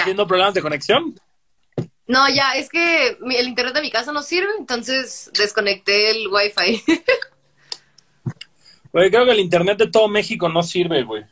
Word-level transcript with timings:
¿Estás 0.00 0.06
teniendo 0.06 0.26
problemas 0.26 0.54
de 0.54 0.62
conexión? 0.62 1.14
No, 2.06 2.28
ya, 2.28 2.56
es 2.56 2.68
que 2.68 3.18
el 3.20 3.48
internet 3.48 3.74
de 3.74 3.82
mi 3.82 3.90
casa 3.90 4.12
no 4.12 4.22
sirve, 4.22 4.48
entonces 4.58 5.30
desconecté 5.38 6.10
el 6.10 6.28
wifi. 6.28 6.82
Güey, 8.92 9.08
creo 9.08 9.24
que 9.24 9.30
el 9.30 9.38
internet 9.38 9.78
de 9.78 9.88
todo 9.88 10.08
México 10.08 10.48
no 10.48 10.64
sirve, 10.64 11.04
güey. 11.04 11.24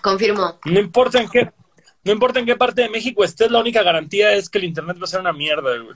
Confirmo. 0.00 0.58
No 0.64 0.80
importa 0.80 1.20
en 1.20 1.28
qué, 1.28 1.52
no 2.04 2.12
importa 2.12 2.40
en 2.40 2.46
qué 2.46 2.56
parte 2.56 2.80
de 2.80 2.88
México 2.88 3.22
estés, 3.22 3.50
la 3.50 3.60
única 3.60 3.82
garantía 3.82 4.32
es 4.32 4.48
que 4.48 4.56
el 4.56 4.64
internet 4.64 4.96
va 4.98 5.04
a 5.04 5.08
ser 5.08 5.20
una 5.20 5.34
mierda, 5.34 5.76
güey. 5.76 5.94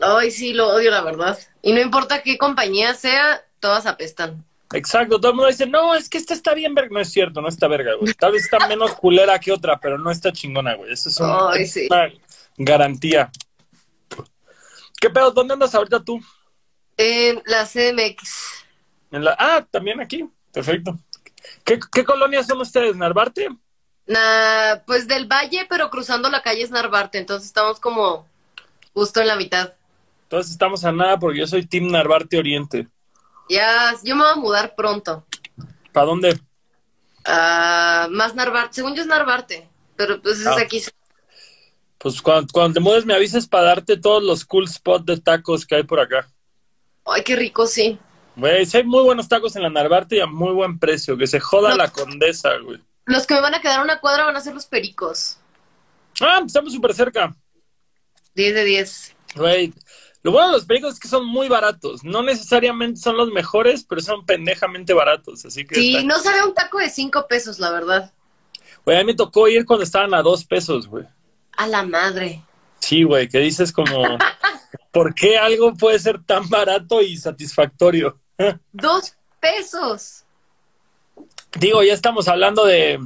Ay, 0.00 0.30
sí, 0.30 0.52
lo 0.52 0.68
odio, 0.68 0.92
la 0.92 1.02
verdad. 1.02 1.36
Y 1.60 1.72
no 1.72 1.80
importa 1.80 2.22
qué 2.22 2.38
compañía 2.38 2.94
sea, 2.94 3.42
todas 3.58 3.86
apestan. 3.86 4.44
Exacto, 4.72 5.20
todo 5.20 5.30
el 5.30 5.36
mundo 5.36 5.48
dice, 5.48 5.66
no, 5.66 5.94
es 5.94 6.08
que 6.08 6.18
esta 6.18 6.34
está 6.34 6.54
bien 6.54 6.74
verga. 6.74 6.90
No 6.92 7.00
es 7.00 7.10
cierto, 7.10 7.40
no 7.40 7.48
está 7.48 7.68
verga, 7.68 7.94
güey. 7.94 8.12
Tal 8.14 8.32
vez 8.32 8.44
está 8.44 8.66
menos 8.66 8.94
culera 8.94 9.38
que 9.38 9.52
otra, 9.52 9.78
pero 9.78 9.98
no 9.98 10.10
está 10.10 10.32
chingona, 10.32 10.74
güey. 10.74 10.92
Eso 10.92 11.08
es, 11.08 11.20
una, 11.20 11.50
Ay, 11.50 11.66
sí. 11.66 11.86
una 11.90 12.10
garantía. 12.56 13.30
¿Qué 15.00 15.10
pedo? 15.10 15.30
¿Dónde 15.30 15.54
andas 15.54 15.74
ahorita 15.74 16.02
tú? 16.02 16.20
En 16.96 17.42
la 17.46 17.64
CMX. 17.66 18.64
En 19.12 19.24
la... 19.24 19.36
Ah, 19.38 19.64
también 19.70 20.00
aquí. 20.00 20.28
Perfecto. 20.52 20.98
¿Qué, 21.64 21.78
qué 21.92 22.04
colonias 22.04 22.46
son 22.46 22.60
ustedes? 22.60 22.96
¿Narvarte? 22.96 23.48
Nah, 24.06 24.76
pues 24.86 25.08
del 25.08 25.26
valle, 25.26 25.66
pero 25.68 25.90
cruzando 25.90 26.30
la 26.30 26.42
calle 26.42 26.62
es 26.62 26.70
Narvarte, 26.70 27.18
entonces 27.18 27.48
estamos 27.48 27.80
como 27.80 28.26
justo 28.94 29.20
en 29.20 29.26
la 29.26 29.36
mitad. 29.36 29.72
Entonces 30.22 30.52
estamos 30.52 30.84
a 30.84 30.92
nada 30.92 31.18
porque 31.18 31.40
yo 31.40 31.46
soy 31.46 31.66
Team 31.66 31.90
Narvarte 31.90 32.38
Oriente. 32.38 32.88
Ya, 33.48 33.94
yo 34.02 34.16
me 34.16 34.22
voy 34.24 34.32
a 34.32 34.36
mudar 34.36 34.74
pronto. 34.74 35.24
¿Para 35.92 36.06
dónde? 36.06 36.38
Ah, 37.24 38.08
más 38.10 38.34
Narvarte, 38.34 38.74
según 38.74 38.94
yo 38.94 39.02
es 39.02 39.08
Narvarte, 39.08 39.68
pero 39.96 40.20
pues 40.20 40.40
es 40.40 40.46
Ah. 40.46 40.56
aquí. 40.60 40.82
Pues 41.98 42.20
cuando, 42.22 42.46
cuando 42.52 42.74
te 42.74 42.80
mudes 42.80 43.04
me 43.06 43.14
avises 43.14 43.46
para 43.48 43.64
darte 43.64 43.96
todos 43.96 44.22
los 44.22 44.44
cool 44.44 44.68
spots 44.68 45.06
de 45.06 45.16
tacos 45.18 45.66
que 45.66 45.76
hay 45.76 45.82
por 45.82 45.98
acá. 45.98 46.28
Ay, 47.04 47.22
qué 47.22 47.34
rico, 47.36 47.66
sí. 47.66 47.98
Güey, 48.36 48.66
sí 48.66 48.76
hay 48.76 48.84
muy 48.84 49.02
buenos 49.02 49.28
tacos 49.28 49.56
en 49.56 49.62
la 49.62 49.70
Narvarte 49.70 50.16
y 50.16 50.20
a 50.20 50.26
muy 50.26 50.52
buen 50.52 50.78
precio. 50.78 51.16
Que 51.16 51.26
se 51.26 51.40
joda 51.40 51.70
No. 51.70 51.76
la 51.76 51.90
condesa, 51.90 52.56
güey. 52.58 52.80
Los 53.06 53.26
que 53.26 53.34
me 53.34 53.40
van 53.40 53.54
a 53.54 53.60
quedar 53.60 53.80
a 53.80 53.82
una 53.82 53.98
cuadra 54.00 54.24
van 54.26 54.36
a 54.36 54.40
ser 54.40 54.54
los 54.54 54.66
pericos. 54.66 55.38
Ah, 56.20 56.36
pues 56.40 56.48
estamos 56.48 56.72
súper 56.72 56.92
cerca. 56.94 57.34
10 58.34 58.54
de 58.54 58.64
10. 58.64 59.16
Güey, 59.34 59.72
lo 60.26 60.32
bueno 60.32 60.48
de 60.48 60.54
los 60.54 60.64
pericos 60.64 60.94
es 60.94 60.98
que 60.98 61.06
son 61.06 61.24
muy 61.24 61.48
baratos. 61.48 62.02
No 62.02 62.20
necesariamente 62.20 63.00
son 63.00 63.16
los 63.16 63.30
mejores, 63.30 63.84
pero 63.88 64.00
son 64.00 64.26
pendejamente 64.26 64.92
baratos. 64.92 65.44
Así 65.44 65.64
que. 65.64 65.76
Sí, 65.76 66.04
no 66.04 66.18
sabe 66.18 66.44
un 66.44 66.52
taco 66.52 66.78
de 66.78 66.90
5 66.90 67.28
pesos, 67.28 67.60
la 67.60 67.70
verdad. 67.70 68.12
Güey, 68.84 68.96
a 68.96 69.00
mí 69.02 69.06
me 69.06 69.14
tocó 69.14 69.46
ir 69.46 69.64
cuando 69.64 69.84
estaban 69.84 70.12
a 70.14 70.22
dos 70.22 70.44
pesos, 70.44 70.88
güey. 70.88 71.04
A 71.56 71.68
la 71.68 71.84
madre. 71.84 72.42
Sí, 72.80 73.04
güey, 73.04 73.28
que 73.28 73.38
dices 73.38 73.70
como. 73.70 74.18
¿Por 74.90 75.14
qué 75.14 75.38
algo 75.38 75.76
puede 75.76 76.00
ser 76.00 76.20
tan 76.24 76.48
barato 76.48 77.02
y 77.02 77.16
satisfactorio? 77.16 78.18
Dos 78.72 79.14
pesos. 79.38 80.24
Digo, 81.56 81.84
ya 81.84 81.94
estamos 81.94 82.26
hablando 82.26 82.66
de, 82.66 82.98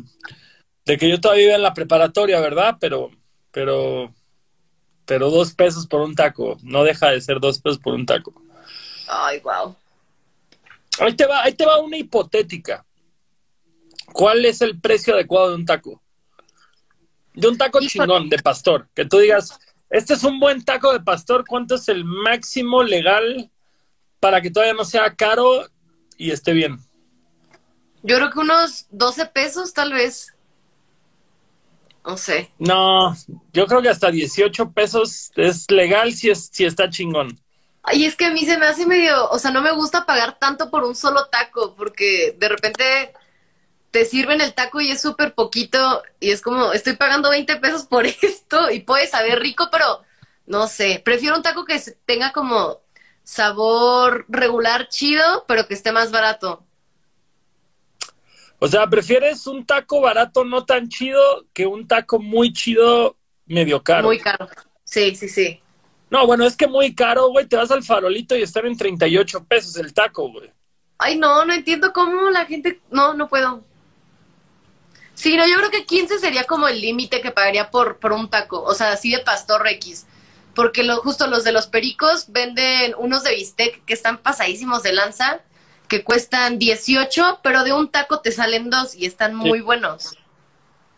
de 0.86 0.96
que 0.96 1.10
yo 1.10 1.20
todavía 1.20 1.48
iba 1.48 1.54
en 1.56 1.62
la 1.62 1.74
preparatoria, 1.74 2.40
¿verdad? 2.40 2.78
Pero, 2.80 3.10
pero, 3.50 4.14
pero 5.10 5.28
dos 5.28 5.52
pesos 5.52 5.88
por 5.88 6.02
un 6.02 6.14
taco. 6.14 6.56
No 6.62 6.84
deja 6.84 7.10
de 7.10 7.20
ser 7.20 7.40
dos 7.40 7.60
pesos 7.60 7.80
por 7.80 7.94
un 7.94 8.06
taco. 8.06 8.32
Ay, 9.08 9.40
wow. 9.40 9.74
Ahí 11.00 11.16
te 11.16 11.26
va, 11.26 11.42
ahí 11.42 11.52
te 11.52 11.66
va 11.66 11.80
una 11.80 11.96
hipotética. 11.96 12.86
¿Cuál 14.12 14.44
es 14.46 14.60
el 14.60 14.80
precio 14.80 15.14
adecuado 15.14 15.48
de 15.48 15.54
un 15.56 15.66
taco? 15.66 16.00
De 17.34 17.48
un 17.48 17.58
taco 17.58 17.80
chingón, 17.80 18.28
de 18.30 18.38
pastor. 18.38 18.88
Que 18.94 19.04
tú 19.04 19.18
digas, 19.18 19.58
este 19.90 20.14
es 20.14 20.22
un 20.22 20.38
buen 20.38 20.64
taco 20.64 20.92
de 20.92 21.00
pastor, 21.00 21.44
¿cuánto 21.44 21.74
es 21.74 21.88
el 21.88 22.04
máximo 22.04 22.84
legal 22.84 23.50
para 24.20 24.40
que 24.40 24.52
todavía 24.52 24.74
no 24.74 24.84
sea 24.84 25.16
caro 25.16 25.66
y 26.18 26.30
esté 26.30 26.52
bien? 26.52 26.78
Yo 28.04 28.14
creo 28.14 28.30
que 28.30 28.38
unos 28.38 28.86
12 28.90 29.26
pesos, 29.26 29.72
tal 29.72 29.92
vez. 29.92 30.36
No 32.08 32.16
sé. 32.18 32.38
No, 32.58 33.14
yo 33.52 33.66
creo 33.66 33.82
que 33.82 33.88
hasta 33.88 34.10
18 34.10 34.70
pesos 34.72 35.32
es 35.36 35.68
legal 35.70 36.12
si, 36.12 36.30
es, 36.30 36.48
si 36.52 36.64
está 36.64 36.88
chingón. 36.90 37.38
Ay, 37.82 38.04
es 38.04 38.14
que 38.16 38.26
a 38.26 38.30
mí 38.30 38.44
se 38.44 38.58
me 38.58 38.66
hace 38.66 38.86
medio, 38.86 39.28
o 39.30 39.38
sea, 39.38 39.50
no 39.50 39.62
me 39.62 39.72
gusta 39.72 40.04
pagar 40.06 40.38
tanto 40.38 40.70
por 40.70 40.84
un 40.84 40.94
solo 40.94 41.26
taco, 41.28 41.74
porque 41.76 42.36
de 42.38 42.48
repente 42.48 43.12
te 43.90 44.04
sirven 44.06 44.40
el 44.40 44.54
taco 44.54 44.80
y 44.80 44.90
es 44.92 45.00
súper 45.02 45.34
poquito 45.34 46.02
y 46.20 46.30
es 46.32 46.42
como, 46.42 46.72
estoy 46.74 46.96
pagando 46.96 47.30
20 47.30 47.56
pesos 47.58 47.84
por 47.86 48.06
esto 48.22 48.70
y 48.70 48.80
puede 48.80 49.06
saber 49.08 49.40
rico, 49.40 49.68
pero 49.72 50.02
no 50.46 50.68
sé, 50.68 51.02
prefiero 51.04 51.36
un 51.36 51.42
taco 51.42 51.64
que 51.66 51.78
se- 51.80 51.92
tenga 52.06 52.32
como 52.32 52.80
sabor 53.24 54.26
regular 54.28 54.88
chido, 54.88 55.44
pero 55.48 55.66
que 55.68 55.74
esté 55.74 55.92
más 55.92 56.10
barato. 56.12 56.66
O 58.62 58.68
sea, 58.68 58.86
prefieres 58.86 59.46
un 59.46 59.64
taco 59.64 60.02
barato 60.02 60.44
no 60.44 60.64
tan 60.64 60.88
chido 60.88 61.46
que 61.54 61.66
un 61.66 61.88
taco 61.88 62.18
muy 62.18 62.52
chido 62.52 63.16
medio 63.46 63.82
caro. 63.82 64.06
Muy 64.06 64.18
caro. 64.18 64.48
Sí, 64.84 65.16
sí, 65.16 65.28
sí. 65.28 65.60
No, 66.10 66.26
bueno, 66.26 66.44
es 66.44 66.56
que 66.56 66.66
muy 66.66 66.94
caro, 66.94 67.30
güey. 67.30 67.46
Te 67.46 67.56
vas 67.56 67.70
al 67.70 67.82
farolito 67.82 68.36
y 68.36 68.42
están 68.42 68.66
en 68.66 68.76
38 68.76 69.44
pesos 69.44 69.76
el 69.76 69.94
taco, 69.94 70.30
güey. 70.30 70.52
Ay, 70.98 71.16
no, 71.16 71.44
no 71.46 71.54
entiendo 71.54 71.94
cómo 71.94 72.28
la 72.28 72.44
gente, 72.44 72.80
no, 72.90 73.14
no 73.14 73.28
puedo. 73.28 73.64
Sí, 75.14 75.36
no, 75.38 75.48
yo 75.48 75.56
creo 75.56 75.70
que 75.70 75.86
15 75.86 76.18
sería 76.18 76.44
como 76.44 76.68
el 76.68 76.82
límite 76.82 77.22
que 77.22 77.30
pagaría 77.30 77.70
por, 77.70 77.98
por 77.98 78.12
un 78.12 78.28
taco, 78.28 78.62
o 78.62 78.74
sea, 78.74 78.92
así 78.92 79.10
de 79.10 79.20
pastor 79.20 79.66
X. 79.68 80.06
Porque 80.54 80.82
lo, 80.82 80.96
justo 80.96 81.26
los 81.28 81.44
de 81.44 81.52
los 81.52 81.66
pericos 81.66 82.26
venden 82.28 82.94
unos 82.98 83.22
de 83.22 83.34
bistec 83.34 83.82
que 83.86 83.94
están 83.94 84.18
pasadísimos 84.18 84.82
de 84.82 84.92
lanza, 84.92 85.40
que 85.90 86.04
cuestan 86.04 86.58
18, 86.58 87.40
pero 87.42 87.64
de 87.64 87.74
un 87.74 87.90
taco 87.90 88.22
te 88.22 88.32
salen 88.32 88.70
dos 88.70 88.94
y 88.96 89.06
están 89.06 89.34
muy 89.36 89.60
buenos. 89.60 90.18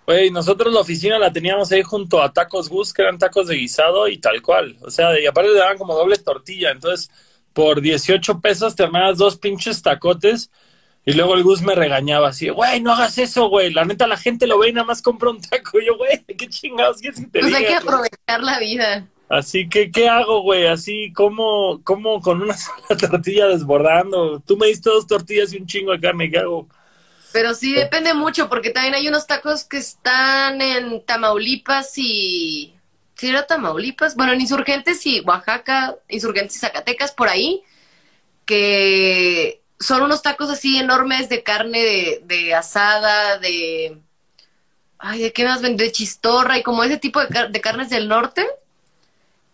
Güey, 0.07 0.31
nosotros 0.31 0.73
la 0.75 0.81
oficina 0.81 1.19
la 1.19 1.33
teníamos 1.33 1.71
ahí 1.71 1.83
junto 1.83 2.23
a 2.23 2.33
Tacos 2.33 2.69
Gus, 2.69 2.93
que 2.93 3.03
eran 3.03 3.19
tacos 3.19 3.47
de 3.47 3.55
guisado 3.57 4.09
y 4.09 4.19
tal 4.19 4.43
cual. 4.43 4.77
O 4.83 4.91
sea, 4.91 5.19
y 5.21 5.27
aparte 5.27 5.51
le 5.53 5.59
daban 5.59 5.79
como 5.79 5.95
doble 5.95 6.17
tortilla. 6.19 6.73
Entonces, 6.73 7.11
por 7.53 7.81
18 7.81 8.41
pesos 8.41 8.75
te 8.75 8.83
armabas 8.83 9.19
dos 9.19 9.39
pinches 9.39 9.81
tacotes. 9.83 10.51
Y 11.05 11.15
luego 11.15 11.35
el 11.35 11.43
Gus 11.45 11.63
me 11.63 11.75
regañaba 11.75 12.29
así, 12.29 12.49
güey, 12.49 12.81
no 12.81 12.93
hagas 12.93 13.19
eso, 13.19 13.49
güey. 13.49 13.73
La 13.73 13.85
neta, 13.85 14.07
la 14.07 14.17
gente 14.17 14.47
lo 14.47 14.59
ve 14.59 14.71
y 14.71 14.73
nada 14.73 14.87
más 14.87 15.03
compra 15.03 15.31
un 15.31 15.41
taco. 15.41 15.81
Y 15.81 15.87
yo, 15.89 15.97
güey, 15.97 16.25
qué 16.25 16.49
chingados 16.49 17.01
que 17.01 17.13
te 17.13 17.23
Pues 17.41 17.55
hay 17.55 17.67
que 17.67 17.75
güey? 17.75 17.75
aprovechar 17.75 18.43
la 18.43 18.59
vida. 18.59 19.09
Así 19.33 19.67
que, 19.67 19.91
¿qué 19.91 20.11
hago, 20.11 20.43
güey? 20.43 20.67
Así, 20.67 21.11
como 21.15 21.83
como 21.85 22.21
con 22.21 22.43
una 22.43 22.55
sola 22.59 22.99
tortilla 23.01 23.47
desbordando? 23.47 24.41
Tú 24.41 24.59
me 24.59 24.67
diste 24.67 24.91
dos 24.91 25.07
tortillas 25.07 25.55
y 25.55 25.57
un 25.57 25.67
chingo 25.67 25.93
de 25.93 26.01
carne, 26.01 26.31
¿qué 26.31 26.41
hago? 26.41 26.69
Pero 27.33 27.55
sí 27.55 27.73
depende 27.73 28.13
mucho, 28.13 28.51
porque 28.51 28.69
también 28.69 28.95
hay 28.95 29.09
unos 29.09 29.27
tacos 29.27 29.65
que 29.65 29.79
están 29.79 30.61
en 30.61 31.03
Tamaulipas 31.07 31.97
y... 31.97 32.75
¿Sí 33.15 33.31
era 33.31 33.47
Tamaulipas? 33.47 34.17
Bueno, 34.17 34.35
en 34.35 34.43
Insurgentes 34.43 35.07
y 35.07 35.21
Oaxaca, 35.21 35.97
Insurgentes 36.11 36.57
y 36.57 36.59
Zacatecas, 36.59 37.13
por 37.13 37.31
ahí, 37.31 37.63
que 38.45 39.63
son 39.81 40.03
unos 40.03 40.21
tacos 40.21 40.51
así 40.51 40.79
enormes 40.79 41.31
de 41.31 41.43
carne 41.43 42.21
de, 42.23 42.55
asada, 42.55 43.39
de... 43.39 43.99
Ay, 44.99 45.23
¿de 45.23 45.33
qué 45.33 45.47
más? 45.47 45.63
De 45.63 45.91
chistorra 45.91 46.59
y 46.59 46.63
como 46.63 46.85
ese 46.85 46.99
tipo 46.99 47.19
de, 47.25 47.49
de 47.49 47.61
carnes 47.63 47.89
del 47.89 48.09
norte. 48.09 48.47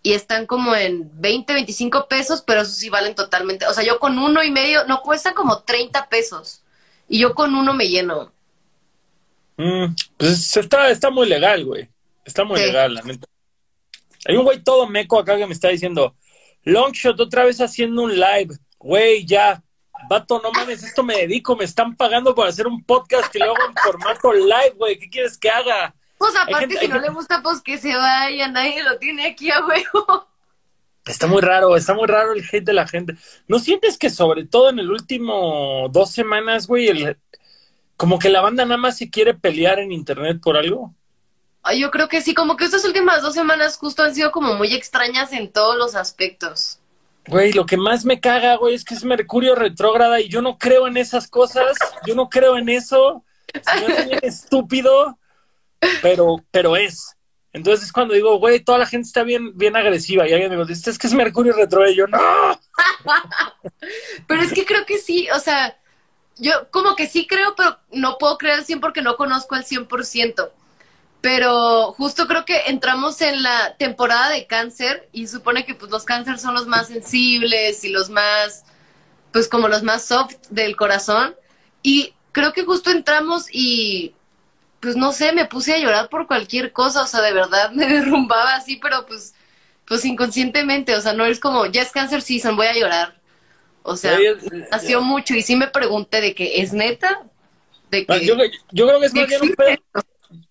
Y 0.09 0.15
están 0.15 0.47
como 0.47 0.75
en 0.75 1.11
20, 1.21 1.53
25 1.53 2.09
pesos, 2.09 2.41
pero 2.41 2.63
esos 2.63 2.77
sí 2.77 2.89
valen 2.89 3.15
totalmente. 3.15 3.67
O 3.67 3.75
sea, 3.75 3.85
yo 3.85 3.99
con 3.99 4.19
uno 4.19 4.43
y 4.43 4.51
medio, 4.51 4.87
no 4.87 5.03
cuestan 5.03 5.35
como 5.35 5.65
30 5.65 6.09
pesos. 6.09 6.63
Y 7.11 7.19
yo 7.19 7.35
con 7.35 7.55
uno 7.55 7.75
me 7.75 7.91
lleno. 7.91 8.33
Mm, 9.59 9.95
pues 10.17 10.57
está, 10.57 10.89
está 10.89 11.11
muy 11.11 11.29
legal, 11.29 11.63
güey. 11.67 11.91
Está 12.25 12.43
muy 12.45 12.59
Sí. 12.59 12.65
legal, 12.65 12.95
la 12.95 13.03
neta. 13.03 13.27
Hay 14.25 14.37
un 14.39 14.45
güey 14.45 14.63
todo 14.63 14.87
meco 14.87 15.19
acá 15.19 15.37
que 15.37 15.47
me 15.47 15.53
está 15.53 15.69
diciendo, 15.69 16.17
Longshot 16.65 17.21
otra 17.21 17.45
vez 17.45 17.61
haciendo 17.61 18.01
un 18.01 18.19
live. 18.19 18.57
Güey, 18.79 19.27
ya. 19.27 19.63
Vato, 20.09 20.41
no 20.43 20.51
mames, 20.53 20.83
esto 20.85 21.03
me 21.03 21.19
dedico, 21.19 21.55
me 21.55 21.65
están 21.65 21.95
pagando 21.95 22.35
por 22.35 22.49
hacer 22.49 22.67
un 22.67 22.83
podcast 22.83 23.37
y 23.37 23.41
luego 23.41 23.57
en 23.69 23.75
formato 23.75 24.33
live, 24.33 24.73
güey. 24.79 24.99
¿Qué 24.99 25.11
quieres 25.11 25.37
que 25.37 25.51
haga? 25.51 25.95
Pues 26.19 26.35
aparte, 26.37 26.61
gente- 26.61 26.79
si 26.81 26.89
no 26.89 26.95
gente- 26.95 27.09
le 27.09 27.15
gusta, 27.15 27.43
pues 27.43 27.61
que 27.63 27.79
se 27.79 27.95
vaya. 27.97 28.49
Nadie 28.49 28.83
lo 28.83 28.99
tiene 28.99 29.27
aquí 29.27 29.51
a 29.51 29.65
huevo. 29.65 30.29
Está 31.07 31.27
muy 31.27 31.41
raro, 31.41 31.75
está 31.77 31.95
muy 31.95 32.07
raro 32.07 32.33
el 32.35 32.45
hate 32.45 32.65
de 32.65 32.73
la 32.75 32.87
gente. 32.87 33.17
¿No 33.47 33.59
sientes 33.59 33.97
que 33.97 34.11
sobre 34.11 34.45
todo 34.45 34.69
en 34.71 34.79
el 34.79 34.91
último 34.91 35.89
dos 35.91 36.11
semanas, 36.11 36.67
güey, 36.67 36.89
el- 36.89 37.17
como 37.97 38.19
que 38.19 38.29
la 38.29 38.41
banda 38.43 38.65
nada 38.65 38.77
más 38.77 38.99
se 38.99 39.09
quiere 39.11 39.33
pelear 39.35 39.79
en 39.79 39.91
internet 39.93 40.39
por 40.43 40.57
algo? 40.57 40.95
Ay, 41.63 41.81
yo 41.81 41.91
creo 41.91 42.09
que 42.09 42.21
sí, 42.21 42.35
como 42.35 42.57
que 42.57 42.65
estas 42.65 42.85
últimas 42.85 43.23
dos 43.23 43.35
semanas 43.35 43.77
justo 43.77 44.03
han 44.03 44.15
sido 44.15 44.31
como 44.33 44.55
muy 44.55 44.75
extrañas 44.75 45.33
en 45.33 45.51
todos 45.51 45.77
los 45.77 45.95
aspectos. 45.95 46.79
Güey, 47.27 47.53
lo 47.53 47.67
que 47.67 47.77
más 47.77 48.05
me 48.05 48.21
caga, 48.21 48.57
güey, 48.57 48.75
es 48.75 48.85
que 48.85 48.95
es 48.95 49.05
Mercurio 49.05 49.55
retrógrada 49.55 50.21
y 50.21 50.29
yo 50.29 50.41
no 50.41 50.57
creo 50.59 50.87
en 50.87 50.97
esas 50.97 51.29
cosas, 51.29 51.77
yo 52.07 52.15
no 52.15 52.29
creo 52.29 52.57
en 52.57 52.69
eso. 52.69 53.25
Se 53.53 53.81
me 53.81 53.93
hace 53.93 54.05
bien 54.07 54.19
estúpido, 54.23 55.19
pero, 56.03 56.45
pero 56.51 56.77
es. 56.77 57.15
Entonces 57.53 57.87
es 57.87 57.93
cuando 57.93 58.15
digo, 58.15 58.39
güey, 58.39 58.61
toda 58.61 58.79
la 58.79 58.87
gente 58.87 59.07
está 59.07 59.23
bien, 59.23 59.57
bien 59.57 59.75
agresiva 59.75 60.29
y 60.29 60.33
alguien 60.33 60.57
me 60.57 60.65
dice, 60.65 60.91
es 60.91 60.99
que 60.99 61.07
es 61.07 61.15
Mercurio 61.15 61.55
y 61.89 61.95
yo, 61.95 62.07
no. 62.07 62.19
pero 64.27 64.43
es 64.43 64.53
que 64.53 64.67
creo 64.67 64.85
que 64.85 64.99
sí, 64.99 65.29
o 65.31 65.41
sea, 65.41 65.79
yo 66.37 66.69
como 66.71 66.95
que 66.95 67.07
sí 67.07 67.27
creo, 67.27 67.55
pero 67.57 67.79
no 67.91 68.19
puedo 68.19 68.39
creer 68.39 68.59
al 68.59 68.65
100 68.65 68.81
porque 68.81 69.03
no 69.03 69.17
conozco 69.17 69.55
al 69.55 69.65
100%. 69.65 70.51
Pero 71.21 71.93
justo 71.95 72.29
creo 72.29 72.45
que 72.45 72.61
entramos 72.67 73.21
en 73.23 73.43
la 73.43 73.75
temporada 73.77 74.31
de 74.31 74.47
cáncer 74.47 75.09
y 75.13 75.27
supone 75.27 75.65
que 75.65 75.75
pues 75.75 75.91
los 75.91 76.05
cánceres 76.05 76.41
son 76.41 76.55
los 76.55 76.69
más 76.69 76.89
sensibles 76.89 77.83
y 77.83 77.89
los 77.89 78.09
más, 78.09 78.65
pues 79.33 79.49
como 79.49 79.67
los 79.67 79.83
más 79.83 80.05
soft 80.05 80.37
del 80.51 80.77
corazón. 80.77 81.35
Y 81.83 82.15
creo 82.31 82.53
que 82.53 82.65
justo 82.65 82.91
entramos 82.91 83.47
y 83.51 84.15
pues 84.81 84.97
no 84.97 85.13
sé, 85.13 85.33
me 85.33 85.47
puse 85.47 85.75
a 85.75 85.79
llorar 85.79 86.09
por 86.09 86.27
cualquier 86.27 86.73
cosa, 86.73 87.03
o 87.03 87.07
sea, 87.07 87.21
de 87.21 87.33
verdad 87.33 87.71
me 87.75 87.87
derrumbaba 87.87 88.55
así, 88.55 88.77
pero 88.77 89.07
pues, 89.07 89.35
pues 89.87 90.05
inconscientemente, 90.05 90.95
o 90.95 91.01
sea, 91.01 91.13
no 91.13 91.25
es 91.25 91.41
como, 91.41 91.67
ya 91.67 91.83
es 91.83 91.93
cáncer 91.93 92.23
season, 92.23 92.57
voy 92.57 92.67
a 92.67 92.75
llorar. 92.75 93.19
O 93.83 93.97
sea, 93.97 94.19
nació 94.71 95.01
mucho 95.01 95.35
y 95.35 95.41
sí 95.41 95.57
me 95.57 95.69
pregunté 95.69 96.21
de 96.21 96.35
que, 96.35 96.61
¿es 96.61 96.75
neta? 96.75 97.23
De 97.91 98.05
que, 98.05 98.27
yo, 98.27 98.37
creo 98.37 99.01
que 99.01 99.07
es 99.07 99.15
más 99.15 99.27
bien 99.29 99.43
un 99.43 99.55
pedo. 99.55 99.79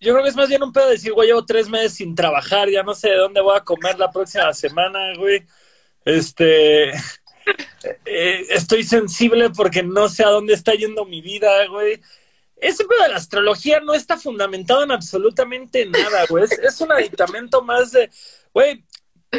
Yo 0.00 0.12
creo 0.12 0.24
que 0.24 0.30
es 0.30 0.34
más 0.34 0.48
bien 0.48 0.62
un 0.64 0.72
pedo 0.72 0.88
decir, 0.88 1.12
güey, 1.12 1.28
llevo 1.28 1.44
tres 1.44 1.68
meses 1.68 1.94
sin 1.94 2.16
trabajar, 2.16 2.68
ya 2.68 2.82
no 2.82 2.94
sé 2.94 3.10
de 3.10 3.16
dónde 3.16 3.40
voy 3.40 3.56
a 3.56 3.60
comer 3.60 3.96
la 3.96 4.10
próxima 4.10 4.52
semana, 4.52 5.14
güey. 5.16 5.44
Este, 6.04 6.88
eh, 8.04 8.46
estoy 8.50 8.82
sensible 8.82 9.50
porque 9.50 9.84
no 9.84 10.08
sé 10.08 10.24
a 10.24 10.30
dónde 10.30 10.54
está 10.54 10.72
yendo 10.72 11.04
mi 11.04 11.20
vida, 11.20 11.64
güey 11.68 12.00
ese 12.60 12.84
pedo 12.84 13.02
de 13.02 13.10
la 13.10 13.16
astrología 13.16 13.80
no 13.80 13.94
está 13.94 14.16
fundamentado 14.16 14.82
en 14.82 14.90
absolutamente 14.90 15.86
nada, 15.86 16.26
güey. 16.28 16.44
Es, 16.44 16.80
un 16.80 16.92
aditamento 16.92 17.62
más 17.62 17.92
de, 17.92 18.10
güey, 18.52 18.84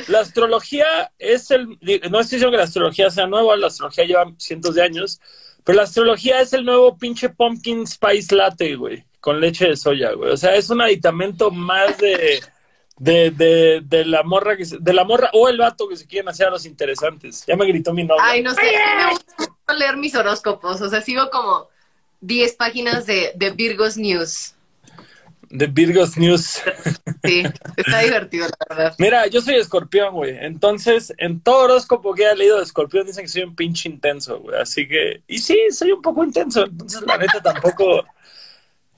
la 0.08 0.20
astrología 0.20 1.12
es 1.18 1.52
el, 1.52 1.68
no 1.68 2.20
estoy 2.20 2.38
diciendo 2.38 2.52
que 2.52 2.58
la 2.58 2.64
astrología 2.64 3.10
sea 3.10 3.28
nueva, 3.28 3.58
la 3.58 3.68
astrología 3.68 4.06
lleva 4.06 4.32
cientos 4.38 4.76
de 4.76 4.84
años, 4.84 5.20
pero 5.64 5.78
la 5.78 5.84
astrología 5.84 6.42
es 6.42 6.54
el 6.54 6.66
nuevo 6.66 6.98
pinche 6.98 7.30
pumpkin 7.30 7.86
spice 7.86 8.36
latte, 8.36 8.76
güey, 8.76 9.04
con 9.20 9.40
leche 9.40 9.68
de 9.68 9.76
soya, 9.76 10.14
güey. 10.14 10.32
O 10.32 10.38
sea, 10.38 10.56
es 10.56 10.70
un 10.70 10.82
aditamento 10.82 11.52
más 11.52 11.98
de, 11.98 12.42
de, 12.98 13.32
de, 13.32 13.82
de 13.84 14.06
la 14.06 14.24
morra 14.24 14.56
que 14.56 14.66
de 14.66 14.94
la 14.94 15.04
morra 15.04 15.30
o 15.34 15.50
el 15.50 15.58
vato 15.58 15.88
que 15.88 15.98
se 15.98 16.08
quieren 16.08 16.30
hacer 16.30 16.48
a 16.48 16.52
los 16.52 16.66
interesantes. 16.66 17.44
Ya 17.48 17.56
me 17.56 17.66
gritó 17.66 17.94
mi 17.94 18.04
novia. 18.04 18.24
Ay, 18.26 18.44
no 18.44 18.54
sé, 18.54 18.62
me 18.62 19.10
gusta 19.10 19.74
leer 19.74 19.98
mis 19.98 20.16
horóscopos, 20.16 20.82
o 20.82 20.90
sea, 20.90 21.02
sigo 21.02 21.30
como 21.30 21.69
10 22.22 22.54
páginas 22.54 23.06
de, 23.06 23.32
de 23.36 23.52
Virgos 23.52 23.98
News. 23.98 24.56
De 25.50 25.66
Virgos 25.66 26.16
News. 26.18 26.62
Sí, 27.24 27.44
está 27.76 28.00
divertido, 28.04 28.48
la 28.48 28.76
verdad. 28.76 28.96
Mira, 29.00 29.26
yo 29.28 29.42
soy 29.42 29.56
escorpión, 29.56 30.14
güey. 30.14 30.38
Entonces, 30.40 31.12
en 31.18 31.42
todo 31.42 31.64
horóscopo 31.64 32.14
que 32.14 32.30
he 32.30 32.36
leído 32.36 32.58
de 32.58 32.64
escorpión 32.64 33.08
dicen 33.08 33.24
que 33.24 33.30
soy 33.30 33.44
un 33.44 33.56
pinche 33.56 33.90
intenso, 33.90 34.40
güey. 34.40 34.60
Así 34.62 34.88
que, 34.88 35.24
y 35.28 35.40
sí, 35.40 35.58
soy 35.72 35.92
un 35.92 36.02
poco 36.02 36.24
intenso. 36.24 36.66
Entonces, 36.66 37.02
la 37.02 37.18
neta 37.18 37.42
tampoco. 37.42 38.06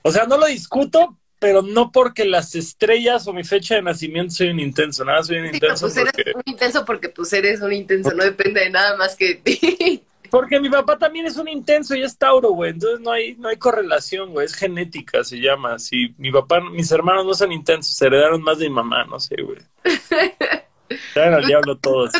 O 0.02 0.12
sea, 0.12 0.26
no 0.26 0.36
lo 0.36 0.46
discuto, 0.46 1.16
pero 1.38 1.62
no 1.62 1.90
porque 1.90 2.24
las 2.24 2.54
estrellas 2.54 3.26
o 3.26 3.32
mi 3.32 3.44
fecha 3.44 3.76
de 3.76 3.82
nacimiento 3.82 4.34
soy 4.34 4.48
un 4.50 4.60
intenso. 4.60 5.04
Nada, 5.04 5.22
soy 5.22 5.38
un 5.38 5.46
intenso. 5.46 5.86
Pues 5.86 5.96
eres 5.96 6.34
un 6.34 6.42
intenso 6.44 6.84
porque 6.84 7.08
pues 7.08 7.32
eres 7.32 7.62
un 7.62 7.72
intenso. 7.72 8.12
No 8.12 8.24
depende 8.24 8.60
de 8.60 8.70
nada 8.70 8.96
más 8.96 9.16
que 9.16 9.36
ti. 9.36 10.04
Porque 10.32 10.58
mi 10.58 10.70
papá 10.70 10.96
también 10.96 11.26
es 11.26 11.36
un 11.36 11.46
intenso 11.46 11.94
y 11.94 12.02
es 12.02 12.16
Tauro, 12.16 12.52
güey. 12.52 12.70
Entonces 12.70 13.00
no 13.00 13.12
hay, 13.12 13.34
no 13.34 13.48
hay 13.48 13.58
correlación, 13.58 14.30
güey. 14.30 14.46
Es 14.46 14.54
genética, 14.54 15.22
se 15.24 15.36
llama. 15.36 15.78
Si 15.78 16.14
mi 16.16 16.32
papá, 16.32 16.58
mis 16.58 16.90
hermanos 16.90 17.26
no 17.26 17.34
son 17.34 17.52
intensos, 17.52 17.94
se 17.94 18.06
heredaron 18.06 18.42
más 18.42 18.56
de 18.58 18.70
mi 18.70 18.74
mamá, 18.74 19.04
no 19.04 19.20
sé, 19.20 19.36
güey. 19.42 19.58
Traen 21.12 21.34
al 21.34 21.44
diablo 21.44 21.76
todos. 21.76 22.12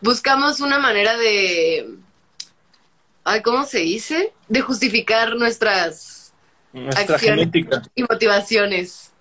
Buscamos 0.00 0.60
una 0.60 0.78
manera 0.78 1.14
de. 1.18 1.98
Ay, 3.22 3.42
¿cómo 3.42 3.66
se 3.66 3.80
dice? 3.80 4.32
De 4.48 4.62
justificar 4.62 5.36
nuestras 5.36 6.32
Nuestra 6.72 7.18
genética. 7.18 7.82
y 7.94 8.02
motivaciones. 8.04 9.12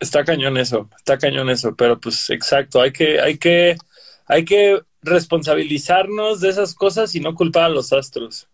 Está 0.00 0.24
cañón 0.24 0.58
eso, 0.58 0.90
está 0.96 1.16
cañón 1.16 1.50
eso, 1.50 1.72
pero 1.76 2.00
pues 2.00 2.30
exacto, 2.30 2.80
hay 2.80 2.90
que, 2.90 3.20
hay 3.20 3.38
que, 3.38 3.76
hay 4.26 4.44
que 4.44 4.82
responsabilizarnos 5.08 6.40
de 6.40 6.50
esas 6.50 6.74
cosas 6.74 7.14
y 7.14 7.20
no 7.20 7.34
culpar 7.34 7.64
a 7.64 7.68
los 7.68 7.92
astros. 7.92 8.48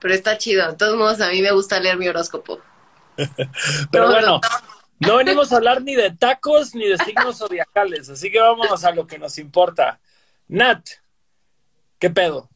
Pero 0.00 0.14
está 0.14 0.36
chido. 0.36 0.70
De 0.70 0.76
todos 0.76 0.96
modos, 0.96 1.20
a 1.20 1.30
mí 1.30 1.40
me 1.40 1.52
gusta 1.52 1.80
leer 1.80 1.96
mi 1.96 2.08
horóscopo. 2.08 2.60
Pero 3.90 4.08
bueno, 4.08 4.40
no. 4.98 5.16
venimos 5.16 5.52
a 5.52 5.56
hablar 5.56 5.82
ni 5.82 5.94
de 5.94 6.10
tacos 6.10 6.74
ni 6.74 6.86
de 6.86 6.98
signos 6.98 7.38
zodiacales, 7.38 8.10
así 8.10 8.30
que 8.30 8.40
vámonos 8.40 8.84
a 8.84 8.90
lo 8.90 9.06
que 9.06 9.18
nos 9.18 9.38
importa. 9.38 10.00
Nat, 10.48 10.86
¿qué 11.98 12.10
pedo? 12.10 12.50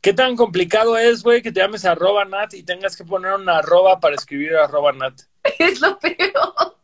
¿Qué 0.00 0.12
tan 0.12 0.34
complicado 0.34 0.96
es, 0.96 1.22
güey, 1.22 1.42
que 1.42 1.52
te 1.52 1.60
llames 1.60 1.84
arroba 1.84 2.24
Nat 2.24 2.54
y 2.54 2.62
tengas 2.62 2.96
que 2.96 3.04
poner 3.04 3.34
una 3.34 3.58
arroba 3.58 4.00
para 4.00 4.14
escribir 4.14 4.54
arroba 4.56 4.92
Nat? 4.92 5.20
Es 5.58 5.80
lo 5.80 5.98
peor. 5.98 6.76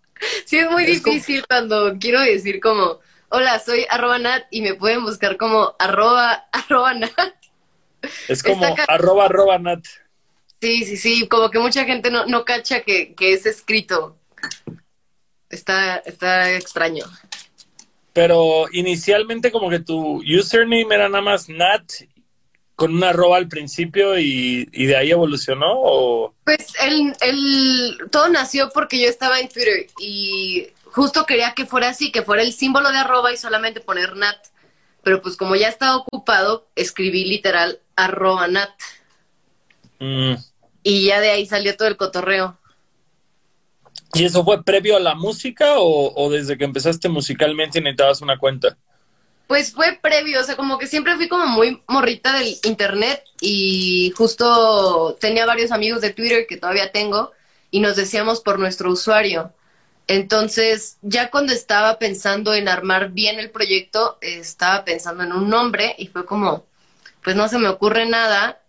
Sí, 0.44 0.58
es 0.58 0.70
muy 0.70 0.84
difícil 0.84 1.46
cuando 1.46 1.96
quiero 1.98 2.20
decir 2.20 2.60
como 2.60 3.00
hola, 3.30 3.58
soy 3.58 3.86
arroba 3.90 4.18
Nat 4.18 4.44
y 4.50 4.62
me 4.62 4.74
pueden 4.74 5.04
buscar 5.04 5.36
como 5.36 5.74
arroba, 5.78 6.48
arroba 6.52 6.94
Nat. 6.94 7.34
Es 8.28 8.42
como 8.42 8.64
arroba 8.86 9.26
arroba 9.26 9.58
Nat. 9.58 9.84
Sí, 10.60 10.84
sí, 10.84 10.96
sí, 10.96 11.28
como 11.28 11.50
que 11.50 11.58
mucha 11.58 11.84
gente 11.84 12.10
no, 12.10 12.26
no 12.26 12.44
cacha 12.44 12.82
que, 12.82 13.14
que 13.14 13.32
es 13.32 13.46
escrito. 13.46 14.16
Está, 15.48 15.98
está 15.98 16.52
extraño. 16.52 17.04
Pero 18.12 18.66
inicialmente 18.72 19.52
como 19.52 19.70
que 19.70 19.78
tu 19.78 20.20
username 20.22 20.94
era 20.94 21.08
nada 21.08 21.22
más 21.22 21.48
Nat 21.48 21.84
con 22.74 22.94
una 22.94 23.08
arroba 23.08 23.36
al 23.36 23.48
principio 23.48 24.18
y, 24.18 24.68
y 24.72 24.86
de 24.86 24.96
ahí 24.96 25.10
evolucionó 25.10 25.66
o... 25.68 26.34
Pues 26.44 26.74
el, 26.80 27.12
el, 27.20 27.98
todo 28.12 28.28
nació 28.28 28.70
porque 28.70 29.00
yo 29.00 29.08
estaba 29.08 29.40
en 29.40 29.48
Twitter 29.48 29.88
y 29.98 30.68
justo 30.98 31.26
quería 31.26 31.54
que 31.54 31.64
fuera 31.64 31.90
así, 31.90 32.10
que 32.10 32.22
fuera 32.22 32.42
el 32.42 32.52
símbolo 32.52 32.90
de 32.90 32.98
arroba 32.98 33.32
y 33.32 33.36
solamente 33.36 33.80
poner 33.80 34.16
nat. 34.16 34.36
Pero 35.04 35.22
pues 35.22 35.36
como 35.36 35.54
ya 35.54 35.68
estaba 35.68 35.96
ocupado, 35.96 36.66
escribí 36.74 37.24
literal 37.24 37.78
arroba 37.94 38.48
nat. 38.48 38.70
Mm. 40.00 40.34
Y 40.82 41.06
ya 41.06 41.20
de 41.20 41.30
ahí 41.30 41.46
salió 41.46 41.76
todo 41.76 41.86
el 41.86 41.96
cotorreo. 41.96 42.58
¿Y 44.14 44.24
eso 44.24 44.42
fue 44.44 44.64
previo 44.64 44.96
a 44.96 45.00
la 45.00 45.14
música 45.14 45.74
o, 45.76 46.30
desde 46.30 46.58
que 46.58 46.64
empezaste 46.64 47.08
musicalmente 47.08 47.80
necesitabas 47.80 48.20
una 48.20 48.36
cuenta? 48.36 48.76
Pues 49.46 49.72
fue 49.72 49.98
previo, 50.02 50.40
o 50.40 50.44
sea, 50.44 50.56
como 50.56 50.78
que 50.78 50.88
siempre 50.88 51.14
fui 51.14 51.28
como 51.28 51.46
muy 51.46 51.80
morrita 51.86 52.36
del 52.36 52.56
internet 52.64 53.22
y 53.40 54.12
justo 54.16 55.16
tenía 55.20 55.46
varios 55.46 55.70
amigos 55.70 56.00
de 56.00 56.12
Twitter 56.12 56.46
que 56.48 56.56
todavía 56.56 56.90
tengo 56.90 57.30
y 57.70 57.78
nos 57.80 57.94
decíamos 57.94 58.40
por 58.40 58.58
nuestro 58.58 58.90
usuario. 58.90 59.52
Entonces, 60.08 60.96
ya 61.02 61.30
cuando 61.30 61.52
estaba 61.52 61.98
pensando 61.98 62.54
en 62.54 62.66
armar 62.66 63.10
bien 63.10 63.38
el 63.38 63.50
proyecto, 63.50 64.16
estaba 64.22 64.84
pensando 64.84 65.22
en 65.22 65.32
un 65.32 65.50
nombre 65.50 65.94
y 65.98 66.06
fue 66.06 66.24
como, 66.24 66.66
pues 67.22 67.36
no 67.36 67.46
se 67.46 67.58
me 67.58 67.68
ocurre 67.68 68.06
nada 68.06 68.62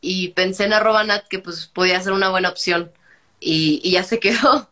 y 0.00 0.28
pensé 0.30 0.64
en 0.64 0.72
arroba 0.72 1.04
nat 1.04 1.28
que 1.28 1.38
pues 1.38 1.68
podía 1.68 2.00
ser 2.00 2.12
una 2.12 2.30
buena 2.30 2.48
opción 2.48 2.90
y, 3.38 3.90
ya 3.90 4.02
se 4.02 4.18
quedó. 4.18 4.68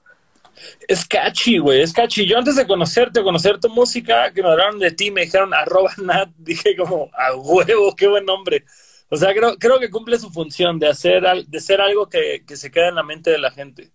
Es 0.88 1.04
catchy, 1.06 1.58
güey, 1.58 1.82
es 1.82 1.92
catchy. 1.92 2.26
Yo 2.26 2.38
antes 2.38 2.56
de 2.56 2.66
conocerte, 2.66 3.22
conocer 3.22 3.60
tu 3.60 3.68
música, 3.68 4.32
que 4.32 4.42
me 4.42 4.50
hablaron 4.50 4.80
de 4.80 4.90
ti, 4.90 5.12
me 5.12 5.22
dijeron 5.22 5.54
arroba 5.54 5.92
nat, 5.98 6.28
dije 6.38 6.74
como, 6.76 7.08
a 7.14 7.36
huevo, 7.36 7.94
qué 7.94 8.08
buen 8.08 8.24
nombre. 8.24 8.64
O 9.10 9.16
sea, 9.16 9.32
creo, 9.32 9.56
creo 9.58 9.78
que 9.78 9.90
cumple 9.90 10.18
su 10.18 10.30
función 10.30 10.80
de 10.80 10.88
hacer, 10.88 11.22
de 11.46 11.60
ser 11.60 11.80
algo 11.80 12.08
que, 12.08 12.42
que 12.44 12.56
se 12.56 12.72
queda 12.72 12.88
en 12.88 12.96
la 12.96 13.04
mente 13.04 13.30
de 13.30 13.38
la 13.38 13.52
gente. 13.52 13.93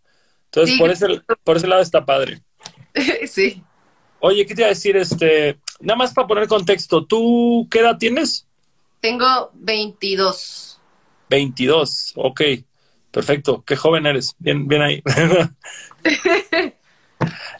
Entonces, 0.51 0.79
por, 0.79 0.89
ese, 0.89 1.21
por 1.43 1.57
ese 1.57 1.67
lado 1.67 1.81
está 1.81 2.05
padre. 2.05 2.41
sí. 3.27 3.63
Oye, 4.19 4.45
¿qué 4.45 4.55
te 4.55 4.61
iba 4.61 4.67
a 4.67 4.69
decir? 4.69 4.97
Este, 4.97 5.59
nada 5.79 5.97
más 5.97 6.13
para 6.13 6.27
poner 6.27 6.47
contexto, 6.47 7.05
¿tú 7.05 7.67
qué 7.69 7.79
edad 7.79 7.97
tienes? 7.97 8.47
Tengo 8.99 9.51
22. 9.53 10.79
22, 11.29 12.13
ok. 12.15 12.41
Perfecto, 13.11 13.63
qué 13.65 13.75
joven 13.75 14.05
eres. 14.05 14.35
Bien, 14.39 14.67
bien 14.67 14.81
ahí. 14.81 15.01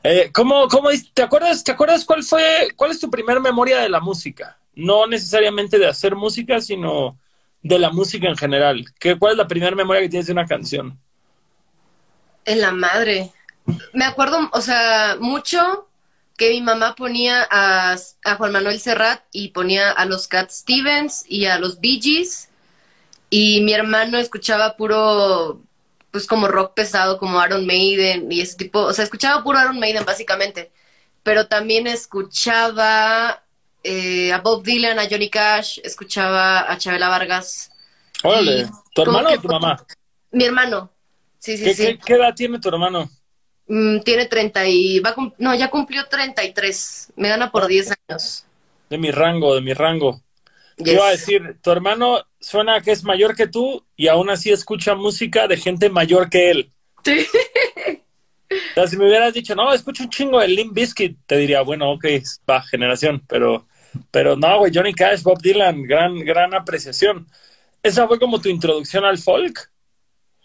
eh, 0.04 0.32
¿cómo, 0.34 0.68
cómo, 0.68 0.90
te 1.14 1.22
acuerdas, 1.22 1.64
te 1.64 1.72
acuerdas 1.72 2.06
cuál 2.06 2.24
fue, 2.24 2.70
cuál 2.76 2.92
es 2.92 3.00
tu 3.00 3.10
primera 3.10 3.40
memoria 3.40 3.80
de 3.80 3.90
la 3.90 4.00
música? 4.00 4.60
No 4.76 5.08
necesariamente 5.08 5.78
de 5.80 5.88
hacer 5.88 6.16
música, 6.16 6.60
sino 6.60 7.18
de 7.62 7.80
la 7.80 7.90
música 7.90 8.28
en 8.28 8.38
general. 8.38 8.86
¿Qué, 9.00 9.18
¿Cuál 9.18 9.34
es 9.34 9.38
la 9.38 9.48
primera 9.48 9.76
memoria 9.76 10.02
que 10.02 10.10
tienes 10.10 10.28
de 10.28 10.34
una 10.34 10.46
canción? 10.46 11.00
En 12.50 12.62
la 12.62 12.72
madre. 12.72 13.32
Me 13.94 14.06
acuerdo, 14.06 14.50
o 14.52 14.62
sea, 14.62 15.18
mucho 15.20 15.88
que 16.36 16.50
mi 16.50 16.62
mamá 16.62 16.96
ponía 16.96 17.46
a, 17.52 17.96
Juan 18.38 18.52
Manuel 18.52 18.80
Serrat 18.80 19.22
y 19.32 19.50
ponía 19.50 19.92
a 19.92 20.06
los 20.06 20.28
Cat 20.28 20.50
Stevens 20.50 21.26
y 21.28 21.46
a 21.46 21.60
los 21.60 21.80
Bee 21.80 22.00
Gees. 22.02 22.50
Y 23.30 23.62
mi 23.62 23.74
hermano 23.74 24.18
escuchaba 24.18 24.76
puro 24.76 25.62
pues 26.10 26.26
como 26.26 26.48
rock 26.48 26.74
pesado, 26.74 27.20
como 27.20 27.46
Iron 27.46 27.68
Maiden 27.68 28.32
y 28.32 28.42
ese 28.42 28.58
tipo, 28.58 28.80
o 28.80 28.94
sea, 28.94 29.04
escuchaba 29.04 29.44
puro 29.44 29.62
Iron 29.62 29.78
Maiden 29.78 30.06
básicamente, 30.06 30.72
pero 31.22 31.46
también 31.46 31.86
escuchaba 31.86 33.44
eh, 33.84 34.34
a 34.34 34.40
Bob 34.40 34.64
Dylan, 34.64 34.98
a 34.98 35.08
Johnny 35.08 35.30
Cash, 35.30 35.78
escuchaba 35.84 36.72
a 36.72 36.78
Chabela 36.80 37.10
Vargas. 37.10 37.70
Órale, 38.24 38.68
¿tu 38.96 39.04
hermano 39.04 39.30
o 39.30 39.40
tu 39.40 39.48
mamá? 39.50 39.86
Mi 40.32 40.46
hermano, 40.46 40.92
sí, 41.40 41.58
sí, 41.58 41.64
¿Qué, 41.64 41.74
sí. 41.74 41.84
qué, 41.86 42.00
qué 42.06 42.14
edad 42.14 42.36
tiene 42.36 42.60
tu 42.60 42.70
hermano? 42.70 43.10
Mm, 43.68 44.00
tiene 44.00 44.26
30 44.26 44.68
y 44.68 45.00
va 45.00 45.12
a 45.12 45.16
no, 45.38 45.54
ya 45.54 45.70
cumplió 45.70 46.06
33, 46.08 47.14
me 47.16 47.30
gana 47.30 47.52
por 47.52 47.68
10 47.68 47.94
años. 48.08 48.46
De 48.90 48.98
mi 48.98 49.12
rango, 49.12 49.54
de 49.54 49.62
mi 49.62 49.74
rango. 49.74 50.22
Yes. 50.78 50.94
iba 50.94 51.08
a 51.08 51.12
decir, 51.12 51.58
tu 51.62 51.72
hermano 51.72 52.24
suena 52.40 52.82
que 52.82 52.92
es 52.92 53.04
mayor 53.04 53.36
que 53.36 53.48
tú 53.48 53.86
y 53.96 54.08
aún 54.08 54.30
así 54.30 54.50
escucha 54.50 54.96
música 54.96 55.48
de 55.48 55.58
gente 55.58 55.90
mayor 55.90 56.30
que 56.30 56.52
él. 56.52 56.72
Sí. 57.04 57.28
O 58.52 58.74
sea, 58.74 58.88
si 58.88 58.98
me 58.98 59.08
hubieras 59.08 59.34
dicho, 59.34 59.54
no, 59.54 59.72
escucho 59.72 60.04
un 60.04 60.10
chingo 60.10 60.40
de 60.40 60.48
Limp 60.48 60.74
Bizkit, 60.74 61.18
te 61.28 61.38
diría, 61.38 61.62
bueno, 61.62 61.92
ok, 61.92 62.06
va, 62.50 62.64
generación, 62.64 63.22
pero, 63.28 63.68
pero 64.10 64.36
no, 64.36 64.60
güey, 64.60 64.72
Johnny 64.74 64.94
Cash, 64.94 65.22
Bob 65.22 65.40
Dylan, 65.40 65.84
gran, 65.84 66.18
gran 66.20 66.56
apreciación. 66.56 67.28
¿Esa 67.84 68.08
fue 68.08 68.18
como 68.18 68.42
tu 68.42 68.50
introducción 68.50 69.06
al 69.06 69.20
folk? 69.20 69.70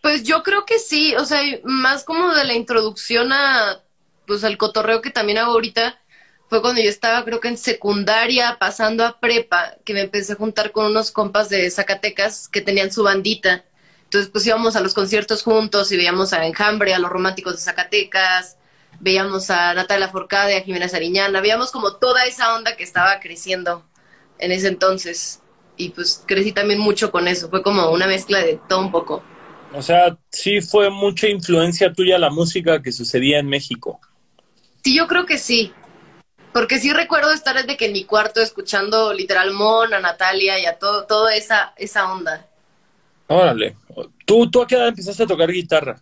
Pues 0.04 0.22
yo 0.22 0.42
creo 0.42 0.66
que 0.66 0.78
sí, 0.78 1.14
o 1.16 1.24
sea, 1.24 1.40
más 1.62 2.04
como 2.04 2.34
de 2.34 2.44
la 2.44 2.52
introducción 2.52 3.32
a, 3.32 3.80
pues 4.26 4.44
al 4.44 4.58
cotorreo 4.58 5.00
que 5.00 5.08
también 5.08 5.38
hago 5.38 5.52
ahorita, 5.52 5.98
fue 6.46 6.60
cuando 6.60 6.82
yo 6.82 6.90
estaba 6.90 7.24
creo 7.24 7.40
que 7.40 7.48
en 7.48 7.56
secundaria, 7.56 8.58
pasando 8.60 9.02
a 9.06 9.18
prepa, 9.18 9.76
que 9.82 9.94
me 9.94 10.02
empecé 10.02 10.34
a 10.34 10.36
juntar 10.36 10.72
con 10.72 10.84
unos 10.84 11.10
compas 11.10 11.48
de 11.48 11.70
Zacatecas 11.70 12.50
que 12.50 12.60
tenían 12.60 12.92
su 12.92 13.02
bandita. 13.02 13.64
Entonces 14.02 14.30
pues 14.30 14.46
íbamos 14.46 14.76
a 14.76 14.82
los 14.82 14.92
conciertos 14.92 15.42
juntos 15.42 15.90
y 15.90 15.96
veíamos 15.96 16.34
a 16.34 16.44
Enjambre, 16.44 16.92
a 16.92 16.98
los 16.98 17.08
románticos 17.10 17.54
de 17.54 17.62
Zacatecas, 17.62 18.58
veíamos 19.00 19.48
a 19.48 19.72
Natalia 19.72 20.10
Forcade, 20.10 20.58
a 20.58 20.60
Jimena 20.60 20.90
Sariñana, 20.90 21.40
veíamos 21.40 21.70
como 21.70 21.94
toda 21.94 22.26
esa 22.26 22.54
onda 22.54 22.76
que 22.76 22.84
estaba 22.84 23.20
creciendo 23.20 23.86
en 24.38 24.52
ese 24.52 24.68
entonces. 24.68 25.40
Y 25.78 25.88
pues 25.88 26.22
crecí 26.26 26.52
también 26.52 26.78
mucho 26.78 27.10
con 27.10 27.26
eso, 27.26 27.48
fue 27.48 27.62
como 27.62 27.90
una 27.90 28.06
mezcla 28.06 28.40
de 28.40 28.60
todo 28.68 28.80
un 28.80 28.92
poco. 28.92 29.22
O 29.74 29.82
sea, 29.82 30.16
sí 30.30 30.60
fue 30.60 30.88
mucha 30.88 31.28
influencia 31.28 31.92
tuya 31.92 32.18
la 32.18 32.30
música 32.30 32.80
que 32.80 32.92
sucedía 32.92 33.40
en 33.40 33.48
México. 33.48 34.00
Sí, 34.84 34.96
yo 34.96 35.08
creo 35.08 35.26
que 35.26 35.38
sí. 35.38 35.72
Porque 36.52 36.78
sí 36.78 36.92
recuerdo 36.92 37.32
estar 37.32 37.56
desde 37.56 37.76
que 37.76 37.86
en 37.86 37.92
mi 37.92 38.04
cuarto 38.04 38.40
escuchando 38.40 39.12
literal 39.12 39.52
Mon, 39.52 39.92
a 39.92 39.98
Natalia 39.98 40.60
y 40.60 40.66
a 40.66 40.78
todo, 40.78 41.04
toda 41.06 41.34
esa, 41.34 41.74
esa 41.76 42.12
onda. 42.12 42.46
Órale. 43.26 43.76
¿Tú, 44.24 44.48
¿Tú 44.48 44.62
a 44.62 44.66
qué 44.66 44.76
edad 44.76 44.88
empezaste 44.88 45.24
a 45.24 45.26
tocar 45.26 45.50
guitarra? 45.50 46.00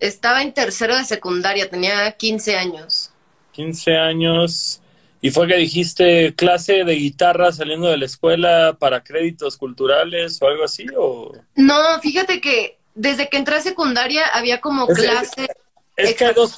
Estaba 0.00 0.42
en 0.42 0.52
tercero 0.52 0.96
de 0.96 1.04
secundaria, 1.04 1.70
tenía 1.70 2.12
15 2.12 2.56
años. 2.56 3.10
15 3.52 3.96
años. 3.96 4.82
¿Y 5.20 5.30
fue 5.30 5.48
que 5.48 5.56
dijiste 5.56 6.34
clase 6.34 6.84
de 6.84 6.94
guitarra 6.94 7.50
saliendo 7.52 7.88
de 7.88 7.96
la 7.96 8.04
escuela 8.04 8.76
para 8.78 9.02
créditos 9.02 9.56
culturales 9.56 10.40
o 10.40 10.46
algo 10.46 10.64
así? 10.64 10.86
¿O... 10.96 11.32
No, 11.56 12.00
fíjate 12.00 12.40
que 12.40 12.78
desde 12.94 13.28
que 13.28 13.36
entré 13.36 13.56
a 13.56 13.60
secundaria 13.60 14.26
había 14.32 14.60
como 14.60 14.88
Es- 14.88 14.98
clase. 14.98 15.48
Es 15.96 16.14
que 16.14 16.26
hay 16.26 16.34
dos, 16.34 16.54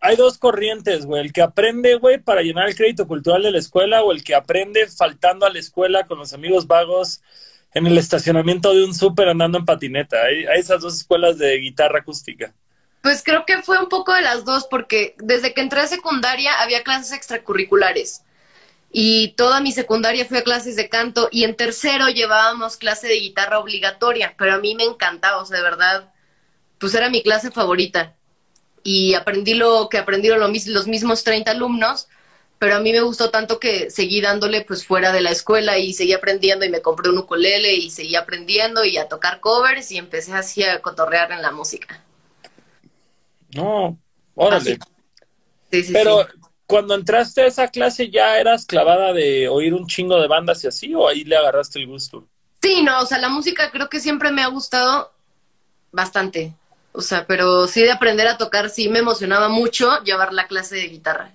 hay 0.00 0.16
dos 0.16 0.38
corrientes, 0.38 1.06
güey. 1.06 1.22
El 1.22 1.32
que 1.32 1.42
aprende, 1.42 1.94
güey, 1.94 2.18
para 2.18 2.42
llenar 2.42 2.68
el 2.68 2.74
crédito 2.74 3.06
cultural 3.06 3.42
de 3.44 3.52
la 3.52 3.58
escuela 3.58 4.02
o 4.02 4.10
el 4.10 4.24
que 4.24 4.34
aprende 4.34 4.88
faltando 4.88 5.46
a 5.46 5.50
la 5.50 5.60
escuela 5.60 6.06
con 6.06 6.18
los 6.18 6.32
amigos 6.32 6.66
vagos 6.66 7.22
en 7.72 7.86
el 7.86 7.96
estacionamiento 7.98 8.74
de 8.74 8.84
un 8.84 8.92
súper 8.94 9.28
andando 9.28 9.58
en 9.58 9.64
patineta. 9.64 10.16
Hay, 10.24 10.44
hay 10.46 10.58
esas 10.58 10.80
dos 10.80 10.96
escuelas 10.96 11.38
de 11.38 11.56
guitarra 11.58 12.00
acústica. 12.00 12.52
Pues 13.02 13.22
creo 13.24 13.46
que 13.46 13.62
fue 13.62 13.78
un 13.78 13.88
poco 13.88 14.12
de 14.12 14.20
las 14.20 14.44
dos, 14.44 14.66
porque 14.70 15.14
desde 15.18 15.54
que 15.54 15.62
entré 15.62 15.80
a 15.80 15.86
secundaria 15.86 16.60
había 16.60 16.82
clases 16.82 17.12
extracurriculares. 17.12 18.22
Y 18.92 19.34
toda 19.36 19.60
mi 19.60 19.72
secundaria 19.72 20.26
fui 20.26 20.38
a 20.38 20.44
clases 20.44 20.76
de 20.76 20.88
canto 20.88 21.28
y 21.30 21.44
en 21.44 21.54
tercero 21.56 22.08
llevábamos 22.08 22.76
clase 22.76 23.06
de 23.06 23.20
guitarra 23.20 23.60
obligatoria, 23.60 24.34
pero 24.36 24.54
a 24.54 24.58
mí 24.58 24.74
me 24.74 24.84
encantaba, 24.84 25.38
o 25.40 25.46
sea, 25.46 25.58
de 25.58 25.62
verdad, 25.62 26.12
pues 26.78 26.94
era 26.94 27.08
mi 27.08 27.22
clase 27.22 27.50
favorita. 27.50 28.14
Y 28.82 29.14
aprendí 29.14 29.54
lo 29.54 29.88
que 29.88 29.98
aprendieron 29.98 30.40
los 30.40 30.86
mismos 30.86 31.24
30 31.24 31.52
alumnos, 31.52 32.08
pero 32.58 32.76
a 32.76 32.80
mí 32.80 32.92
me 32.92 33.00
gustó 33.00 33.30
tanto 33.30 33.60
que 33.60 33.90
seguí 33.90 34.20
dándole 34.20 34.62
pues 34.62 34.84
fuera 34.86 35.12
de 35.12 35.22
la 35.22 35.30
escuela 35.30 35.78
y 35.78 35.94
seguí 35.94 36.12
aprendiendo 36.12 36.64
y 36.64 36.70
me 36.70 36.82
compré 36.82 37.10
un 37.10 37.18
ukulele 37.18 37.74
y 37.74 37.90
seguí 37.90 38.16
aprendiendo 38.16 38.84
y 38.84 38.98
a 38.98 39.08
tocar 39.08 39.40
covers 39.40 39.90
y 39.92 39.98
empecé 39.98 40.34
así 40.34 40.62
a 40.62 40.82
cotorrear 40.82 41.32
en 41.32 41.42
la 41.42 41.52
música. 41.52 42.04
No, 43.54 43.98
órale. 44.34 44.78
Sí, 45.70 45.84
sí, 45.84 45.92
Pero 45.92 46.24
sí. 46.24 46.38
cuando 46.66 46.94
entraste 46.94 47.42
a 47.42 47.46
esa 47.46 47.68
clase 47.68 48.10
ya 48.10 48.38
eras 48.38 48.66
clavada 48.66 49.12
de 49.12 49.48
oír 49.48 49.74
un 49.74 49.86
chingo 49.86 50.20
de 50.20 50.28
bandas 50.28 50.64
y 50.64 50.68
así, 50.68 50.94
o 50.94 51.08
ahí 51.08 51.24
le 51.24 51.36
agarraste 51.36 51.78
el 51.78 51.86
gusto. 51.86 52.26
Sí, 52.62 52.82
no, 52.82 53.00
o 53.00 53.06
sea, 53.06 53.18
la 53.18 53.28
música 53.28 53.70
creo 53.70 53.88
que 53.88 54.00
siempre 54.00 54.30
me 54.30 54.42
ha 54.42 54.48
gustado 54.48 55.12
bastante. 55.92 56.54
O 56.92 57.00
sea, 57.00 57.26
pero 57.26 57.66
sí 57.66 57.82
de 57.82 57.92
aprender 57.92 58.26
a 58.26 58.36
tocar, 58.36 58.68
sí 58.68 58.88
me 58.88 58.98
emocionaba 58.98 59.48
mucho 59.48 60.02
llevar 60.02 60.32
la 60.32 60.46
clase 60.46 60.76
de 60.76 60.88
guitarra. 60.88 61.34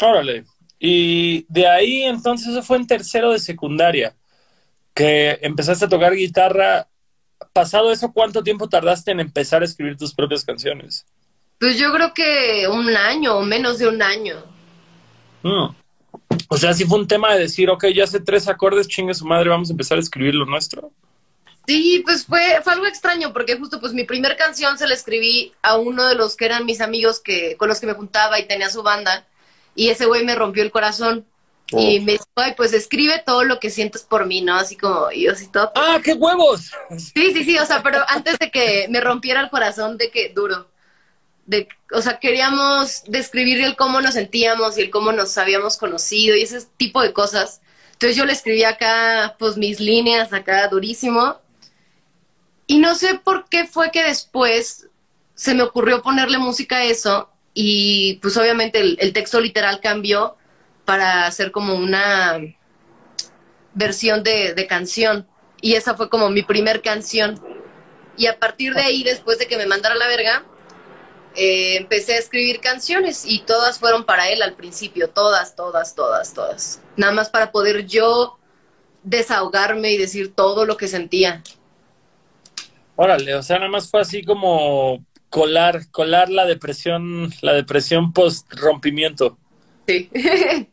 Órale. 0.00 0.44
Y 0.78 1.44
de 1.48 1.66
ahí 1.68 2.02
entonces 2.02 2.48
eso 2.48 2.62
fue 2.62 2.76
en 2.78 2.86
tercero 2.86 3.32
de 3.32 3.38
secundaria, 3.38 4.14
que 4.94 5.38
empezaste 5.42 5.84
a 5.84 5.88
tocar 5.88 6.14
guitarra. 6.14 6.88
Pasado 7.52 7.92
eso, 7.92 8.12
¿cuánto 8.12 8.42
tiempo 8.42 8.68
tardaste 8.68 9.10
en 9.10 9.20
empezar 9.20 9.62
a 9.62 9.64
escribir 9.64 9.96
tus 9.96 10.14
propias 10.14 10.44
canciones? 10.44 11.04
Pues 11.58 11.78
yo 11.78 11.92
creo 11.92 12.14
que 12.14 12.68
un 12.68 12.96
año 12.96 13.36
o 13.36 13.42
menos 13.42 13.78
de 13.78 13.88
un 13.88 14.00
año. 14.02 14.36
Mm. 15.42 15.68
O 16.48 16.56
sea, 16.56 16.72
sí 16.72 16.84
fue 16.84 16.98
un 16.98 17.08
tema 17.08 17.34
de 17.34 17.40
decir, 17.40 17.68
ok, 17.70 17.86
ya 17.86 18.06
sé 18.06 18.20
tres 18.20 18.48
acordes, 18.48 18.88
chingue 18.88 19.14
su 19.14 19.26
madre, 19.26 19.50
vamos 19.50 19.68
a 19.68 19.72
empezar 19.72 19.98
a 19.98 20.00
escribir 20.00 20.34
lo 20.34 20.46
nuestro. 20.46 20.92
Sí, 21.66 22.02
pues 22.04 22.24
fue, 22.24 22.60
fue 22.64 22.72
algo 22.72 22.86
extraño 22.86 23.32
porque 23.32 23.58
justo 23.58 23.78
pues 23.78 23.92
mi 23.92 24.04
primer 24.04 24.36
canción 24.38 24.78
se 24.78 24.86
la 24.88 24.94
escribí 24.94 25.52
a 25.60 25.76
uno 25.76 26.06
de 26.06 26.14
los 26.14 26.34
que 26.34 26.46
eran 26.46 26.64
mis 26.64 26.80
amigos 26.80 27.20
que, 27.20 27.56
con 27.58 27.68
los 27.68 27.78
que 27.78 27.86
me 27.86 27.92
juntaba 27.92 28.40
y 28.40 28.46
tenía 28.46 28.70
su 28.70 28.82
banda 28.82 29.26
y 29.74 29.90
ese 29.90 30.06
güey 30.06 30.24
me 30.24 30.34
rompió 30.34 30.62
el 30.62 30.70
corazón 30.70 31.26
y 31.70 32.00
me 32.00 32.12
dijo, 32.12 32.24
ay, 32.36 32.54
pues 32.56 32.72
escribe 32.72 33.22
todo 33.24 33.44
lo 33.44 33.60
que 33.60 33.68
sientes 33.68 34.02
por 34.02 34.24
mí, 34.24 34.40
¿no? 34.40 34.54
Así 34.54 34.76
como, 34.76 35.10
yo 35.12 35.32
así 35.32 35.48
todo. 35.48 35.70
¡Ah, 35.74 36.00
qué 36.02 36.14
huevos! 36.14 36.72
Sí, 36.96 37.32
sí, 37.34 37.44
sí, 37.44 37.58
o 37.58 37.66
sea, 37.66 37.82
pero 37.82 37.98
antes 38.08 38.38
de 38.38 38.50
que 38.50 38.86
me 38.88 39.02
rompiera 39.02 39.42
el 39.42 39.50
corazón 39.50 39.98
de 39.98 40.10
que 40.10 40.30
duro. 40.30 40.68
De, 41.48 41.66
o 41.92 42.02
sea, 42.02 42.18
queríamos 42.18 43.04
describir 43.06 43.62
el 43.62 43.74
cómo 43.74 44.02
nos 44.02 44.14
sentíamos 44.14 44.76
y 44.76 44.82
el 44.82 44.90
cómo 44.90 45.12
nos 45.12 45.38
habíamos 45.38 45.78
conocido 45.78 46.36
y 46.36 46.42
ese 46.42 46.60
tipo 46.76 47.00
de 47.02 47.14
cosas. 47.14 47.62
Entonces 47.92 48.16
yo 48.16 48.26
le 48.26 48.34
escribí 48.34 48.64
acá, 48.64 49.34
pues 49.38 49.56
mis 49.56 49.80
líneas 49.80 50.34
acá 50.34 50.68
durísimo. 50.68 51.40
Y 52.66 52.78
no 52.78 52.94
sé 52.94 53.14
por 53.14 53.48
qué 53.48 53.66
fue 53.66 53.90
que 53.90 54.02
después 54.02 54.88
se 55.34 55.54
me 55.54 55.62
ocurrió 55.62 56.02
ponerle 56.02 56.36
música 56.36 56.76
a 56.76 56.84
eso 56.84 57.30
y 57.54 58.16
pues 58.20 58.36
obviamente 58.36 58.80
el, 58.80 58.98
el 59.00 59.14
texto 59.14 59.40
literal 59.40 59.80
cambió 59.80 60.36
para 60.84 61.26
hacer 61.26 61.50
como 61.50 61.74
una 61.74 62.38
versión 63.72 64.22
de, 64.22 64.52
de 64.52 64.66
canción. 64.66 65.26
Y 65.62 65.74
esa 65.74 65.94
fue 65.94 66.10
como 66.10 66.28
mi 66.28 66.42
primer 66.42 66.82
canción. 66.82 67.42
Y 68.18 68.26
a 68.26 68.38
partir 68.38 68.74
de 68.74 68.82
ahí, 68.82 69.02
después 69.02 69.38
de 69.38 69.46
que 69.46 69.56
me 69.56 69.66
mandara 69.66 69.94
la 69.94 70.08
verga, 70.08 70.44
eh, 71.36 71.76
empecé 71.76 72.14
a 72.14 72.18
escribir 72.18 72.60
canciones 72.60 73.24
y 73.26 73.40
todas 73.40 73.78
fueron 73.78 74.04
para 74.04 74.28
él 74.30 74.42
al 74.42 74.54
principio, 74.54 75.10
todas, 75.10 75.54
todas, 75.54 75.94
todas, 75.94 76.34
todas. 76.34 76.80
Nada 76.96 77.12
más 77.12 77.30
para 77.30 77.52
poder 77.52 77.86
yo 77.86 78.38
desahogarme 79.02 79.92
y 79.92 79.98
decir 79.98 80.34
todo 80.34 80.64
lo 80.64 80.76
que 80.76 80.88
sentía. 80.88 81.42
Órale, 82.96 83.34
o 83.36 83.42
sea, 83.42 83.58
nada 83.58 83.70
más 83.70 83.90
fue 83.90 84.00
así 84.00 84.24
como 84.24 85.04
colar, 85.30 85.88
colar 85.90 86.30
la 86.30 86.46
depresión, 86.46 87.32
la 87.42 87.52
depresión 87.52 88.12
post 88.12 88.52
rompimiento. 88.54 89.38
Sí. 89.86 90.10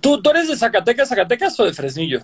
¿Tú, 0.00 0.22
¿Tú 0.22 0.30
eres 0.30 0.48
de 0.48 0.56
Zacatecas, 0.56 1.08
Zacatecas 1.08 1.58
o 1.58 1.64
de 1.64 1.74
Fresnillo? 1.74 2.20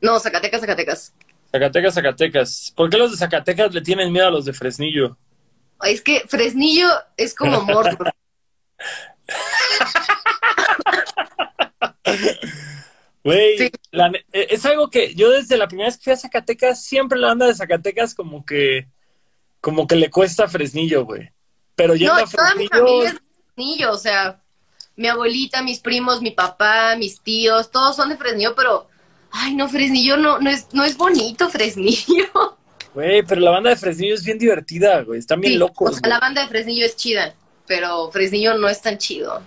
no, 0.00 0.18
Zacatecas, 0.18 0.60
Zacatecas. 0.60 1.12
Zacatecas, 1.52 1.94
Zacatecas. 1.94 2.72
¿Por 2.74 2.88
qué 2.88 2.96
los 2.96 3.10
de 3.10 3.16
Zacatecas 3.18 3.74
le 3.74 3.82
tienen 3.82 4.12
miedo 4.12 4.28
a 4.28 4.30
los 4.30 4.44
de 4.44 4.52
Fresnillo? 4.52 5.18
Es 5.82 6.02
que 6.02 6.24
Fresnillo 6.28 6.88
es 7.16 7.34
como 7.34 7.60
Mordor. 7.62 8.12
Güey, 13.22 13.58
Sí. 13.58 13.70
eh, 14.32 14.46
es 14.50 14.64
algo 14.64 14.88
que 14.88 15.14
yo 15.14 15.30
desde 15.30 15.56
la 15.58 15.68
primera 15.68 15.88
vez 15.88 15.98
que 15.98 16.04
fui 16.04 16.12
a 16.12 16.16
Zacatecas, 16.16 16.82
siempre 16.82 17.18
la 17.18 17.28
banda 17.28 17.46
de 17.46 17.54
Zacatecas 17.54 18.14
como 18.14 18.46
que, 18.46 18.88
como 19.60 19.86
que 19.86 19.96
le 19.96 20.10
cuesta 20.10 20.48
Fresnillo, 20.48 21.04
güey. 21.04 21.30
Pero 21.74 21.94
yendo 21.94 22.14
No, 22.14 22.26
toda 22.26 22.54
mi 22.54 22.66
familia 22.66 23.08
es 23.08 23.14
de 23.14 23.20
Fresnillo, 23.54 23.92
o 23.92 23.98
sea, 23.98 24.40
mi 24.96 25.08
abuelita, 25.08 25.62
mis 25.62 25.80
primos, 25.80 26.22
mi 26.22 26.30
papá, 26.30 26.96
mis 26.96 27.20
tíos, 27.20 27.70
todos 27.70 27.96
son 27.96 28.08
de 28.08 28.16
Fresnillo, 28.16 28.54
pero, 28.54 28.88
ay, 29.30 29.54
no, 29.54 29.68
Fresnillo 29.68 30.16
no, 30.16 30.38
no 30.40 30.48
es, 30.48 30.68
no 30.72 30.84
es 30.84 30.96
bonito, 30.96 31.48
Fresnillo. 31.50 32.49
Güey, 32.94 33.22
pero 33.22 33.40
la 33.40 33.50
banda 33.52 33.70
de 33.70 33.76
Fresnillo 33.76 34.14
es 34.14 34.24
bien 34.24 34.38
divertida, 34.38 35.02
güey. 35.02 35.18
Están 35.20 35.40
bien 35.40 35.52
Sí, 35.54 35.58
locos. 35.58 35.90
O 35.90 35.92
sea, 35.92 36.00
güey. 36.00 36.10
la 36.10 36.18
banda 36.20 36.42
de 36.42 36.48
Fresnillo 36.48 36.84
es 36.84 36.96
chida, 36.96 37.34
pero 37.66 38.10
Fresnillo 38.10 38.54
no 38.58 38.68
es 38.68 38.80
tan 38.82 38.98
chido. 38.98 39.40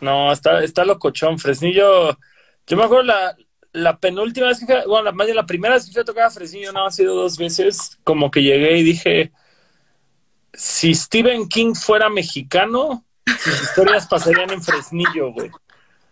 No, 0.00 0.32
está, 0.32 0.62
está 0.62 0.84
locochón. 0.84 1.38
Fresnillo. 1.38 2.16
Yo 2.66 2.76
me 2.76 2.84
acuerdo 2.84 3.02
la, 3.04 3.36
la 3.72 3.98
penúltima 3.98 4.46
vez 4.48 4.60
que 4.60 4.66
fui, 4.66 4.74
bueno, 4.86 5.04
la, 5.04 5.12
más 5.12 5.26
bien 5.26 5.36
la 5.36 5.46
primera 5.46 5.74
vez 5.74 5.86
que 5.86 5.92
fui 5.92 6.02
a 6.02 6.04
tocar 6.04 6.24
a 6.24 6.30
Fresnillo, 6.30 6.72
nada 6.72 6.86
más 6.86 6.94
ha 6.94 6.96
sido 6.98 7.14
dos 7.16 7.36
veces. 7.36 7.98
Como 8.04 8.30
que 8.30 8.42
llegué 8.42 8.78
y 8.78 8.82
dije: 8.84 9.32
si 10.52 10.94
Stephen 10.94 11.48
King 11.48 11.74
fuera 11.74 12.08
mexicano, 12.08 13.04
sus 13.26 13.62
historias 13.62 14.06
pasarían 14.06 14.50
en 14.50 14.62
Fresnillo, 14.62 15.32
güey. 15.32 15.50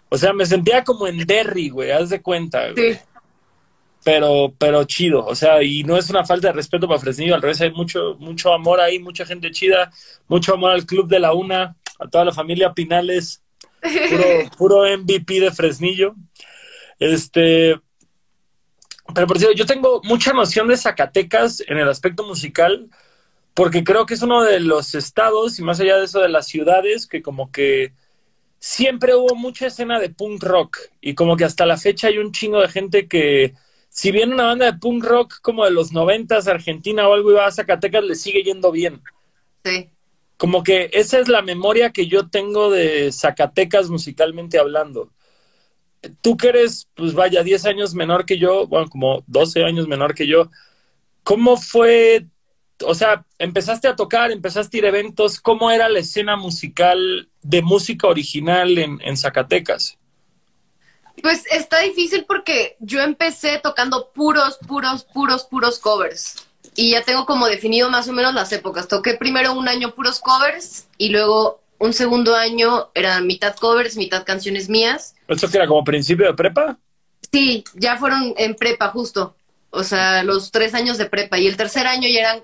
O 0.08 0.18
sea, 0.18 0.32
me 0.32 0.44
sentía 0.46 0.82
como 0.82 1.06
en 1.06 1.24
Derry, 1.24 1.68
güey, 1.68 1.92
haz 1.92 2.08
de 2.10 2.20
cuenta, 2.20 2.70
güey. 2.72 2.94
Sí. 2.94 2.98
Pero, 4.02 4.54
pero 4.58 4.84
chido, 4.84 5.24
o 5.24 5.34
sea, 5.34 5.62
y 5.62 5.84
no 5.84 5.96
es 5.96 6.08
una 6.08 6.24
falta 6.24 6.48
de 6.48 6.54
respeto 6.54 6.88
para 6.88 7.00
Fresnillo, 7.00 7.34
al 7.34 7.42
revés, 7.42 7.60
hay 7.60 7.70
mucho, 7.70 8.16
mucho 8.18 8.52
amor 8.52 8.80
ahí, 8.80 8.98
mucha 8.98 9.26
gente 9.26 9.50
chida, 9.50 9.90
mucho 10.26 10.54
amor 10.54 10.72
al 10.72 10.86
Club 10.86 11.08
de 11.08 11.20
la 11.20 11.34
Una, 11.34 11.76
a 11.98 12.08
toda 12.08 12.24
la 12.24 12.32
familia 12.32 12.72
Pinales, 12.72 13.42
puro, 13.80 14.24
puro 14.58 14.98
MVP 14.98 15.40
de 15.40 15.52
Fresnillo. 15.52 16.14
Este, 16.98 17.78
pero 19.14 19.26
por 19.26 19.38
cierto, 19.38 19.56
yo 19.56 19.66
tengo 19.66 20.00
mucha 20.04 20.32
noción 20.32 20.68
de 20.68 20.76
Zacatecas 20.76 21.62
en 21.66 21.78
el 21.78 21.88
aspecto 21.88 22.26
musical, 22.26 22.88
porque 23.52 23.84
creo 23.84 24.06
que 24.06 24.14
es 24.14 24.22
uno 24.22 24.42
de 24.42 24.60
los 24.60 24.94
estados, 24.94 25.58
y 25.58 25.62
más 25.62 25.80
allá 25.80 25.98
de 25.98 26.04
eso 26.04 26.20
de 26.20 26.28
las 26.28 26.46
ciudades, 26.46 27.06
que 27.06 27.20
como 27.20 27.50
que 27.52 27.92
siempre 28.58 29.14
hubo 29.14 29.34
mucha 29.34 29.66
escena 29.66 29.98
de 29.98 30.10
punk 30.10 30.42
rock, 30.42 30.78
y 31.00 31.14
como 31.14 31.36
que 31.36 31.44
hasta 31.44 31.66
la 31.66 31.76
fecha 31.76 32.08
hay 32.08 32.18
un 32.18 32.32
chingo 32.32 32.60
de 32.60 32.68
gente 32.68 33.08
que, 33.08 33.54
si 33.90 34.12
bien 34.12 34.32
una 34.32 34.44
banda 34.44 34.66
de 34.66 34.78
punk 34.78 35.04
rock 35.04 35.40
como 35.42 35.64
de 35.64 35.72
los 35.72 35.92
noventas, 35.92 36.46
Argentina 36.46 37.08
o 37.08 37.12
algo 37.12 37.32
iba 37.32 37.44
a 37.44 37.52
Zacatecas, 37.52 38.04
le 38.04 38.14
sigue 38.14 38.44
yendo 38.44 38.70
bien. 38.70 39.02
Sí. 39.64 39.90
Como 40.36 40.62
que 40.62 40.88
esa 40.92 41.18
es 41.18 41.28
la 41.28 41.42
memoria 41.42 41.90
que 41.90 42.06
yo 42.06 42.30
tengo 42.30 42.70
de 42.70 43.10
Zacatecas 43.12 43.90
musicalmente 43.90 44.58
hablando. 44.58 45.10
Tú 46.22 46.36
que 46.36 46.48
eres, 46.48 46.88
pues 46.94 47.14
vaya, 47.14 47.42
10 47.42 47.66
años 47.66 47.94
menor 47.94 48.24
que 48.24 48.38
yo, 48.38 48.66
bueno, 48.68 48.88
como 48.88 49.24
12 49.26 49.64
años 49.64 49.88
menor 49.88 50.14
que 50.14 50.26
yo, 50.26 50.50
¿cómo 51.24 51.56
fue? 51.56 52.26
O 52.86 52.94
sea, 52.94 53.26
empezaste 53.38 53.88
a 53.88 53.96
tocar, 53.96 54.30
empezaste 54.30 54.76
a 54.76 54.78
ir 54.78 54.84
a 54.86 54.88
eventos, 54.88 55.40
¿cómo 55.40 55.70
era 55.70 55.88
la 55.88 55.98
escena 55.98 56.36
musical 56.36 57.28
de 57.42 57.60
música 57.60 58.06
original 58.06 58.78
en, 58.78 59.00
en 59.02 59.16
Zacatecas? 59.16 59.99
Pues 61.22 61.44
está 61.50 61.80
difícil 61.80 62.24
porque 62.26 62.76
yo 62.80 63.00
empecé 63.00 63.58
tocando 63.62 64.10
puros, 64.12 64.58
puros, 64.66 65.04
puros, 65.04 65.44
puros 65.44 65.78
covers. 65.78 66.46
Y 66.74 66.92
ya 66.92 67.02
tengo 67.02 67.26
como 67.26 67.46
definido 67.46 67.90
más 67.90 68.08
o 68.08 68.12
menos 68.12 68.34
las 68.34 68.52
épocas. 68.52 68.88
Toqué 68.88 69.14
primero 69.14 69.52
un 69.52 69.68
año 69.68 69.94
puros 69.94 70.20
covers 70.20 70.86
y 70.98 71.08
luego 71.10 71.60
un 71.78 71.92
segundo 71.92 72.36
año 72.36 72.90
era 72.94 73.20
mitad 73.20 73.56
covers, 73.56 73.96
mitad 73.96 74.24
canciones 74.24 74.68
mías. 74.68 75.14
¿Eso 75.28 75.48
que 75.48 75.56
era 75.56 75.66
como 75.66 75.82
principio 75.82 76.26
de 76.26 76.34
prepa? 76.34 76.78
Sí, 77.32 77.64
ya 77.74 77.96
fueron 77.96 78.34
en 78.36 78.54
prepa 78.54 78.88
justo. 78.88 79.34
O 79.70 79.84
sea, 79.84 80.22
los 80.22 80.50
tres 80.50 80.74
años 80.74 80.98
de 80.98 81.06
prepa. 81.06 81.38
Y 81.38 81.46
el 81.46 81.56
tercer 81.56 81.86
año 81.86 82.08
ya 82.08 82.20
eran 82.20 82.42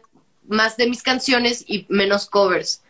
más 0.49 0.77
de 0.77 0.89
mis 0.89 1.03
canciones 1.03 1.65
y 1.67 1.87
menos 1.89 2.27
covers. 2.27 2.83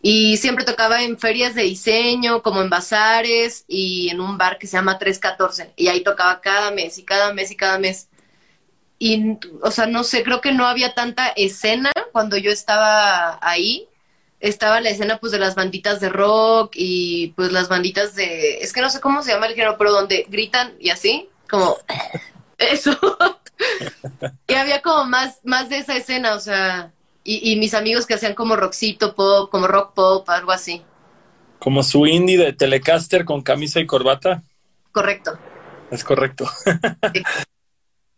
Y 0.00 0.36
siempre 0.36 0.64
tocaba 0.64 1.02
en 1.02 1.18
ferias 1.18 1.54
de 1.54 1.62
diseño, 1.62 2.42
como 2.42 2.62
en 2.62 2.70
bazares 2.70 3.64
y 3.66 4.10
en 4.10 4.20
un 4.20 4.38
bar 4.38 4.58
que 4.58 4.66
se 4.66 4.76
llama 4.76 4.98
314. 4.98 5.72
Y 5.76 5.88
ahí 5.88 6.02
tocaba 6.02 6.40
cada 6.40 6.70
mes 6.70 6.98
y 6.98 7.04
cada 7.04 7.32
mes 7.32 7.50
y 7.50 7.56
cada 7.56 7.78
mes. 7.78 8.08
Y, 9.00 9.38
o 9.62 9.70
sea, 9.70 9.86
no 9.86 10.04
sé, 10.04 10.22
creo 10.22 10.40
que 10.40 10.52
no 10.52 10.66
había 10.66 10.94
tanta 10.94 11.28
escena 11.28 11.90
cuando 12.12 12.36
yo 12.36 12.50
estaba 12.50 13.38
ahí. 13.42 13.88
Estaba 14.40 14.80
la 14.80 14.90
escena 14.90 15.18
pues 15.18 15.32
de 15.32 15.40
las 15.40 15.56
banditas 15.56 15.98
de 16.00 16.10
rock 16.10 16.72
y 16.76 17.28
pues 17.36 17.50
las 17.50 17.68
banditas 17.68 18.14
de... 18.14 18.58
Es 18.58 18.72
que 18.72 18.80
no 18.80 18.90
sé 18.90 19.00
cómo 19.00 19.22
se 19.22 19.32
llama 19.32 19.46
el 19.46 19.54
género, 19.54 19.76
pero 19.78 19.90
donde 19.90 20.26
gritan 20.28 20.74
y 20.78 20.90
así, 20.90 21.28
como... 21.50 21.76
Eso. 22.58 22.96
y 24.48 24.54
había 24.54 24.80
como 24.82 25.04
más, 25.06 25.40
más 25.44 25.68
de 25.68 25.78
esa 25.78 25.96
escena, 25.96 26.34
o 26.34 26.40
sea... 26.40 26.92
Y, 27.24 27.52
y 27.52 27.56
mis 27.56 27.74
amigos 27.74 28.06
que 28.06 28.14
hacían 28.14 28.34
como 28.34 28.56
rockcito 28.56 29.14
pop, 29.14 29.50
como 29.50 29.66
rock 29.66 29.92
pop, 29.94 30.28
algo 30.30 30.52
así. 30.52 30.82
Como 31.58 31.82
su 31.82 32.06
indie 32.06 32.38
de 32.38 32.52
Telecaster 32.52 33.24
con 33.24 33.42
camisa 33.42 33.80
y 33.80 33.86
corbata. 33.86 34.42
Correcto. 34.92 35.38
Es 35.90 36.04
correcto. 36.04 36.48
Sí. 37.14 37.22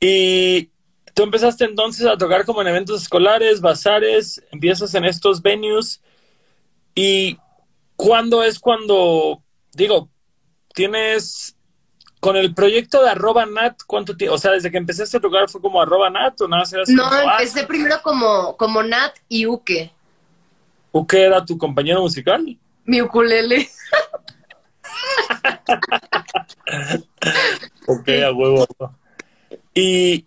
y 0.00 0.70
tú 1.14 1.22
empezaste 1.22 1.64
entonces 1.64 2.06
a 2.06 2.16
tocar 2.16 2.44
como 2.44 2.62
en 2.62 2.68
eventos 2.68 3.02
escolares, 3.02 3.60
bazares, 3.60 4.42
empiezas 4.50 4.94
en 4.94 5.04
estos 5.04 5.42
venues. 5.42 6.00
¿Y 6.94 7.38
cuándo 7.96 8.42
es 8.42 8.58
cuando, 8.58 9.42
digo, 9.72 10.08
tienes 10.74 11.56
con 12.20 12.37
el 12.37 12.54
proyecto 12.54 13.02
de 13.02 13.11
arroba 13.11 13.46
nat, 13.46 13.80
¿cuánto 13.87 14.16
tiempo? 14.16 14.35
O 14.35 14.38
sea, 14.38 14.52
desde 14.52 14.70
que 14.70 14.76
empezaste 14.76 15.16
a 15.16 15.20
tocar 15.20 15.48
fue 15.48 15.61
como 15.61 15.80
arroba 15.80 16.11
nat 16.11 16.38
o 16.40 16.46
nada, 16.46 16.64
eras 16.70 16.88
No, 16.90 17.04
como, 17.04 17.14
ah, 17.14 17.38
empecé 17.38 17.66
primero 17.66 17.96
como, 18.02 18.56
como 18.56 18.83
Nat 18.83 19.16
y 19.28 19.46
Uke, 19.46 19.90
¿o 20.92 21.06
qué 21.06 21.22
era 21.24 21.44
tu 21.44 21.56
compañero 21.56 22.00
musical? 22.02 22.56
mi 22.85 23.02
ukulele. 23.02 23.68
Ok, 27.87 28.09
a 28.24 28.33
huevo. 28.33 28.66
Y, 29.74 30.26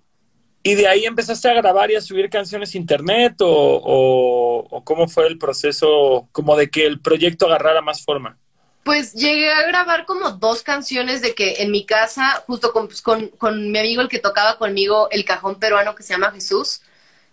y 0.62 0.76
de 0.76 0.88
ahí 0.88 1.06
empezaste 1.06 1.50
a 1.50 1.54
grabar 1.54 1.92
y 1.92 1.96
a 1.96 2.02
subir 2.02 2.30
canciones 2.30 2.74
a 2.74 2.78
internet 2.78 3.36
o, 3.42 3.48
o, 3.48 4.68
o 4.70 4.84
cómo 4.84 5.08
fue 5.08 5.28
el 5.28 5.38
proceso 5.38 6.28
como 6.32 6.58
de 6.58 6.70
que 6.70 6.86
el 6.86 7.00
proyecto 7.00 7.46
agarrara 7.46 7.82
más 7.82 8.04
forma. 8.04 8.38
Pues 8.84 9.14
llegué 9.14 9.52
a 9.52 9.66
grabar 9.68 10.06
como 10.06 10.32
dos 10.32 10.62
canciones 10.62 11.22
de 11.22 11.34
que 11.36 11.62
en 11.64 11.72
mi 11.72 11.86
casa, 11.86 12.44
justo 12.46 12.74
con, 12.74 12.88
pues, 12.88 13.02
con, 13.02 13.30
con 13.30 13.72
mi 13.72 13.80
amigo 13.80 14.02
el 14.02 14.10
que 14.10 14.20
tocaba 14.20 14.58
conmigo 14.58 15.08
el 15.12 15.24
cajón 15.24 15.56
peruano 15.56 15.96
que 15.96 16.04
se 16.04 16.14
llama 16.14 16.32
Jesús, 16.32 16.82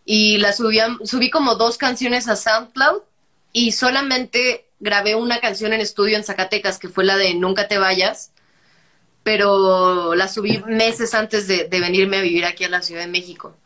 y 0.04 0.38
la 0.38 0.52
subía, 0.52 0.96
subí 1.04 1.30
como 1.30 1.56
dos 1.56 1.76
canciones 1.76 2.28
a 2.28 2.36
SoundCloud 2.36 3.02
y 3.52 3.72
solamente 3.72 4.66
grabé 4.78 5.14
una 5.14 5.40
canción 5.40 5.72
en 5.72 5.80
estudio 5.80 6.16
en 6.16 6.24
Zacatecas, 6.24 6.78
que 6.78 6.88
fue 6.88 7.04
la 7.04 7.16
de 7.16 7.34
Nunca 7.34 7.68
te 7.68 7.78
vayas, 7.78 8.32
pero 9.22 10.14
la 10.14 10.28
subí 10.28 10.62
meses 10.66 11.14
antes 11.14 11.46
de, 11.46 11.64
de 11.64 11.80
venirme 11.80 12.18
a 12.18 12.22
vivir 12.22 12.44
aquí 12.44 12.64
a 12.64 12.68
la 12.68 12.82
Ciudad 12.82 13.02
de 13.02 13.08
México. 13.08 13.56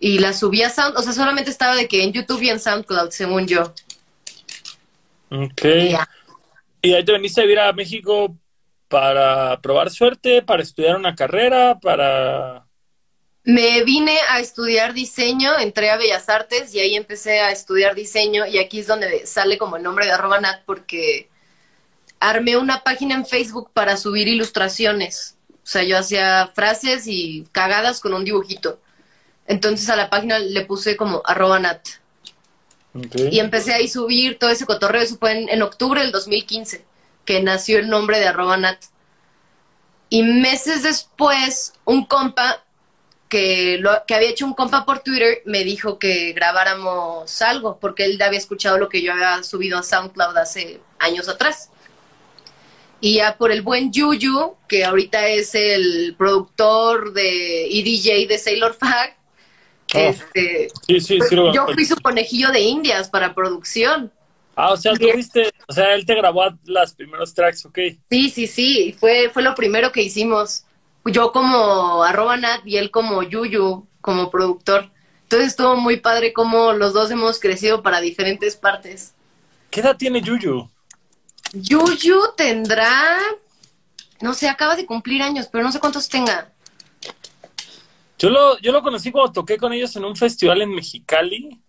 Y 0.00 0.18
la 0.18 0.32
subí 0.32 0.62
a 0.62 0.70
Sound, 0.70 0.96
o 0.96 1.02
sea, 1.02 1.12
solamente 1.12 1.50
estaba 1.50 1.76
de 1.76 1.88
que 1.88 2.02
en 2.02 2.12
YouTube 2.12 2.42
y 2.42 2.50
en 2.50 2.60
SoundCloud, 2.60 3.10
según 3.10 3.46
yo. 3.46 3.72
Ok. 5.30 5.62
¿Y 6.84 6.92
ahí 6.92 7.02
te 7.02 7.12
veniste 7.12 7.40
a 7.40 7.44
vivir 7.44 7.60
a 7.60 7.72
México 7.72 8.36
para 8.88 9.58
probar 9.62 9.88
suerte, 9.88 10.42
para 10.42 10.62
estudiar 10.62 10.96
una 10.96 11.14
carrera, 11.14 11.78
para... 11.80 12.66
Me 13.42 13.82
vine 13.84 14.18
a 14.28 14.40
estudiar 14.40 14.92
diseño, 14.92 15.58
entré 15.58 15.88
a 15.88 15.96
Bellas 15.96 16.28
Artes 16.28 16.74
y 16.74 16.80
ahí 16.80 16.94
empecé 16.94 17.40
a 17.40 17.50
estudiar 17.50 17.94
diseño 17.94 18.44
y 18.46 18.58
aquí 18.58 18.80
es 18.80 18.86
donde 18.86 19.26
sale 19.26 19.56
como 19.56 19.76
el 19.78 19.82
nombre 19.82 20.04
de 20.04 20.12
arroba 20.12 20.40
nat 20.40 20.62
porque 20.66 21.30
armé 22.20 22.58
una 22.58 22.82
página 22.82 23.14
en 23.14 23.24
Facebook 23.24 23.70
para 23.72 23.96
subir 23.96 24.28
ilustraciones. 24.28 25.38
O 25.50 25.66
sea, 25.66 25.84
yo 25.84 25.96
hacía 25.96 26.50
frases 26.54 27.06
y 27.06 27.46
cagadas 27.52 28.00
con 28.00 28.12
un 28.12 28.26
dibujito. 28.26 28.78
Entonces 29.46 29.88
a 29.88 29.96
la 29.96 30.10
página 30.10 30.38
le 30.38 30.66
puse 30.66 30.98
como 30.98 31.22
arroba 31.24 31.58
nat. 31.58 31.80
Y 32.94 33.40
empecé 33.40 33.74
ahí 33.74 33.86
a 33.86 33.90
subir 33.90 34.38
todo 34.38 34.50
ese 34.50 34.66
cotorreo. 34.66 35.02
Eso 35.02 35.16
fue 35.18 35.32
en, 35.32 35.48
en 35.48 35.62
octubre 35.62 36.00
del 36.00 36.12
2015, 36.12 36.84
que 37.24 37.42
nació 37.42 37.78
el 37.78 37.88
nombre 37.88 38.20
de 38.20 38.28
arroba 38.28 38.56
nat. 38.56 38.82
Y 40.08 40.22
meses 40.22 40.84
después, 40.84 41.72
un 41.84 42.04
compa 42.04 42.62
que, 43.28 43.78
lo, 43.80 43.90
que 44.06 44.14
había 44.14 44.30
hecho 44.30 44.46
un 44.46 44.54
compa 44.54 44.84
por 44.84 45.00
Twitter 45.00 45.42
me 45.44 45.64
dijo 45.64 45.98
que 45.98 46.32
grabáramos 46.34 47.42
algo, 47.42 47.78
porque 47.80 48.04
él 48.04 48.22
había 48.22 48.38
escuchado 48.38 48.78
lo 48.78 48.88
que 48.88 49.02
yo 49.02 49.12
había 49.12 49.42
subido 49.42 49.76
a 49.76 49.82
SoundCloud 49.82 50.36
hace 50.36 50.80
años 51.00 51.28
atrás. 51.28 51.70
Y 53.00 53.16
ya 53.16 53.36
por 53.36 53.50
el 53.50 53.62
buen 53.62 53.92
Yuyu, 53.92 54.54
que 54.68 54.84
ahorita 54.84 55.26
es 55.26 55.54
el 55.56 56.14
productor 56.16 57.12
de, 57.12 57.66
y 57.68 57.82
DJ 57.82 58.28
de 58.28 58.38
Sailor 58.38 58.74
Fag, 58.74 59.16
Oh. 59.94 59.98
este, 59.98 60.68
Sí, 60.86 61.00
sí, 61.00 61.18
sí. 61.28 61.34
lo- 61.34 61.52
yo 61.54 61.66
fui 61.72 61.84
su 61.84 61.96
conejillo 61.96 62.50
de 62.50 62.60
indias 62.60 63.08
para 63.08 63.34
producción. 63.34 64.12
Ah, 64.56 64.72
o 64.72 64.76
sea, 64.76 64.94
tú 64.94 65.06
viste, 65.14 65.52
o 65.66 65.72
sea, 65.72 65.94
él 65.94 66.06
te 66.06 66.14
grabó 66.14 66.44
las 66.64 66.94
primeros 66.94 67.34
tracks, 67.34 67.64
ok. 67.66 67.78
Sí, 68.08 68.30
sí, 68.30 68.46
sí, 68.46 68.94
fue, 68.98 69.30
fue 69.32 69.42
lo 69.42 69.54
primero 69.54 69.90
que 69.90 70.02
hicimos. 70.02 70.64
Yo 71.06 71.32
como 71.32 72.02
arroba 72.04 72.36
nat 72.36 72.60
y 72.64 72.76
él 72.76 72.90
como 72.90 73.22
Yuyu, 73.22 73.86
como 74.00 74.30
productor. 74.30 74.90
Entonces 75.24 75.48
estuvo 75.48 75.74
muy 75.76 75.96
padre 75.98 76.32
como 76.32 76.72
los 76.72 76.92
dos 76.92 77.10
hemos 77.10 77.40
crecido 77.40 77.82
para 77.82 78.00
diferentes 78.00 78.56
partes. 78.56 79.12
¿Qué 79.70 79.80
edad 79.80 79.96
tiene 79.96 80.20
Yuyu? 80.22 80.70
Yuyu 81.52 82.20
tendrá, 82.36 83.18
no 84.20 84.34
sé, 84.34 84.48
acaba 84.48 84.76
de 84.76 84.86
cumplir 84.86 85.22
años, 85.22 85.48
pero 85.50 85.64
no 85.64 85.72
sé 85.72 85.80
cuántos 85.80 86.08
tenga. 86.08 86.52
Yo 88.24 88.30
lo, 88.30 88.58
yo 88.60 88.72
lo 88.72 88.82
conocí 88.82 89.12
cuando 89.12 89.32
toqué 89.32 89.58
con 89.58 89.74
ellos 89.74 89.94
en 89.96 90.04
un 90.06 90.16
festival 90.16 90.62
en 90.62 90.74
Mexicali. 90.74 91.60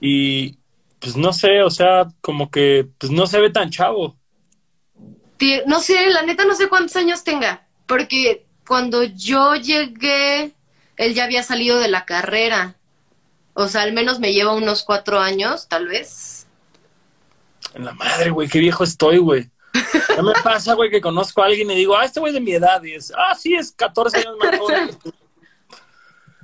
Y 0.00 0.58
pues 0.98 1.16
no 1.16 1.32
sé, 1.32 1.62
o 1.62 1.70
sea, 1.70 2.08
como 2.20 2.50
que 2.50 2.88
pues 2.98 3.12
no 3.12 3.28
se 3.28 3.38
ve 3.38 3.50
tan 3.50 3.70
chavo. 3.70 4.16
No 5.66 5.78
sé, 5.78 6.10
la 6.10 6.22
neta 6.22 6.44
no 6.44 6.56
sé 6.56 6.68
cuántos 6.68 6.96
años 6.96 7.22
tenga, 7.22 7.68
porque 7.86 8.46
cuando 8.66 9.04
yo 9.04 9.54
llegué, 9.54 10.50
él 10.96 11.14
ya 11.14 11.22
había 11.22 11.44
salido 11.44 11.78
de 11.78 11.86
la 11.86 12.04
carrera. 12.04 12.74
O 13.54 13.68
sea, 13.68 13.82
al 13.82 13.92
menos 13.92 14.18
me 14.18 14.32
lleva 14.32 14.52
unos 14.54 14.82
cuatro 14.82 15.20
años, 15.20 15.68
tal 15.68 15.86
vez. 15.86 16.48
En 17.74 17.84
la 17.84 17.92
madre, 17.92 18.30
güey, 18.30 18.48
qué 18.48 18.58
viejo 18.58 18.82
estoy, 18.82 19.18
güey. 19.18 19.48
¿Qué 19.72 20.20
me 20.20 20.32
pasa, 20.42 20.74
güey, 20.74 20.90
que 20.90 21.00
conozco 21.00 21.44
a 21.44 21.46
alguien 21.46 21.70
y 21.70 21.76
digo, 21.76 21.96
ah, 21.96 22.04
este 22.04 22.18
güey 22.18 22.32
de 22.32 22.40
mi 22.40 22.54
edad. 22.54 22.82
Y 22.82 22.94
es, 22.94 23.12
ah, 23.16 23.36
sí, 23.36 23.54
es 23.54 23.70
14 23.70 24.18
años 24.18 24.36
más 24.36 24.58
joven 24.58 24.90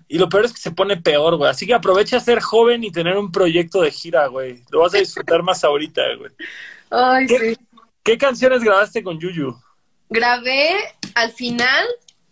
Y 0.08 0.18
lo 0.18 0.28
peor 0.28 0.44
es 0.44 0.52
que 0.52 0.60
se 0.60 0.70
pone 0.70 0.96
peor, 0.96 1.36
güey. 1.36 1.50
Así 1.50 1.66
que 1.66 1.74
aprovecha 1.74 2.18
a 2.18 2.20
ser 2.20 2.40
joven 2.40 2.84
y 2.84 2.92
tener 2.92 3.16
un 3.16 3.32
proyecto 3.32 3.80
de 3.82 3.90
gira, 3.90 4.26
güey. 4.28 4.62
Lo 4.70 4.80
vas 4.80 4.94
a 4.94 4.98
disfrutar 4.98 5.42
más 5.42 5.64
ahorita, 5.64 6.02
güey. 6.18 6.30
Ay, 6.90 7.26
¿Qué, 7.26 7.38
sí. 7.38 7.56
¿Qué 8.02 8.16
canciones 8.16 8.62
grabaste 8.62 9.02
con 9.02 9.18
Yuyu? 9.18 9.56
Grabé 10.08 10.76
al 11.14 11.32
final 11.32 11.84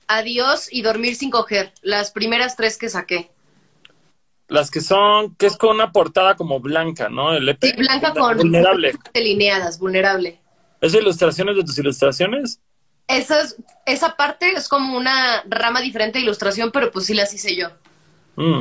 Adiós 0.06 0.68
y 0.70 0.82
Dormir 0.82 1.16
sin 1.16 1.30
coger. 1.30 1.72
Las 1.82 2.12
primeras 2.12 2.56
tres 2.56 2.78
que 2.78 2.88
saqué. 2.88 3.30
Las 4.46 4.70
que 4.70 4.80
son, 4.80 5.34
que 5.36 5.46
es 5.46 5.56
con 5.56 5.70
una 5.70 5.90
portada 5.90 6.36
como 6.36 6.60
blanca, 6.60 7.08
¿no? 7.08 7.34
El 7.34 7.48
EP. 7.48 7.64
Sí, 7.64 7.72
blanca 7.76 8.12
con 8.12 8.36
vulnerable. 8.36 8.94
delineadas, 9.14 9.78
vulnerable. 9.78 10.40
¿Esas 10.80 11.00
ilustraciones 11.00 11.56
de 11.56 11.64
tus 11.64 11.78
ilustraciones? 11.78 12.60
Esa, 13.06 13.42
es, 13.42 13.56
esa 13.86 14.16
parte 14.16 14.52
es 14.52 14.68
como 14.68 14.96
una 14.96 15.42
rama 15.46 15.80
diferente 15.80 16.18
de 16.18 16.24
ilustración, 16.24 16.70
pero 16.72 16.90
pues 16.90 17.06
sí 17.06 17.14
las 17.14 17.32
hice 17.34 17.54
yo. 17.54 17.68
Mm. 18.36 18.60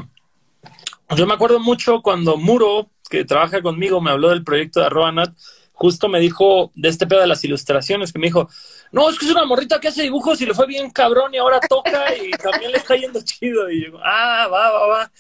Yo 1.16 1.28
me 1.28 1.34
acuerdo 1.34 1.60
mucho 1.60 2.02
cuando 2.02 2.38
Muro, 2.38 2.90
que 3.10 3.26
trabaja 3.26 3.62
conmigo, 3.62 4.02
me 4.02 4.12
habló 4.12 4.30
del 4.30 4.44
proyecto 4.44 4.80
de 4.80 4.88
Arrobanat, 4.88 5.34
justo 5.74 6.08
me 6.08 6.20
dijo 6.20 6.72
de 6.76 6.90
este 6.90 7.08
pedo 7.08 7.22
de 7.22 7.28
las 7.28 7.44
ilustraciones, 7.44 8.14
que 8.14 8.20
me 8.20 8.28
dijo, 8.28 8.50
no, 8.92 9.10
es 9.10 9.18
que 9.18 9.26
es 9.26 9.32
una 9.32 9.46
morrita 9.46 9.80
que 9.80 9.90
hace 9.90 10.04
dibujos 10.04 10.40
y 10.42 10.46
le 10.46 10.54
fue 10.54 10.68
bien 10.68 10.90
cabrón 10.92 11.34
y 11.34 11.38
ahora 11.38 11.60
toca 11.60 12.16
y 12.16 12.32
también 12.32 12.72
le 12.72 12.78
está 12.78 12.96
yendo 12.96 13.22
chido. 13.22 13.70
Y 13.70 13.86
yo, 13.86 14.00
ah, 14.04 14.48
va, 14.52 14.72
va, 14.72 14.88
va. 14.88 15.12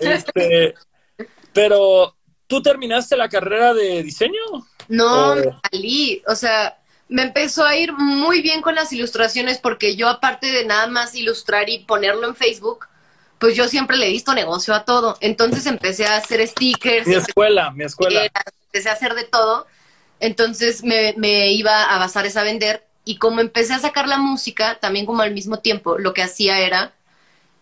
Este, 0.00 0.74
pero, 1.52 2.16
¿tú 2.46 2.62
terminaste 2.62 3.16
la 3.16 3.28
carrera 3.28 3.74
de 3.74 4.02
diseño? 4.02 4.40
No, 4.88 5.34
salí. 5.70 6.22
O 6.26 6.34
sea, 6.34 6.78
me 7.12 7.22
empezó 7.22 7.64
a 7.64 7.76
ir 7.76 7.92
muy 7.92 8.40
bien 8.40 8.62
con 8.62 8.74
las 8.74 8.92
ilustraciones 8.92 9.58
porque 9.58 9.96
yo, 9.96 10.08
aparte 10.08 10.46
de 10.50 10.64
nada 10.64 10.86
más 10.86 11.14
ilustrar 11.14 11.68
y 11.68 11.80
ponerlo 11.80 12.26
en 12.26 12.34
Facebook, 12.34 12.86
pues 13.38 13.54
yo 13.54 13.68
siempre 13.68 13.98
le 13.98 14.06
he 14.06 14.10
visto 14.10 14.32
negocio 14.34 14.74
a 14.74 14.84
todo. 14.84 15.18
Entonces 15.20 15.66
empecé 15.66 16.06
a 16.06 16.16
hacer 16.16 16.46
stickers. 16.48 17.06
Mi 17.06 17.14
escuela, 17.14 17.70
mi 17.70 17.84
escuela. 17.84 18.30
Empecé 18.66 18.88
a 18.88 18.92
hacer 18.92 19.14
de 19.14 19.24
todo. 19.24 19.66
Entonces 20.20 20.82
me, 20.82 21.14
me 21.18 21.52
iba 21.52 21.84
a 21.84 21.98
bazares 21.98 22.36
a 22.36 22.44
vender 22.44 22.86
y 23.04 23.16
como 23.16 23.40
empecé 23.40 23.74
a 23.74 23.78
sacar 23.78 24.08
la 24.08 24.16
música, 24.16 24.78
también 24.80 25.04
como 25.04 25.20
al 25.22 25.34
mismo 25.34 25.58
tiempo, 25.58 25.98
lo 25.98 26.14
que 26.14 26.22
hacía 26.22 26.60
era 26.60 26.94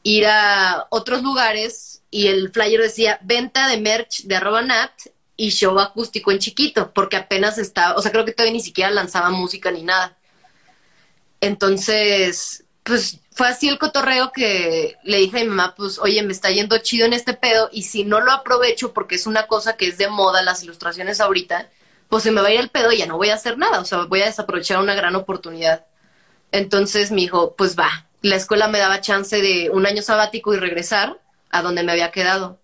ir 0.05 0.27
a 0.27 0.87
otros 0.91 1.23
lugares 1.23 2.03
y 2.11 2.29
el 2.29 2.53
flyer 2.53 2.81
decía 2.81 3.19
venta 3.23 3.67
de 3.67 3.79
merch 3.79 4.23
de 4.25 4.37
arroba 4.37 4.63
nat 4.63 4.93
y 5.41 5.51
show 5.51 5.79
acústico 5.79 6.31
en 6.31 6.39
chiquito, 6.39 6.93
porque 6.93 7.17
apenas 7.17 7.57
estaba, 7.57 7.97
o 7.97 8.03
sea, 8.03 8.13
creo 8.13 8.27
que 8.27 8.33
todavía 8.33 8.53
ni 8.53 8.61
siquiera 8.61 8.91
lanzaba 8.91 9.31
música 9.31 9.71
ni 9.71 9.83
nada. 9.83 10.19
Entonces, 11.41 12.65
pues 12.83 13.21
fue 13.33 13.49
así 13.49 13.67
el 13.67 13.79
cotorreo 13.79 14.33
que 14.33 14.99
le 15.03 15.17
dije 15.17 15.41
a 15.41 15.43
mi 15.43 15.49
mamá, 15.49 15.75
pues, 15.75 15.99
oye, 15.99 16.23
me 16.23 16.33
está 16.33 16.51
yendo 16.51 16.77
chido 16.79 17.07
en 17.07 17.15
este 17.15 17.33
pedo 17.33 17.71
y 17.73 17.85
si 17.85 18.05
no 18.05 18.21
lo 18.21 18.33
aprovecho 18.33 18.93
porque 18.93 19.15
es 19.15 19.27
una 19.27 19.47
cosa 19.47 19.79
que 19.79 19.87
es 19.89 19.97
de 19.97 20.09
moda 20.09 20.43
las 20.43 20.63
ilustraciones 20.63 21.21
ahorita, 21.23 21.71
pues 22.11 22.23
se 22.23 22.33
me 22.33 22.43
va 22.43 22.49
a 22.49 22.53
ir 22.53 22.61
el 22.61 22.69
pedo 22.69 22.93
y 22.93 22.99
ya 22.99 23.07
no 23.07 23.17
voy 23.17 23.31
a 23.31 23.35
hacer 23.35 23.57
nada, 23.57 23.81
o 23.81 23.87
sea, 23.87 24.05
voy 24.05 24.21
a 24.21 24.27
desaprovechar 24.27 24.79
una 24.79 24.95
gran 24.95 25.17
oportunidad. 25.17 25.87
Entonces 26.53 27.13
me 27.13 27.23
dijo, 27.23 27.55
pues 27.57 27.79
va, 27.79 28.09
la 28.21 28.37
escuela 28.37 28.69
me 28.69 28.79
daba 28.79 29.01
chance 29.01 29.41
de 29.41 29.71
un 29.71 29.87
año 29.87 30.03
sabático 30.03 30.53
y 30.53 30.59
regresar 30.59 31.19
a 31.49 31.63
donde 31.63 31.83
me 31.83 31.93
había 31.93 32.11
quedado. 32.11 32.60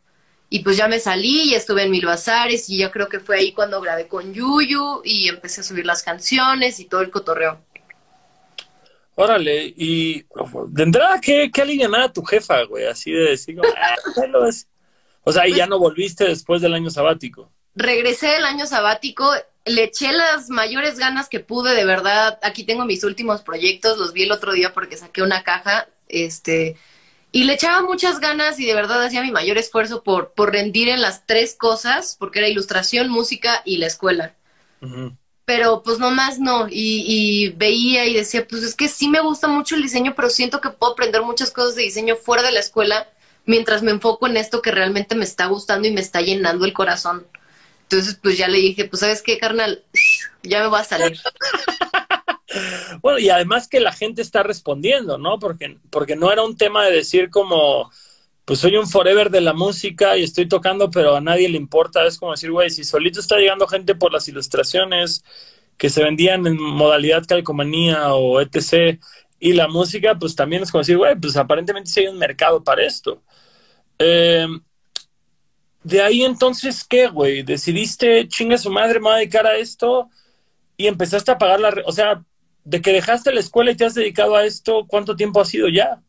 Y 0.49 0.61
pues 0.61 0.77
ya 0.77 0.87
me 0.87 1.01
salí 1.01 1.51
y 1.51 1.55
estuve 1.55 1.83
en 1.83 1.91
Mil 1.91 2.07
Bazares 2.07 2.69
y 2.71 2.79
yo 2.79 2.91
creo 2.91 3.09
que 3.09 3.21
fue 3.21 3.39
ahí 3.39 3.53
cuando 3.53 3.81
grabé 3.81 4.07
con 4.07 4.33
Yuyu 4.33 5.03
y 5.05 5.29
empecé 5.29 5.61
a 5.61 5.65
subir 5.65 5.85
las 5.85 6.03
canciones 6.03 6.79
y 6.79 6.85
todo 6.85 7.01
el 7.01 7.11
cotorreo. 7.11 7.61
Órale, 9.17 9.73
y 9.77 10.25
de 10.69 10.83
entrada, 10.83 11.21
¿qué, 11.21 11.51
qué 11.53 11.63
alivianada 11.63 12.13
tu 12.13 12.23
jefa, 12.23 12.63
güey? 12.65 12.87
Así 12.87 13.11
de 13.11 13.31
decir, 13.31 13.59
ah, 13.61 13.97
o 15.23 15.33
sea, 15.33 15.49
y 15.49 15.55
ya 15.55 15.67
no 15.67 15.79
volviste 15.79 16.25
después 16.25 16.61
del 16.61 16.75
año 16.75 16.91
sabático 16.91 17.51
regresé 17.77 18.29
del 18.29 18.47
año 18.47 18.67
sabático, 18.67 19.31
le 19.65 19.85
eché 19.85 20.11
las 20.13 20.49
mayores 20.49 20.99
ganas 20.99 21.29
que 21.29 21.41
pude, 21.41 21.75
de 21.75 21.85
verdad. 21.85 22.39
Aquí 22.43 22.65
tengo 22.65 22.85
mis 22.85 23.05
últimos 23.05 23.43
proyectos, 23.43 23.99
los 23.99 24.13
vi 24.13 24.25
el 24.25 24.33
otro 24.33 24.53
día 24.53 24.73
porque 24.73 24.97
saqué 24.97 25.23
una 25.23 25.45
caja, 25.45 25.89
este, 26.09 26.77
y 27.33 27.45
le 27.45 27.55
echaba 27.55 27.83
muchas 27.83 28.21
ganas 28.21 28.59
y 28.59 28.67
de 28.67 28.75
verdad 28.75 29.03
hacía 29.03 29.23
mi 29.23 29.31
mayor 29.31 29.59
esfuerzo 29.59 30.03
por, 30.03 30.33
por 30.33 30.53
rendir 30.53 30.89
en 30.89 31.03
las 31.03 31.27
tres 31.27 31.55
cosas, 31.55 32.17
porque 32.19 32.39
era 32.39 32.49
ilustración, 32.49 33.11
música 33.11 33.63
y 33.65 33.79
la 33.79 33.87
escuela. 33.87 34.35
Pero 35.45 35.83
pues 35.83 35.99
nomás 35.99 36.41
no, 36.41 36.67
y, 36.69 37.05
y 37.07 37.49
veía 37.51 38.07
y 38.07 38.15
decía, 38.15 38.47
pues 38.49 38.63
es 38.63 38.75
que 38.75 38.89
sí 38.89 39.09
me 39.09 39.21
gusta 39.21 39.47
mucho 39.49 39.77
el 39.77 39.83
diseño, 39.83 40.15
pero 40.17 40.29
siento 40.31 40.61
que 40.61 40.71
puedo 40.71 40.93
aprender 40.93 41.23
muchas 41.23 41.53
cosas 41.53 41.77
de 41.77 41.83
diseño 41.83 42.17
fuera 42.17 42.43
de 42.43 42.53
la 42.53 42.61
escuela 42.61 43.09
mientras 43.47 43.83
me 43.83 43.93
enfoco 43.93 44.27
en 44.27 44.37
esto 44.37 44.61
que 44.61 44.73
realmente 44.73 45.15
me 45.15 45.25
está 45.25 45.47
gustando 45.47 45.89
y 45.89 45.93
me 45.93 46.01
está 46.01 46.21
llenando 46.21 46.65
el 46.65 46.73
corazón. 46.73 47.27
Entonces, 47.83 48.19
pues 48.21 48.37
ya 48.37 48.49
le 48.49 48.59
dije, 48.59 48.87
pues 48.87 49.01
sabes 49.01 49.23
qué, 49.23 49.39
carnal, 49.39 49.85
ya 50.43 50.61
me 50.61 50.67
voy 50.69 50.81
a 50.81 50.85
salir. 50.85 51.17
bueno, 53.03 53.19
y 53.19 53.29
además 53.31 53.69
que 53.69 53.81
la 53.81 53.93
gente 53.93 54.23
está 54.23 54.43
respondiendo, 54.43 55.19
¿no? 55.19 55.39
Porque, 55.39 55.79
porque 55.91 56.17
no 56.17 56.33
era 56.33 56.43
un 56.43 56.57
tema 56.57 56.85
de 56.85 56.93
decir 56.93 57.31
como, 57.31 57.91
pues 58.45 58.61
soy 58.61 58.77
un 58.77 58.87
forever 58.87 59.31
de 59.31 59.41
la 59.41 59.53
música 59.53 60.17
y 60.17 60.23
estoy 60.23 60.47
tocando, 60.49 60.91
pero 60.91 61.17
a 61.17 61.21
nadie 61.21 61.49
le 61.49 61.57
importa. 61.57 62.07
Es 62.07 62.19
como 62.19 62.33
decir, 62.33 62.51
güey, 62.53 62.71
si 62.71 62.85
solito 62.85 63.21
está 63.21 63.37
llegando 63.37 63.67
gente 63.67 63.95
por 63.95 64.13
las 64.13 64.29
ilustraciones 64.29 65.25
que 65.77 65.91
se 65.91 66.03
vendían 66.03 66.47
en 66.47 66.61
modalidad 66.61 67.25
calcomanía 67.27 68.15
o 68.15 68.41
etc. 68.41 69.01
Y 69.41 69.53
la 69.53 69.69
música, 69.69 70.15
pues 70.19 70.35
también 70.37 70.63
es 70.63 70.71
como 70.71 70.83
decir, 70.83 70.97
güey, 70.97 71.17
pues 71.17 71.37
aparentemente 71.37 71.91
sí 71.91 72.01
hay 72.01 72.07
un 72.09 72.19
mercado 72.19 72.63
para 72.63 72.85
esto. 72.85 73.23
Eh, 73.99 74.47
de 75.83 76.03
ahí 76.03 76.25
entonces, 76.25 76.85
¿qué, 76.85 77.09
güey? 77.09 77.43
Decidiste, 77.43 78.27
chinga 78.29 78.59
su 78.59 78.71
madre, 78.71 79.01
me 79.01 79.05
voy 79.05 79.13
a 79.13 79.17
dedicar 79.19 79.47
a 79.47 79.57
esto 79.57 80.09
y 80.77 80.87
empezaste 80.87 81.31
a 81.31 81.39
pagar 81.39 81.61
la... 81.61 81.75
O 81.85 81.93
sea, 81.93 82.25
de 82.67 82.83
que 82.83 82.93
dejaste 82.93 83.33
la 83.33 83.41
escuela 83.41 83.71
y 83.71 83.77
te 83.77 83.85
has 83.85 83.95
dedicado 83.95 84.35
a 84.35 84.45
esto, 84.45 84.87
¿cuánto 84.89 85.15
tiempo 85.15 85.41
ha 85.41 85.45
sido 85.45 85.69
ya? 85.69 86.01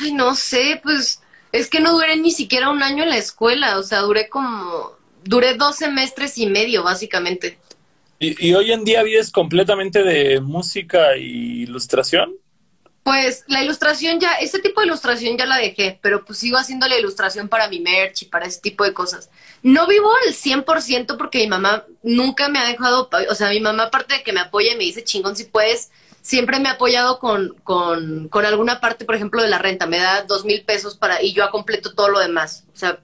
Ay, 0.00 0.12
no 0.12 0.34
sé, 0.34 0.80
pues 0.82 1.22
es 1.52 1.70
que 1.70 1.78
no 1.78 1.92
duré 1.92 2.16
ni 2.16 2.32
siquiera 2.32 2.68
un 2.68 2.82
año 2.82 3.04
en 3.04 3.10
la 3.10 3.16
escuela, 3.16 3.78
o 3.78 3.82
sea, 3.82 4.00
duré 4.00 4.28
como... 4.28 4.96
Duré 5.22 5.54
dos 5.54 5.76
semestres 5.76 6.38
y 6.38 6.46
medio, 6.46 6.84
básicamente. 6.84 7.58
¿Y, 8.18 8.48
y 8.48 8.54
hoy 8.54 8.70
en 8.70 8.84
día 8.84 9.02
vives 9.02 9.30
completamente 9.30 10.04
de 10.04 10.40
música 10.40 11.14
e 11.14 11.20
ilustración? 11.20 12.32
Pues 13.06 13.44
la 13.46 13.62
ilustración 13.62 14.18
ya, 14.18 14.32
ese 14.32 14.58
tipo 14.58 14.80
de 14.80 14.88
ilustración 14.88 15.38
ya 15.38 15.46
la 15.46 15.58
dejé, 15.58 15.96
pero 16.02 16.24
pues 16.24 16.40
sigo 16.40 16.56
haciendo 16.56 16.88
la 16.88 16.98
ilustración 16.98 17.48
para 17.48 17.68
mi 17.68 17.78
merch 17.78 18.22
y 18.22 18.24
para 18.24 18.46
ese 18.46 18.60
tipo 18.60 18.82
de 18.82 18.92
cosas. 18.92 19.30
No 19.62 19.86
vivo 19.86 20.10
al 20.26 20.34
100% 20.34 21.16
porque 21.16 21.38
mi 21.38 21.46
mamá 21.46 21.84
nunca 22.02 22.48
me 22.48 22.58
ha 22.58 22.66
dejado, 22.66 23.08
o 23.30 23.34
sea, 23.36 23.50
mi 23.50 23.60
mamá 23.60 23.84
aparte 23.84 24.14
de 24.14 24.22
que 24.24 24.32
me 24.32 24.40
apoya 24.40 24.72
y 24.72 24.76
me 24.76 24.82
dice 24.82 25.04
chingón 25.04 25.36
si 25.36 25.44
puedes, 25.44 25.92
siempre 26.20 26.58
me 26.58 26.68
ha 26.68 26.72
apoyado 26.72 27.20
con, 27.20 27.54
con, 27.62 28.26
con 28.28 28.44
alguna 28.44 28.80
parte, 28.80 29.04
por 29.04 29.14
ejemplo, 29.14 29.40
de 29.40 29.50
la 29.50 29.58
renta. 29.58 29.86
Me 29.86 29.98
da 29.98 30.24
dos 30.24 30.44
mil 30.44 30.64
pesos 30.64 30.96
para, 30.96 31.22
y 31.22 31.32
yo 31.32 31.48
completo 31.52 31.94
todo 31.94 32.08
lo 32.08 32.18
demás. 32.18 32.64
O 32.74 32.76
sea, 32.76 32.98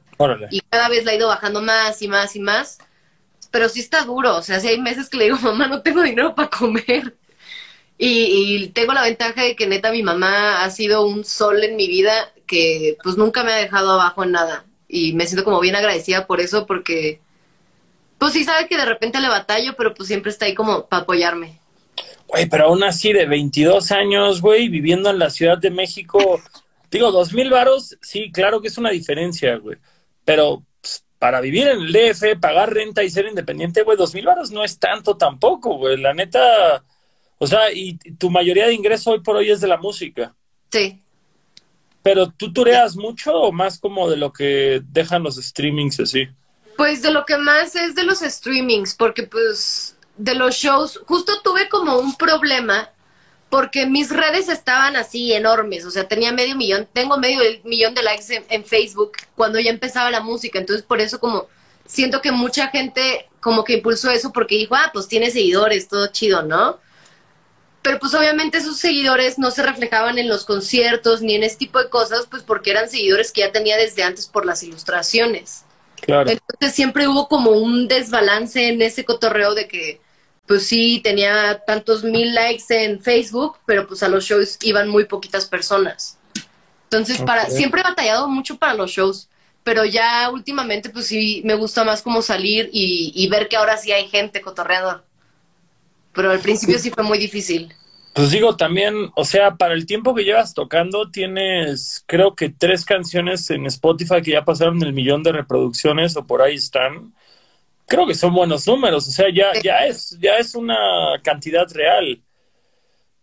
y 0.50 0.62
cada 0.62 0.88
vez 0.88 1.04
la 1.04 1.12
he 1.12 1.16
ido 1.16 1.28
bajando 1.28 1.62
más 1.62 2.02
y 2.02 2.08
más 2.08 2.34
y 2.34 2.40
más. 2.40 2.78
Pero 3.52 3.68
sí 3.68 3.78
está 3.78 4.02
duro, 4.02 4.34
o 4.34 4.42
sea, 4.42 4.58
si 4.58 4.66
hay 4.66 4.80
meses 4.80 5.08
que 5.08 5.18
le 5.18 5.24
digo, 5.26 5.38
mamá, 5.42 5.68
no 5.68 5.80
tengo 5.80 6.02
dinero 6.02 6.34
para 6.34 6.50
comer. 6.50 7.14
Y, 7.98 8.68
tengo 8.68 8.92
la 8.92 9.02
ventaja 9.02 9.42
de 9.42 9.54
que 9.54 9.66
neta 9.66 9.92
mi 9.92 10.02
mamá 10.02 10.64
ha 10.64 10.70
sido 10.70 11.06
un 11.06 11.24
sol 11.24 11.62
en 11.62 11.76
mi 11.76 11.86
vida 11.86 12.32
que 12.46 12.96
pues 13.02 13.16
nunca 13.16 13.44
me 13.44 13.52
ha 13.52 13.56
dejado 13.56 13.92
abajo 13.92 14.24
en 14.24 14.32
nada. 14.32 14.64
Y 14.88 15.12
me 15.12 15.26
siento 15.26 15.44
como 15.44 15.60
bien 15.60 15.76
agradecida 15.76 16.26
por 16.26 16.40
eso 16.40 16.66
porque 16.66 17.20
pues 18.18 18.32
sí 18.32 18.44
sabe 18.44 18.68
que 18.68 18.76
de 18.76 18.84
repente 18.84 19.20
le 19.20 19.28
batallo, 19.28 19.74
pero 19.76 19.94
pues 19.94 20.08
siempre 20.08 20.30
está 20.30 20.46
ahí 20.46 20.54
como 20.54 20.86
para 20.86 21.02
apoyarme. 21.02 21.58
Güey, 22.28 22.48
pero 22.48 22.66
aún 22.66 22.82
así 22.82 23.12
de 23.12 23.26
22 23.26 23.92
años, 23.92 24.40
güey, 24.40 24.68
viviendo 24.68 25.10
en 25.10 25.18
la 25.18 25.28
Ciudad 25.28 25.58
de 25.58 25.70
México, 25.70 26.40
digo, 26.90 27.10
dos 27.10 27.32
mil 27.32 27.50
varos, 27.50 27.96
sí, 28.00 28.30
claro 28.32 28.60
que 28.60 28.68
es 28.68 28.78
una 28.78 28.90
diferencia, 28.90 29.56
güey. 29.56 29.76
Pero 30.24 30.64
pues, 30.80 31.04
para 31.18 31.40
vivir 31.40 31.68
en 31.68 31.80
el 31.80 31.92
DF, 31.92 32.38
pagar 32.40 32.72
renta 32.72 33.02
y 33.02 33.10
ser 33.10 33.26
independiente, 33.26 33.82
güey, 33.82 33.98
dos 33.98 34.14
mil 34.14 34.24
varos 34.24 34.50
no 34.50 34.64
es 34.64 34.78
tanto 34.78 35.16
tampoco, 35.16 35.76
güey. 35.76 35.96
La 35.96 36.14
neta, 36.14 36.84
o 37.42 37.46
sea, 37.48 37.72
y 37.72 37.98
tu 38.20 38.30
mayoría 38.30 38.68
de 38.68 38.74
ingreso 38.74 39.10
hoy 39.10 39.18
por 39.18 39.34
hoy 39.34 39.50
es 39.50 39.60
de 39.60 39.66
la 39.66 39.76
música. 39.76 40.32
Sí. 40.70 41.02
Pero 42.00 42.30
tú 42.30 42.52
tureas 42.52 42.94
mucho 42.94 43.32
o 43.34 43.50
más 43.50 43.80
como 43.80 44.08
de 44.08 44.16
lo 44.16 44.32
que 44.32 44.80
dejan 44.92 45.24
los 45.24 45.34
streamings 45.34 45.98
así? 45.98 46.28
Pues 46.76 47.02
de 47.02 47.10
lo 47.10 47.26
que 47.26 47.36
más 47.38 47.74
es 47.74 47.96
de 47.96 48.04
los 48.04 48.20
streamings, 48.20 48.94
porque 48.94 49.24
pues 49.24 49.96
de 50.16 50.36
los 50.36 50.54
shows, 50.54 51.00
justo 51.04 51.42
tuve 51.42 51.68
como 51.68 51.98
un 51.98 52.14
problema 52.14 52.90
porque 53.50 53.86
mis 53.86 54.10
redes 54.10 54.48
estaban 54.48 54.94
así 54.94 55.32
enormes, 55.32 55.84
o 55.84 55.90
sea, 55.90 56.06
tenía 56.06 56.30
medio 56.30 56.54
millón, 56.54 56.86
tengo 56.92 57.18
medio 57.18 57.40
millón 57.64 57.92
de 57.92 58.04
likes 58.04 58.44
en, 58.50 58.64
Facebook 58.64 59.14
cuando 59.34 59.58
ya 59.58 59.70
empezaba 59.70 60.12
la 60.12 60.20
música, 60.20 60.60
entonces 60.60 60.86
por 60.86 61.00
eso 61.00 61.18
como 61.18 61.48
siento 61.86 62.22
que 62.22 62.30
mucha 62.30 62.68
gente 62.68 63.28
como 63.40 63.64
que 63.64 63.74
impulsó 63.74 64.12
eso 64.12 64.32
porque 64.32 64.54
dijo, 64.54 64.76
ah, 64.76 64.90
pues 64.92 65.08
tiene 65.08 65.32
seguidores, 65.32 65.88
todo 65.88 66.06
chido, 66.06 66.44
¿no? 66.44 66.78
Pero 67.82 67.98
pues 67.98 68.14
obviamente 68.14 68.58
esos 68.58 68.78
seguidores 68.78 69.38
no 69.38 69.50
se 69.50 69.62
reflejaban 69.62 70.18
en 70.18 70.28
los 70.28 70.44
conciertos 70.44 71.20
ni 71.20 71.34
en 71.34 71.42
ese 71.42 71.56
tipo 71.56 71.78
de 71.78 71.88
cosas, 71.88 72.26
pues 72.30 72.42
porque 72.42 72.70
eran 72.70 72.88
seguidores 72.88 73.32
que 73.32 73.40
ya 73.40 73.50
tenía 73.52 73.76
desde 73.76 74.04
antes 74.04 74.26
por 74.26 74.46
las 74.46 74.62
ilustraciones. 74.62 75.64
Claro. 76.00 76.30
Entonces 76.30 76.74
siempre 76.74 77.08
hubo 77.08 77.28
como 77.28 77.50
un 77.52 77.88
desbalance 77.88 78.68
en 78.68 78.82
ese 78.82 79.04
cotorreo 79.04 79.54
de 79.54 79.68
que 79.68 80.00
pues 80.46 80.66
sí, 80.66 81.00
tenía 81.02 81.62
tantos 81.66 82.04
mil 82.04 82.34
likes 82.34 82.64
en 82.68 83.00
Facebook, 83.00 83.58
pero 83.64 83.86
pues 83.86 84.02
a 84.02 84.08
los 84.08 84.24
shows 84.24 84.58
iban 84.62 84.88
muy 84.88 85.04
poquitas 85.04 85.46
personas. 85.46 86.18
Entonces, 86.84 87.22
para 87.22 87.46
siempre 87.46 87.80
he 87.80 87.84
batallado 87.84 88.28
mucho 88.28 88.58
para 88.58 88.74
los 88.74 88.90
shows, 88.90 89.28
pero 89.64 89.84
ya 89.84 90.28
últimamente 90.30 90.90
pues 90.90 91.06
sí 91.06 91.40
me 91.44 91.54
gusta 91.54 91.84
más 91.84 92.02
como 92.02 92.20
salir 92.20 92.68
y, 92.72 93.26
ver 93.30 93.48
que 93.48 93.56
ahora 93.56 93.78
sí 93.78 93.92
hay 93.92 94.08
gente 94.08 94.42
cotorreando. 94.42 95.02
Pero 96.14 96.30
al 96.30 96.40
principio 96.40 96.78
sí 96.78 96.90
fue 96.90 97.04
muy 97.04 97.18
difícil. 97.18 97.72
Pues 98.14 98.30
digo, 98.30 98.56
también, 98.56 99.10
o 99.14 99.24
sea, 99.24 99.54
para 99.56 99.72
el 99.72 99.86
tiempo 99.86 100.14
que 100.14 100.24
llevas 100.24 100.52
tocando, 100.52 101.10
tienes 101.10 102.04
creo 102.06 102.34
que 102.34 102.50
tres 102.50 102.84
canciones 102.84 103.48
en 103.50 103.64
Spotify 103.66 104.20
que 104.22 104.32
ya 104.32 104.44
pasaron 104.44 104.82
el 104.82 104.92
millón 104.92 105.22
de 105.22 105.32
reproducciones 105.32 106.16
o 106.16 106.26
por 106.26 106.42
ahí 106.42 106.56
están 106.56 107.14
creo 107.92 108.06
que 108.06 108.14
son 108.14 108.34
buenos 108.34 108.66
números, 108.66 109.06
o 109.06 109.10
sea, 109.10 109.26
ya, 109.32 109.52
ya, 109.62 109.86
es, 109.86 110.16
ya 110.18 110.36
es 110.36 110.54
una 110.54 111.20
cantidad 111.22 111.70
real. 111.72 112.22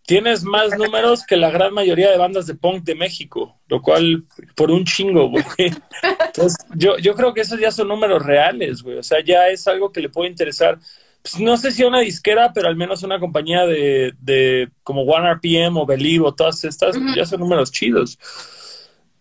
Tienes 0.05 0.43
más 0.43 0.77
números 0.77 1.23
que 1.25 1.37
la 1.37 1.49
gran 1.49 1.73
mayoría 1.73 2.11
de 2.11 2.17
bandas 2.17 2.45
de 2.45 2.53
punk 2.53 2.83
de 2.83 2.93
México, 2.93 3.59
lo 3.67 3.81
cual 3.81 4.25
por 4.55 4.69
un 4.69 4.85
chingo, 4.85 5.29
güey. 5.29 5.43
Entonces, 6.27 6.55
yo, 6.75 6.97
yo 6.97 7.15
creo 7.15 7.33
que 7.33 7.41
esos 7.41 7.59
ya 7.59 7.71
son 7.71 7.87
números 7.87 8.23
reales, 8.23 8.83
güey. 8.83 8.97
O 8.97 9.03
sea, 9.03 9.23
ya 9.23 9.49
es 9.49 9.67
algo 9.67 9.91
que 9.91 10.01
le 10.01 10.09
puede 10.09 10.29
interesar. 10.29 10.79
Pues, 11.31 11.39
no 11.39 11.57
sé 11.57 11.71
si 11.71 11.83
una 11.83 11.99
disquera, 11.99 12.51
pero 12.53 12.67
al 12.67 12.75
menos 12.75 13.03
una 13.03 13.19
compañía 13.19 13.65
de, 13.65 14.13
de 14.19 14.69
como 14.83 15.03
One 15.03 15.31
RPM 15.33 15.77
o 15.77 15.85
Believe 15.85 16.25
o 16.25 16.33
todas 16.33 16.63
estas, 16.63 16.95
ya 17.15 17.25
son 17.25 17.39
números 17.41 17.71
chidos. 17.71 18.17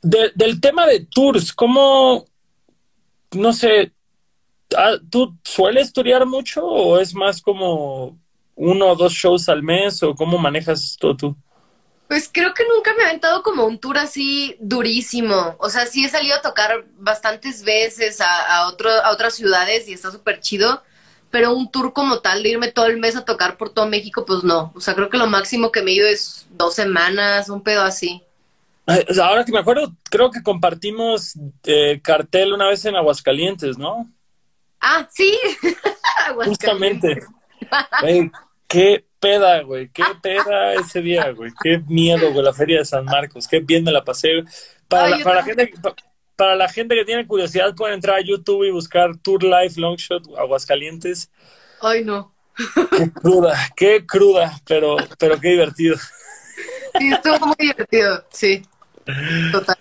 del 0.03 0.61
tema 0.61 0.87
de 0.87 1.07
tours, 1.07 1.53
¿cómo, 1.53 2.25
no 3.33 3.53
sé, 3.53 3.92
Ah, 4.77 4.97
¿Tú 5.11 5.35
sueles 5.44 5.87
estudiar 5.87 6.27
mucho 6.27 6.64
o 6.64 6.99
es 6.99 7.14
más 7.14 7.40
como 7.40 8.18
uno 8.55 8.87
o 8.88 8.97
dos 8.97 9.12
shows 9.12 9.49
al 9.49 9.62
mes 9.62 10.03
o 10.03 10.14
cómo 10.14 10.37
manejas 10.37 10.85
esto 10.85 11.16
tú? 11.16 11.37
Pues 12.07 12.29
creo 12.33 12.55
que 12.55 12.64
nunca 12.66 12.94
me 12.94 13.03
he 13.03 13.07
aventado 13.07 13.42
como 13.42 13.66
un 13.66 13.79
tour 13.79 13.99
así 13.99 14.57
durísimo. 14.61 15.57
O 15.59 15.71
sea, 15.71 15.87
sí 15.87 16.05
he 16.05 16.09
salido 16.09 16.37
a 16.37 16.42
tocar 16.42 16.85
bastantes 16.97 17.62
veces 17.62 18.21
a, 18.21 18.57
a, 18.57 18.68
otro, 18.68 18.90
a 18.90 19.11
otras 19.11 19.35
ciudades 19.35 19.88
y 19.88 19.92
está 19.92 20.11
súper 20.11 20.40
chido. 20.40 20.83
Pero 21.31 21.55
un 21.55 21.71
tour 21.71 21.93
como 21.93 22.21
tal, 22.21 22.43
de 22.43 22.51
irme 22.51 22.73
todo 22.73 22.87
el 22.87 22.99
mes 22.99 23.17
a 23.17 23.25
tocar 23.25 23.57
por 23.57 23.71
todo 23.71 23.87
México, 23.87 24.25
pues 24.27 24.45
no. 24.45 24.73
O 24.75 24.81
sea, 24.81 24.95
creo 24.95 25.11
que 25.11 25.19
lo 25.19 25.27
máximo 25.27 25.71
que 25.71 25.83
me 25.83 25.91
he 25.91 25.95
ido 25.95 26.07
es 26.07 26.47
dos 26.51 26.75
semanas, 26.75 27.51
un 27.51 27.62
pedo 27.62 27.83
así. 27.83 28.23
Ahora 29.23 29.45
que 29.45 29.53
me 29.53 29.59
acuerdo, 29.59 29.93
creo 30.11 30.31
que 30.31 30.43
compartimos 30.43 31.35
eh, 31.64 32.01
cartel 32.03 32.55
una 32.55 32.69
vez 32.69 32.85
en 32.87 32.97
Aguascalientes, 32.97 33.77
¿no? 33.77 34.11
Ah, 34.81 35.07
sí. 35.12 35.37
Justamente. 36.45 37.21
qué 38.67 39.05
peda, 39.21 39.62
güey. 39.62 39.91
Qué 39.91 40.05
peda 40.23 40.75
ese 40.75 41.03
día, 41.03 41.31
güey. 41.33 41.53
Qué 41.62 41.83
miedo, 41.87 42.33
güey, 42.33 42.45
la 42.45 42.55
feria 42.55 42.79
de 42.79 42.85
San 42.87 43.05
Marcos. 43.05 43.47
Qué 43.47 43.61
bien 43.61 43.85
me 43.85 43.93
la 43.93 44.05
pasé. 44.05 44.45
Para, 44.88 45.09
la, 45.09 45.23
para 45.23 45.37
la 45.37 45.45
gente, 45.45 45.71
para 45.83 45.95
la 46.38 46.68
gente 46.68 46.94
que 46.94 47.05
tiene 47.05 47.27
curiosidad, 47.27 47.74
pueden 47.74 47.94
entrar 47.94 48.16
a 48.16 48.24
YouTube 48.24 48.64
y 48.64 48.70
buscar 48.70 49.16
Tour 49.16 49.42
Life 49.42 49.81
Longshot 49.81 50.38
Aguascalientes. 50.38 51.31
Ay, 51.81 52.05
no. 52.05 52.33
Qué 52.96 53.11
cruda, 53.12 53.57
qué 53.77 54.07
cruda, 54.07 54.61
pero, 54.66 54.96
pero 55.18 55.38
qué 55.40 55.48
divertido. 55.48 55.96
Sí, 56.98 57.12
estuvo 57.12 57.46
muy 57.46 57.57
divertido, 57.59 58.24
sí. 58.31 58.62
Total. 59.53 59.77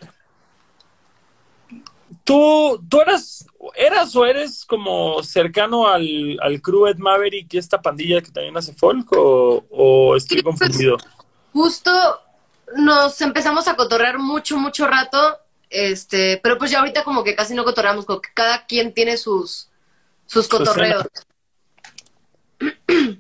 ¿Tú, 2.23 2.83
tú 2.89 3.01
eras, 3.01 3.47
eras 3.75 4.15
o 4.15 4.25
eres 4.25 4.65
como 4.65 5.23
cercano 5.23 5.87
al, 5.87 6.37
al 6.41 6.61
crew 6.61 6.87
Ed 6.87 6.97
Maverick 6.97 7.53
y 7.53 7.57
esta 7.57 7.81
pandilla 7.81 8.21
que 8.21 8.31
también 8.31 8.57
hace 8.57 8.73
folk 8.73 9.07
o, 9.11 10.15
estoy 10.15 10.41
pues, 10.41 10.59
confundido? 10.59 10.97
justo 11.53 11.91
nos 12.75 13.19
empezamos 13.21 13.67
a 13.67 13.75
cotorrear 13.75 14.19
mucho, 14.19 14.57
mucho 14.57 14.85
rato, 14.85 15.39
este, 15.69 16.39
pero 16.43 16.57
pues 16.57 16.71
ya 16.71 16.79
ahorita 16.79 17.03
como 17.03 17.23
que 17.23 17.35
casi 17.35 17.53
no 17.53 17.63
cotorreamos, 17.63 18.05
como 18.05 18.21
que 18.21 18.29
cada 18.33 18.65
quien 18.65 18.93
tiene 18.93 19.17
sus, 19.17 19.69
sus 20.25 20.47
cotorreos. 20.47 21.05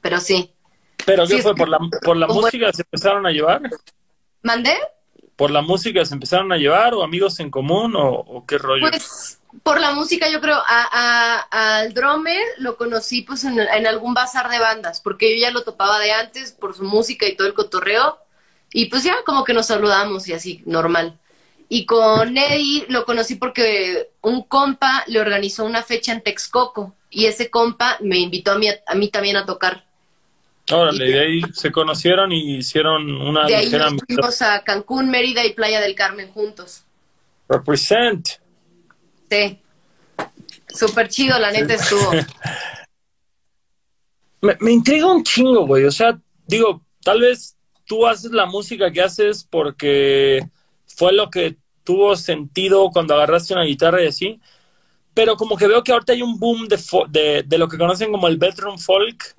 pero 0.00 0.20
sí. 0.20 0.52
¿Pero 1.04 1.26
qué 1.26 1.42
fue? 1.42 1.54
¿Por 1.54 1.68
la, 1.68 1.78
por 2.02 2.16
la 2.16 2.26
música 2.26 2.72
se 2.72 2.82
empezaron 2.82 3.26
a 3.26 3.30
llevar? 3.30 3.62
¿Mandé? 4.42 4.76
por 5.42 5.50
la 5.50 5.62
música 5.62 6.04
se 6.04 6.14
empezaron 6.14 6.52
a 6.52 6.56
llevar 6.56 6.94
o 6.94 7.02
amigos 7.02 7.40
en 7.40 7.50
común 7.50 7.94
o, 7.96 8.44
qué 8.46 8.58
rollo? 8.58 8.88
Pues 8.88 9.40
por 9.64 9.80
la 9.80 9.92
música 9.92 10.30
yo 10.30 10.40
creo, 10.40 10.58
al 10.64 11.92
drummer 11.92 12.40
lo 12.58 12.76
conocí 12.76 13.22
pues 13.22 13.42
en, 13.44 13.58
algún 13.86 14.14
bazar 14.14 14.48
de 14.48 14.60
bandas, 14.60 15.00
porque 15.00 15.34
yo 15.34 15.40
ya 15.40 15.50
lo 15.50 15.64
topaba 15.64 15.98
de 15.98 16.12
antes 16.12 16.52
por 16.52 16.76
su 16.76 16.84
música 16.84 17.26
y 17.26 17.34
todo 17.34 17.48
el 17.48 17.54
cotorreo, 17.54 18.18
y 18.72 18.86
pues 18.86 19.02
ya 19.02 19.16
como 19.24 19.42
que 19.42 19.52
nos 19.52 19.66
saludamos 19.66 20.28
y 20.28 20.32
así, 20.32 20.62
normal. 20.64 21.18
Y 21.74 21.86
con 21.86 22.36
Eddie 22.36 22.84
lo 22.90 23.06
conocí 23.06 23.36
porque 23.36 24.10
un 24.20 24.42
compa 24.42 25.04
le 25.06 25.18
organizó 25.18 25.64
una 25.64 25.82
fecha 25.82 26.12
en 26.12 26.20
Texcoco, 26.20 26.94
y 27.08 27.24
ese 27.24 27.48
compa 27.48 27.96
me 28.02 28.18
invitó 28.18 28.52
a 28.52 28.58
mí, 28.58 28.68
a 28.86 28.94
mí 28.94 29.08
también 29.08 29.38
a 29.38 29.46
tocar. 29.46 29.82
Órale, 30.70 31.02
de 31.02 31.18
ahí 31.18 31.40
se 31.54 31.72
conocieron 31.72 32.30
y 32.30 32.58
hicieron 32.58 33.10
una 33.22 33.46
de 33.46 33.56
ahí 33.56 33.70
nos 33.70 33.94
fuimos 34.06 34.42
a 34.42 34.62
Cancún, 34.62 35.08
Mérida 35.08 35.46
y 35.46 35.54
Playa 35.54 35.80
del 35.80 35.94
Carmen 35.94 36.30
juntos. 36.30 36.84
Represent. 37.48 38.28
Sí. 39.30 39.58
Súper 40.68 41.08
chido, 41.08 41.38
la 41.38 41.52
neta 41.52 41.72
estuvo. 41.72 42.12
me, 44.42 44.58
me 44.60 44.72
intriga 44.72 45.06
un 45.06 45.24
chingo, 45.24 45.66
güey. 45.66 45.86
O 45.86 45.90
sea, 45.90 46.20
digo, 46.46 46.82
tal 47.02 47.22
vez 47.22 47.56
tú 47.86 48.06
haces 48.06 48.30
la 48.30 48.44
música 48.44 48.92
que 48.92 49.00
haces 49.00 49.42
porque 49.42 50.46
fue 50.84 51.14
lo 51.14 51.30
que 51.30 51.61
tuvo 51.84 52.16
sentido 52.16 52.90
cuando 52.90 53.14
agarraste 53.14 53.54
una 53.54 53.64
guitarra 53.64 54.02
y 54.02 54.08
así. 54.08 54.40
Pero 55.14 55.36
como 55.36 55.56
que 55.56 55.66
veo 55.66 55.84
que 55.84 55.92
ahorita 55.92 56.12
hay 56.12 56.22
un 56.22 56.38
boom 56.38 56.68
de, 56.68 56.78
de, 57.10 57.42
de 57.42 57.58
lo 57.58 57.68
que 57.68 57.78
conocen 57.78 58.10
como 58.10 58.28
el 58.28 58.38
bedroom 58.38 58.78
folk 58.78 59.34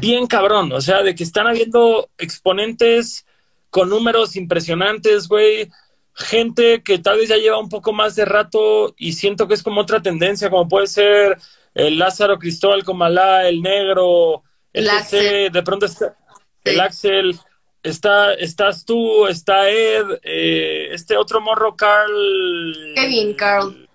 bien 0.00 0.26
cabrón, 0.26 0.72
o 0.72 0.80
sea, 0.80 1.02
de 1.02 1.14
que 1.14 1.24
están 1.24 1.46
habiendo 1.46 2.08
exponentes 2.18 3.26
con 3.70 3.88
números 3.88 4.36
impresionantes, 4.36 5.26
güey, 5.28 5.70
gente 6.14 6.82
que 6.82 6.98
tal 6.98 7.18
vez 7.18 7.28
ya 7.28 7.36
lleva 7.36 7.58
un 7.58 7.68
poco 7.68 7.92
más 7.92 8.14
de 8.14 8.24
rato 8.24 8.94
y 8.96 9.14
siento 9.14 9.48
que 9.48 9.54
es 9.54 9.62
como 9.62 9.80
otra 9.80 10.00
tendencia, 10.00 10.50
como 10.50 10.68
puede 10.68 10.86
ser 10.86 11.38
el 11.74 11.98
Lázaro 11.98 12.38
Cristóbal 12.38 12.84
Comalá, 12.84 13.48
el 13.48 13.62
negro, 13.62 14.44
el, 14.72 14.88
Axel. 14.88 15.50
de 15.50 15.62
pronto 15.62 15.86
está 15.86 16.16
el 16.62 16.80
Axel, 16.80 17.38
está, 17.84 18.34
estás 18.34 18.84
tú, 18.84 19.28
está 19.28 19.70
Ed, 19.70 20.18
eh, 20.22 20.88
este 20.90 21.16
otro 21.16 21.40
morro, 21.40 21.76
Carl. 21.76 22.94
Kevin 22.96 23.34
Carl. 23.34 23.88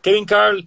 Kevin 0.00 0.24
Carl. 0.24 0.64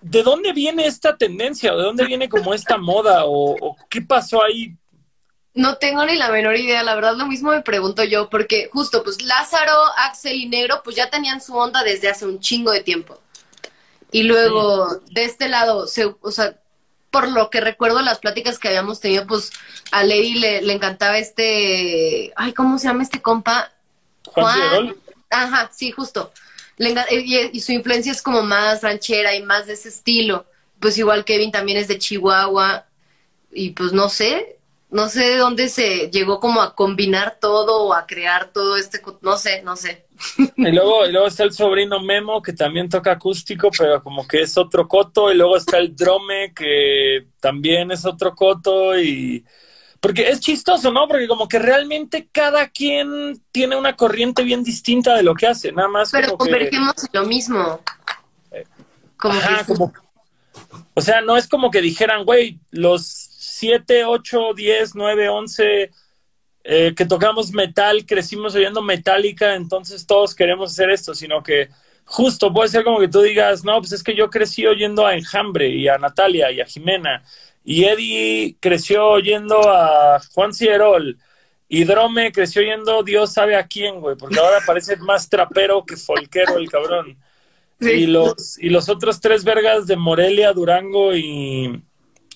¿de 0.00 0.22
dónde 0.22 0.52
viene 0.52 0.86
esta 0.86 1.16
tendencia? 1.16 1.74
¿De 1.74 1.82
dónde 1.82 2.04
viene 2.04 2.28
como 2.28 2.54
esta 2.54 2.76
moda? 2.78 3.22
¿O, 3.24 3.76
qué 3.88 4.02
pasó 4.02 4.42
ahí? 4.42 4.74
No 5.54 5.76
tengo 5.76 6.04
ni 6.04 6.16
la 6.16 6.30
menor 6.30 6.56
idea, 6.56 6.84
la 6.84 6.94
verdad 6.94 7.16
lo 7.16 7.26
mismo 7.26 7.50
me 7.50 7.62
pregunto 7.62 8.04
yo, 8.04 8.30
porque 8.30 8.70
justo 8.72 9.02
pues 9.02 9.22
Lázaro, 9.22 9.74
Axel 9.96 10.36
y 10.36 10.48
Negro 10.48 10.82
pues 10.84 10.94
ya 10.94 11.10
tenían 11.10 11.40
su 11.40 11.56
onda 11.56 11.82
desde 11.82 12.08
hace 12.08 12.26
un 12.26 12.38
chingo 12.38 12.70
de 12.70 12.82
tiempo. 12.82 13.18
Y 14.12 14.22
luego 14.22 15.00
de 15.10 15.24
este 15.24 15.48
lado, 15.48 15.86
se, 15.86 16.14
o 16.20 16.30
sea, 16.30 16.56
por 17.10 17.28
lo 17.28 17.50
que 17.50 17.60
recuerdo 17.60 18.00
las 18.02 18.20
pláticas 18.20 18.58
que 18.58 18.68
habíamos 18.68 19.00
tenido, 19.00 19.26
pues 19.26 19.50
a 19.90 20.04
Lady 20.04 20.34
le, 20.34 20.62
le 20.62 20.72
encantaba 20.72 21.18
este, 21.18 22.32
ay, 22.36 22.52
¿cómo 22.52 22.78
se 22.78 22.88
llama 22.88 23.02
este 23.02 23.22
compa? 23.22 23.72
Juan. 24.24 24.94
Ajá, 25.30 25.70
sí, 25.74 25.90
justo 25.90 26.32
y, 27.52 27.60
su 27.60 27.72
influencia 27.72 28.12
es 28.12 28.22
como 28.22 28.42
más 28.42 28.82
ranchera 28.82 29.34
y 29.34 29.42
más 29.42 29.66
de 29.66 29.74
ese 29.74 29.88
estilo. 29.88 30.46
Pues 30.80 30.96
igual 30.98 31.24
Kevin 31.24 31.50
también 31.50 31.78
es 31.78 31.88
de 31.88 31.98
Chihuahua 31.98 32.84
y 33.52 33.70
pues 33.70 33.92
no 33.92 34.08
sé, 34.08 34.56
No 34.90 35.08
sé 35.08 35.20
de 35.20 35.36
dónde 35.36 35.68
se 35.68 36.10
llegó 36.10 36.40
como 36.40 36.62
a 36.62 36.74
combinar 36.74 37.38
todo 37.40 37.84
o 37.84 37.92
a 37.92 38.06
crear 38.06 38.52
todo 38.52 38.76
este, 38.76 39.02
no 39.20 39.36
sé, 39.36 39.62
no 39.62 39.76
sé. 39.76 40.06
Y 40.56 40.72
luego, 40.72 41.06
y 41.06 41.12
luego 41.12 41.26
está 41.26 41.44
el 41.44 41.52
sobrino 41.52 42.00
Memo, 42.00 42.40
que 42.40 42.52
también 42.52 42.88
toca 42.88 43.12
acústico, 43.12 43.70
pero 43.76 44.02
como 44.02 44.26
que 44.26 44.42
es 44.42 44.56
otro 44.56 44.88
coto. 44.88 45.30
Y 45.30 45.36
luego 45.36 45.56
está 45.56 45.78
el 45.78 45.94
drome, 45.94 46.52
que 46.54 47.26
también 47.40 47.90
es 47.90 48.04
otro 48.04 48.34
coto. 48.34 48.98
Y. 48.98 49.44
Porque 50.00 50.28
es 50.28 50.40
chistoso, 50.40 50.92
¿no? 50.92 51.08
Porque 51.08 51.26
como 51.26 51.48
que 51.48 51.58
realmente 51.58 52.28
cada 52.30 52.68
quien 52.68 53.42
tiene 53.50 53.76
una 53.76 53.96
corriente 53.96 54.44
bien 54.44 54.62
distinta 54.62 55.16
de 55.16 55.22
lo 55.22 55.34
que 55.34 55.46
hace, 55.46 55.72
nada 55.72 55.88
más. 55.88 56.10
Pero 56.12 56.36
convergemos 56.36 56.94
en 57.04 57.20
lo 57.20 57.26
mismo. 57.26 57.80
Como 59.16 59.40
como. 59.66 59.92
O 60.94 61.00
sea, 61.00 61.20
no 61.20 61.36
es 61.36 61.48
como 61.48 61.70
que 61.70 61.80
dijeran, 61.80 62.24
güey, 62.24 62.58
los 62.70 63.06
7, 63.06 64.04
8, 64.04 64.54
10, 64.54 64.94
9, 64.94 65.28
11 65.28 65.90
eh, 66.70 66.94
que 66.94 67.06
tocamos 67.06 67.50
metal, 67.52 68.04
crecimos 68.04 68.54
oyendo 68.54 68.82
metálica, 68.82 69.54
entonces 69.54 70.06
todos 70.06 70.34
queremos 70.34 70.72
hacer 70.72 70.90
esto, 70.90 71.14
sino 71.14 71.42
que 71.42 71.70
justo 72.04 72.52
puede 72.52 72.68
ser 72.68 72.84
como 72.84 73.00
que 73.00 73.08
tú 73.08 73.22
digas, 73.22 73.64
no, 73.64 73.78
pues 73.78 73.92
es 73.92 74.02
que 74.02 74.14
yo 74.14 74.28
crecí 74.28 74.66
oyendo 74.66 75.06
a 75.06 75.14
Enjambre 75.14 75.68
y 75.68 75.88
a 75.88 75.96
Natalia 75.96 76.52
y 76.52 76.60
a 76.60 76.66
Jimena, 76.66 77.22
y 77.70 77.84
Eddie 77.84 78.56
creció 78.60 79.08
oyendo 79.08 79.60
a 79.68 80.18
Juan 80.32 80.54
Cierol, 80.54 81.18
y 81.68 81.84
Drome 81.84 82.32
creció 82.32 82.62
oyendo 82.62 83.02
Dios 83.02 83.34
sabe 83.34 83.56
a 83.56 83.66
quién, 83.66 84.00
güey, 84.00 84.16
porque 84.16 84.38
ahora 84.38 84.60
parece 84.66 84.96
más 84.96 85.28
trapero 85.28 85.84
que 85.84 85.98
folquero 85.98 86.56
el 86.56 86.70
cabrón. 86.70 87.18
Y, 87.78 88.06
los, 88.06 88.58
y 88.58 88.70
los 88.70 88.88
otros 88.88 89.20
tres 89.20 89.44
vergas 89.44 89.86
de 89.86 89.96
Morelia, 89.96 90.54
Durango 90.54 91.14
y, 91.14 91.82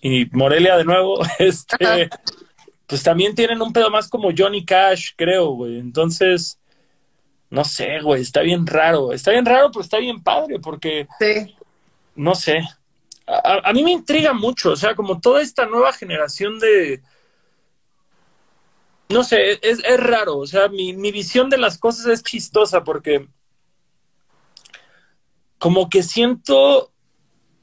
y 0.03 0.27
Morelia 0.33 0.77
de 0.77 0.85
nuevo, 0.85 1.23
este, 1.39 2.11
pues 2.87 3.03
también 3.03 3.35
tienen 3.35 3.63
un 3.63 3.73
pedo 3.73 3.89
más 3.91 4.11
como 4.11 4.29
Johnny 4.37 4.67
Cash, 4.67 5.13
creo, 5.17 5.53
güey. 5.53 5.79
Entonces, 5.79 6.61
no 7.49 7.65
sé, 7.65 8.03
güey, 8.03 8.21
está 8.21 8.43
bien 8.43 8.67
raro. 8.67 9.15
Está 9.15 9.31
bien 9.31 9.47
raro, 9.47 9.71
pero 9.73 9.83
está 9.83 9.97
bien 9.97 10.23
padre, 10.23 10.59
porque, 10.61 11.09
sí. 11.19 11.57
no 12.17 12.35
sé. 12.35 12.61
A, 13.45 13.73
mí 13.73 13.83
me 13.83 13.93
intriga 13.93 14.33
mucho, 14.33 14.73
o 14.73 14.77
sea, 14.77 14.95
como 14.95 15.21
toda 15.21 15.41
esta 15.41 15.67
nueva 15.67 15.93
generación 15.93 16.59
de... 16.59 17.03
No 19.09 19.25
sé, 19.25 19.59
es, 19.63 19.83
es 19.85 20.01
raro, 20.01 20.39
o 20.39 20.47
sea, 20.47 20.69
mi, 20.69 20.95
mi 20.95 21.13
visión 21.13 21.51
de 21.51 21.59
las 21.59 21.79
cosas 21.79 22.07
es 22.07 22.23
chistosa 22.23 22.83
porque 22.83 23.29
como 25.59 25.89
que 25.89 26.03
siento 26.03 26.93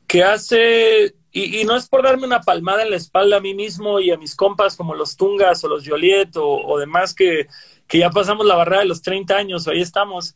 que 0.08 0.24
hace 0.24 1.16
y, 1.32 1.64
no 1.64 1.76
es 1.76 1.88
por 1.88 2.04
darme 2.04 2.26
una 2.26 2.42
palmada 2.42 2.84
en 2.84 2.90
la 2.90 2.96
espalda 2.96 3.38
a 3.38 3.42
mí 3.42 3.54
mismo 3.54 4.00
y 4.00 4.10
a 4.10 4.18
mis 4.18 4.36
compas 4.36 4.76
como 4.76 4.96
los 4.96 5.16
Tungas 5.16 5.64
o 5.64 5.68
los 5.68 5.88
Joliet 5.88 6.32
o, 6.36 6.78
demás 6.80 7.14
que, 7.14 7.48
ya 7.92 8.10
pasamos 8.10 8.46
la 8.46 8.56
barrera 8.56 8.82
de 8.82 8.88
los 8.88 9.02
30 9.02 9.36
años, 9.36 9.68
ahí 9.68 9.82
estamos. 9.82 10.36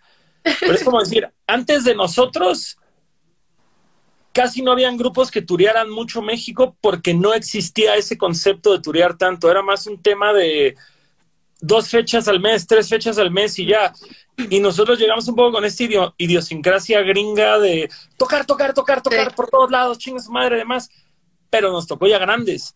Pero 0.59 0.73
es 0.73 0.83
como 0.83 0.99
decir, 0.99 1.27
antes 1.47 1.83
de 1.83 1.95
nosotros 1.95 2.77
casi 4.33 4.61
no 4.61 4.71
habían 4.71 4.97
grupos 4.97 5.31
que 5.31 5.41
turearan 5.41 5.89
mucho 5.89 6.21
México 6.21 6.75
porque 6.81 7.13
no 7.13 7.33
existía 7.33 7.95
ese 7.95 8.17
concepto 8.17 8.73
de 8.73 8.81
turear 8.81 9.17
tanto, 9.17 9.49
era 9.49 9.61
más 9.61 9.87
un 9.87 10.01
tema 10.01 10.33
de 10.33 10.75
dos 11.61 11.89
fechas 11.89 12.27
al 12.27 12.41
mes, 12.41 12.67
tres 12.67 12.89
fechas 12.89 13.17
al 13.17 13.31
mes 13.31 13.57
y 13.57 13.67
ya. 13.67 13.93
Y 14.49 14.59
nosotros 14.59 14.99
llegamos 14.99 15.27
un 15.27 15.35
poco 15.35 15.53
con 15.53 15.65
esta 15.65 15.83
idiosincrasia 16.17 17.01
gringa 17.01 17.59
de 17.59 17.89
tocar, 18.17 18.45
tocar, 18.45 18.73
tocar, 18.73 19.01
tocar 19.01 19.33
por 19.33 19.49
todos 19.49 19.71
lados, 19.71 19.97
chingas 19.97 20.27
madre, 20.27 20.57
demás. 20.57 20.89
Pero 21.49 21.71
nos 21.71 21.87
tocó 21.87 22.07
ya 22.07 22.17
grandes. 22.17 22.75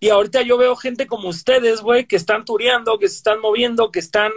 Y 0.00 0.10
ahorita 0.10 0.42
yo 0.42 0.56
veo 0.56 0.76
gente 0.76 1.06
como 1.06 1.28
ustedes, 1.28 1.80
güey, 1.80 2.06
que 2.06 2.16
están 2.16 2.44
tureando, 2.44 2.98
que 2.98 3.08
se 3.08 3.16
están 3.16 3.40
moviendo, 3.40 3.90
que 3.90 3.98
están 3.98 4.30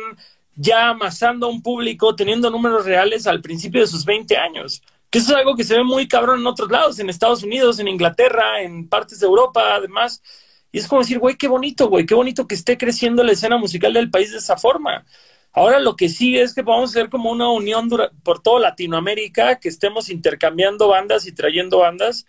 ya 0.56 0.90
amasando 0.90 1.46
a 1.46 1.50
un 1.50 1.62
público, 1.62 2.16
teniendo 2.16 2.50
números 2.50 2.86
reales 2.86 3.28
al 3.28 3.42
principio 3.42 3.82
de 3.82 3.88
sus 3.88 4.06
20 4.06 4.38
años. 4.38 4.82
Que 5.12 5.20
eso 5.20 5.34
es 5.34 5.38
algo 5.38 5.56
que 5.56 5.64
se 5.64 5.76
ve 5.76 5.84
muy 5.84 6.08
cabrón 6.08 6.40
en 6.40 6.48
otros 6.48 6.72
lados, 6.72 6.98
en 6.98 7.10
Estados 7.10 7.44
Unidos, 7.44 7.80
en 7.80 7.88
Inglaterra, 7.88 8.62
en 8.62 8.88
partes 8.88 9.20
de 9.20 9.28
Europa, 9.28 9.76
además. 9.76 10.24
Y 10.72 10.80
es 10.80 10.88
como 10.88 11.02
decir, 11.02 11.20
güey, 11.20 11.36
qué 11.36 11.48
bonito, 11.48 11.90
güey, 11.90 12.06
qué 12.06 12.16
bonito 12.16 12.48
que 12.48 12.56
esté 12.56 12.78
creciendo 12.78 13.24
la 13.24 13.34
escena 13.34 13.58
musical 13.58 13.94
del 13.94 14.10
país 14.10 14.32
de 14.32 14.38
esa 14.38 14.58
forma. 14.58 15.06
Ahora 15.54 15.80
lo 15.80 15.96
que 15.96 16.08
sigue 16.08 16.42
es 16.42 16.54
que 16.54 16.62
a 16.66 16.84
hacer 16.84 17.10
como 17.10 17.30
una 17.30 17.50
unión 17.50 17.90
por 18.24 18.42
toda 18.42 18.62
Latinoamérica, 18.62 19.60
que 19.60 19.68
estemos 19.68 20.10
intercambiando 20.10 20.88
bandas 20.88 21.28
y 21.28 21.34
trayendo 21.34 21.80
bandas. 21.80 22.26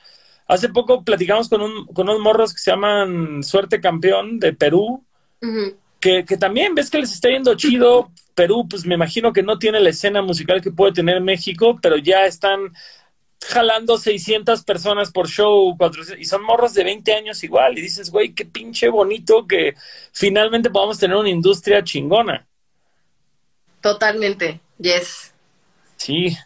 Hace 0.48 0.68
poco 0.68 1.04
platicamos 1.04 1.48
con, 1.48 1.62
un, 1.62 1.86
con 1.86 2.08
unos 2.08 2.20
morros 2.20 2.52
que 2.52 2.58
se 2.58 2.72
llaman 2.72 3.44
Suerte 3.44 3.80
Campeón 3.80 4.40
de 4.40 4.52
Perú, 4.52 5.04
que, 6.00 6.24
que, 6.24 6.36
también 6.36 6.74
ves 6.74 6.90
que 6.90 6.98
les 6.98 7.12
está 7.12 7.28
yendo 7.28 7.54
chido. 7.54 8.10
Perú, 8.34 8.66
pues 8.68 8.86
me 8.86 8.94
imagino 8.94 9.32
que 9.32 9.42
no 9.42 9.58
tiene 9.58 9.80
la 9.80 9.90
escena 9.90 10.22
musical 10.22 10.60
que 10.60 10.70
puede 10.70 10.92
tener 10.92 11.20
México, 11.20 11.78
pero 11.82 11.96
ya 11.96 12.24
están 12.24 12.72
jalando 13.48 13.98
600 13.98 14.62
personas 14.62 15.10
por 15.10 15.28
show, 15.28 15.76
y 16.18 16.24
son 16.24 16.44
morros 16.44 16.74
de 16.74 16.84
20 16.84 17.12
años 17.12 17.42
igual, 17.42 17.76
y 17.78 17.82
dices, 17.82 18.10
güey, 18.10 18.32
qué 18.32 18.44
pinche 18.44 18.88
bonito 18.88 19.46
que 19.46 19.74
finalmente 20.12 20.70
podamos 20.70 20.98
tener 20.98 21.16
una 21.16 21.28
industria 21.28 21.82
chingona. 21.82 22.46
Totalmente, 23.80 24.60
yes. 24.78 25.34
Sí. 25.96 26.36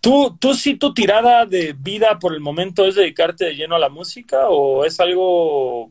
¿Tú, 0.00 0.36
¿Tú 0.38 0.54
sí 0.54 0.76
tu 0.76 0.94
tirada 0.94 1.44
de 1.44 1.72
vida 1.72 2.18
por 2.20 2.32
el 2.32 2.40
momento 2.40 2.86
es 2.86 2.94
dedicarte 2.94 3.46
de 3.46 3.56
lleno 3.56 3.74
a 3.74 3.80
la 3.80 3.88
música 3.88 4.48
o 4.48 4.84
es 4.84 5.00
algo, 5.00 5.90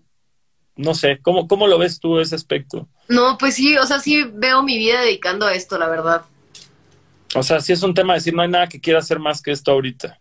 no 0.78 0.96
sé, 0.96 1.20
¿cómo, 1.22 1.48
cómo 1.48 1.68
lo 1.68 1.78
ves 1.78 2.00
tú 2.00 2.20
ese 2.20 2.36
aspecto? 2.36 2.88
No, 3.08 3.38
pues 3.38 3.56
sí, 3.56 3.78
o 3.78 3.86
sea, 3.86 4.00
sí 4.00 4.24
veo 4.34 4.64
mi 4.64 4.78
vida 4.78 5.02
dedicando 5.02 5.46
a 5.46 5.54
esto, 5.54 5.78
la 5.78 5.88
verdad. 5.88 6.24
O 7.36 7.44
sea, 7.44 7.60
sí 7.62 7.74
es 7.74 7.84
un 7.84 7.94
tema 7.94 8.14
de 8.14 8.20
decir, 8.20 8.34
no 8.34 8.42
hay 8.42 8.50
nada 8.50 8.68
que 8.68 8.80
quiera 8.80 9.00
hacer 9.00 9.20
más 9.20 9.42
que 9.42 9.52
esto 9.52 9.72
ahorita. 9.72 10.20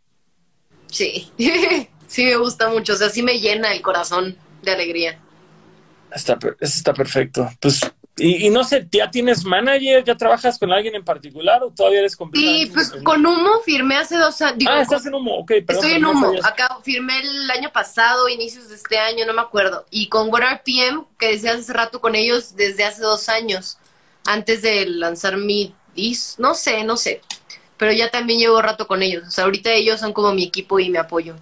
Sí, 0.86 1.30
sí 2.06 2.24
me 2.24 2.36
gusta 2.36 2.68
mucho, 2.68 2.92
o 2.92 2.96
sea, 2.96 3.10
sí 3.10 3.22
me 3.22 3.40
llena 3.40 3.72
el 3.72 3.82
corazón 3.82 4.36
de 4.62 4.70
alegría. 4.72 5.18
Está, 6.12 6.38
eso 6.42 6.56
está 6.60 6.94
perfecto. 6.94 7.50
Pues 7.60 7.80
y, 8.18 8.48
no 8.48 8.64
sé, 8.64 8.88
¿ya 8.90 9.10
tienes 9.10 9.44
manager? 9.44 10.02
¿Ya 10.02 10.16
trabajas 10.16 10.58
con 10.58 10.72
alguien 10.72 10.94
en 10.94 11.04
particular 11.04 11.62
o 11.62 11.70
todavía 11.70 11.98
eres 11.98 12.16
completamente 12.16 12.64
Sí, 12.64 12.72
pues 12.72 13.02
con 13.04 13.26
Humo 13.26 13.60
firmé 13.62 13.96
hace 13.96 14.16
dos 14.16 14.40
años. 14.40 14.66
ah, 14.70 14.80
estás 14.80 15.04
en 15.04 15.14
Humo, 15.14 15.36
ok. 15.36 15.50
estoy 15.68 15.92
en 15.92 16.06
Humo. 16.06 16.32
Acá 16.42 16.78
firmé 16.82 17.20
el 17.20 17.50
año 17.50 17.70
pasado, 17.70 18.26
inicios 18.30 18.70
de 18.70 18.76
este 18.76 18.96
año, 18.96 19.26
no 19.26 19.34
me 19.34 19.42
acuerdo. 19.42 19.84
Y 19.90 20.08
con 20.08 20.32
What 20.32 20.62
PM, 20.64 21.04
que 21.18 21.32
decía 21.32 21.52
hace 21.52 21.70
rato 21.74 22.00
con 22.00 22.14
ellos 22.14 22.56
desde 22.56 22.84
hace 22.84 23.02
dos 23.02 23.28
años, 23.28 23.76
antes 24.24 24.62
de 24.62 24.86
lanzar 24.86 25.36
mi 25.36 25.74
disc. 25.94 26.38
No 26.38 26.54
sé, 26.54 26.84
no 26.84 26.96
sé. 26.96 27.20
Pero 27.76 27.92
ya 27.92 28.10
también 28.10 28.38
llevo 28.38 28.62
rato 28.62 28.86
con 28.86 29.02
ellos. 29.02 29.24
O 29.28 29.30
sea, 29.30 29.44
ahorita 29.44 29.70
ellos 29.72 30.00
son 30.00 30.14
como 30.14 30.32
mi 30.32 30.44
equipo 30.44 30.80
y 30.80 30.88
me 30.88 30.98
apoyo. 30.98 31.36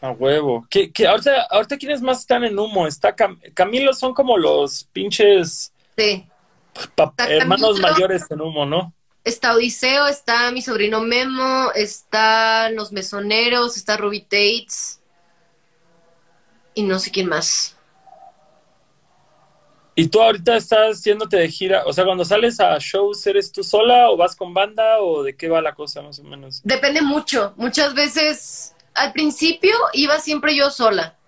A 0.00 0.12
huevo. 0.12 0.66
¿Qué, 0.70 0.90
qué, 0.90 1.06
ahorita, 1.06 1.42
ahorita, 1.50 1.76
¿quiénes 1.76 2.00
más 2.00 2.20
están 2.20 2.42
en 2.44 2.58
Humo? 2.58 2.86
Está 2.86 3.14
Camilo, 3.52 3.92
son 3.92 4.14
como 4.14 4.38
los 4.38 4.84
pinches 4.94 5.74
Sí. 6.00 6.26
hermanos 7.18 7.78
mayores 7.80 8.22
en 8.30 8.40
humo, 8.40 8.64
¿no? 8.64 8.94
Está 9.22 9.54
Odiseo, 9.54 10.06
está 10.06 10.50
mi 10.50 10.62
sobrino 10.62 11.02
Memo, 11.02 11.70
están 11.74 12.74
los 12.74 12.90
mesoneros, 12.90 13.76
está 13.76 13.98
Ruby 13.98 14.22
Tates 14.22 15.00
y 16.72 16.84
no 16.84 16.98
sé 16.98 17.10
quién 17.10 17.28
más. 17.28 17.76
¿Y 19.94 20.08
tú 20.08 20.22
ahorita 20.22 20.56
estás 20.56 21.04
yéndote 21.04 21.36
de 21.36 21.50
gira? 21.50 21.82
O 21.84 21.92
sea, 21.92 22.06
cuando 22.06 22.24
sales 22.24 22.58
a 22.60 22.78
shows, 22.78 23.26
¿eres 23.26 23.52
tú 23.52 23.62
sola 23.62 24.08
o 24.08 24.16
vas 24.16 24.34
con 24.34 24.54
banda 24.54 25.00
o 25.00 25.22
de 25.22 25.36
qué 25.36 25.50
va 25.50 25.60
la 25.60 25.74
cosa 25.74 26.00
más 26.00 26.18
o 26.18 26.24
menos? 26.24 26.62
Depende 26.64 27.02
mucho. 27.02 27.52
Muchas 27.56 27.92
veces, 27.92 28.74
al 28.94 29.12
principio 29.12 29.74
iba 29.92 30.18
siempre 30.18 30.56
yo 30.56 30.70
sola. 30.70 31.18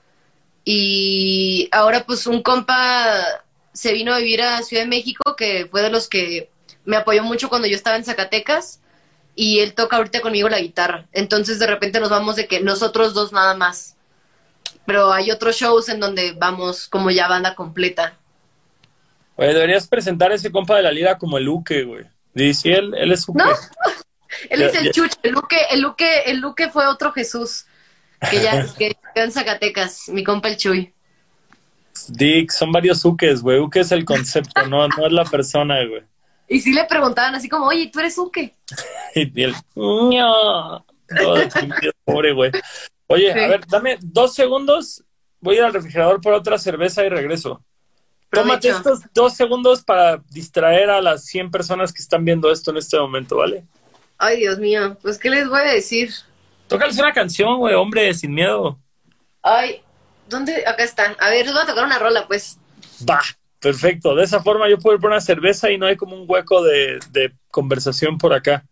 Y 0.65 1.69
ahora 1.73 2.07
pues 2.07 2.27
un 2.27 2.41
compa 2.41 3.45
se 3.73 3.93
vino 3.93 4.13
a 4.13 4.19
vivir 4.19 4.43
a 4.43 4.63
Ciudad 4.63 4.83
de 4.83 4.89
México, 4.89 5.37
que 5.37 5.67
fue 5.71 5.83
de 5.83 5.91
los 5.91 6.09
que 6.09 6.51
me 6.85 6.97
apoyó 6.97 7.23
mucho 7.23 7.49
cuando 7.49 7.69
yo 7.69 7.77
estaba 7.77 7.97
en 7.97 8.05
Zacatecas, 8.05 8.81
y 9.35 9.61
él 9.61 9.75
toca 9.75 9.97
ahorita 9.97 10.21
conmigo 10.21 10.49
la 10.49 10.61
guitarra. 10.61 11.07
Entonces 11.13 11.59
de 11.59 11.67
repente 11.67 12.01
nos 12.01 12.11
vamos 12.11 12.37
de 12.37 12.47
que 12.47 12.61
nosotros 12.61 13.15
dos 13.15 13.33
nada 13.33 13.55
más. 13.55 13.97
Pero 14.85 15.13
hay 15.13 15.31
otros 15.31 15.57
shows 15.57 15.89
en 15.89 16.01
donde 16.01 16.33
vamos 16.33 16.89
como 16.89 17.11
ya 17.11 17.29
banda 17.29 17.55
completa. 17.55 18.19
Oye, 19.37 19.55
deberías 19.55 19.89
presentar 19.89 20.33
a 20.33 20.35
ese 20.35 20.53
compa 20.53 20.77
de 20.77 20.83
la 20.83 20.93
liga 20.93 21.17
como 21.17 21.39
el 21.39 21.45
Luque, 21.45 21.85
güey. 21.85 22.05
Dice 22.35 22.75
él, 22.75 22.95
él 22.95 23.13
es 23.13 23.23
su 23.23 23.33
No, 23.35 23.45
él 24.51 24.63
es 24.63 24.75
el 24.75 24.93
Chucho, 24.93 25.17
el 25.23 25.33
Luque, 25.33 25.59
el 25.71 25.81
Luque, 25.81 26.23
el 26.27 26.39
Luque 26.39 26.69
fue 26.69 26.87
otro 26.87 27.13
Jesús, 27.13 27.67
que 28.31 28.41
ya 28.41 28.67
que 28.79 28.97
en 29.15 29.33
Zacatecas, 29.33 30.09
mi 30.09 30.25
compa 30.25 30.49
el 30.49 30.57
Chuy. 30.57 30.93
Dick, 32.09 32.51
son 32.51 32.73
varios 32.73 33.05
uques, 33.05 33.43
güey. 33.43 33.59
Uke 33.59 33.81
es 33.81 33.93
el 33.93 34.05
concepto, 34.05 34.67
no, 34.67 34.87
no 34.89 35.07
es 35.07 35.13
la 35.13 35.25
persona, 35.25 35.77
güey. 35.87 36.03
Y 36.49 36.61
si 36.61 36.73
le 36.73 36.85
preguntaban 36.85 37.35
así 37.35 37.49
como, 37.49 37.67
oye, 37.67 37.91
¿tú 37.93 38.01
eres 38.01 38.19
uke? 38.19 38.57
y 39.15 39.43
él, 39.43 39.55
no. 39.75 40.85
pobre, 42.05 42.33
güey. 42.33 42.51
Oye, 43.07 43.33
a 43.33 43.49
ver, 43.49 43.67
dame 43.67 43.99
dos 44.01 44.35
segundos. 44.35 45.05
Voy 45.41 45.57
a 45.57 45.59
ir 45.59 45.65
al 45.65 45.73
refrigerador 45.73 46.21
por 46.21 46.35
otra 46.35 46.59
cerveza 46.59 47.05
y 47.05 47.09
regreso. 47.09 47.63
tómate 48.31 48.69
estos 48.69 49.01
dos 49.13 49.35
segundos 49.35 49.83
para 49.83 50.23
distraer 50.31 50.91
a 50.91 51.01
las 51.01 51.25
100 51.27 51.51
personas 51.51 51.93
que 51.93 52.01
están 52.01 52.25
viendo 52.25 52.51
esto 52.51 52.71
en 52.71 52.79
este 52.79 52.99
momento, 52.99 53.37
¿vale? 53.37 53.65
Ay, 54.19 54.39
Dios 54.39 54.59
mío, 54.59 54.97
pues, 55.03 55.19
¿qué 55.19 55.31
les 55.31 55.49
voy 55.49 55.61
a 55.61 55.73
decir? 55.73 56.11
Tócales 56.69 56.99
una 56.99 57.13
canción, 57.13 57.59
güey, 57.59 57.75
hombre, 57.75 58.15
sin 58.15 58.33
miedo. 58.33 58.79
Ay, 59.43 59.83
¿dónde? 60.33 60.65
Acá 60.67 60.83
está. 60.83 61.17
A 61.21 61.31
ver, 61.31 61.45
les 61.45 61.55
voy 61.55 61.63
a 61.63 61.67
tocar 61.67 61.85
una 61.85 61.99
rola, 61.99 62.27
pues. 62.27 62.59
Va, 63.09 63.21
perfecto. 63.61 64.17
De 64.17 64.25
esa 64.25 64.43
forma 64.43 64.69
yo 64.69 64.79
puedo 64.79 64.97
ir 64.97 65.01
por 65.01 65.11
una 65.11 65.21
cerveza 65.21 65.71
y 65.71 65.79
no 65.79 65.87
hay 65.87 65.97
como 65.97 66.17
un 66.17 66.25
hueco 66.27 66.63
de, 66.65 66.99
de 67.11 67.33
conversación 67.51 68.19
por 68.19 68.33
acá. 68.33 68.65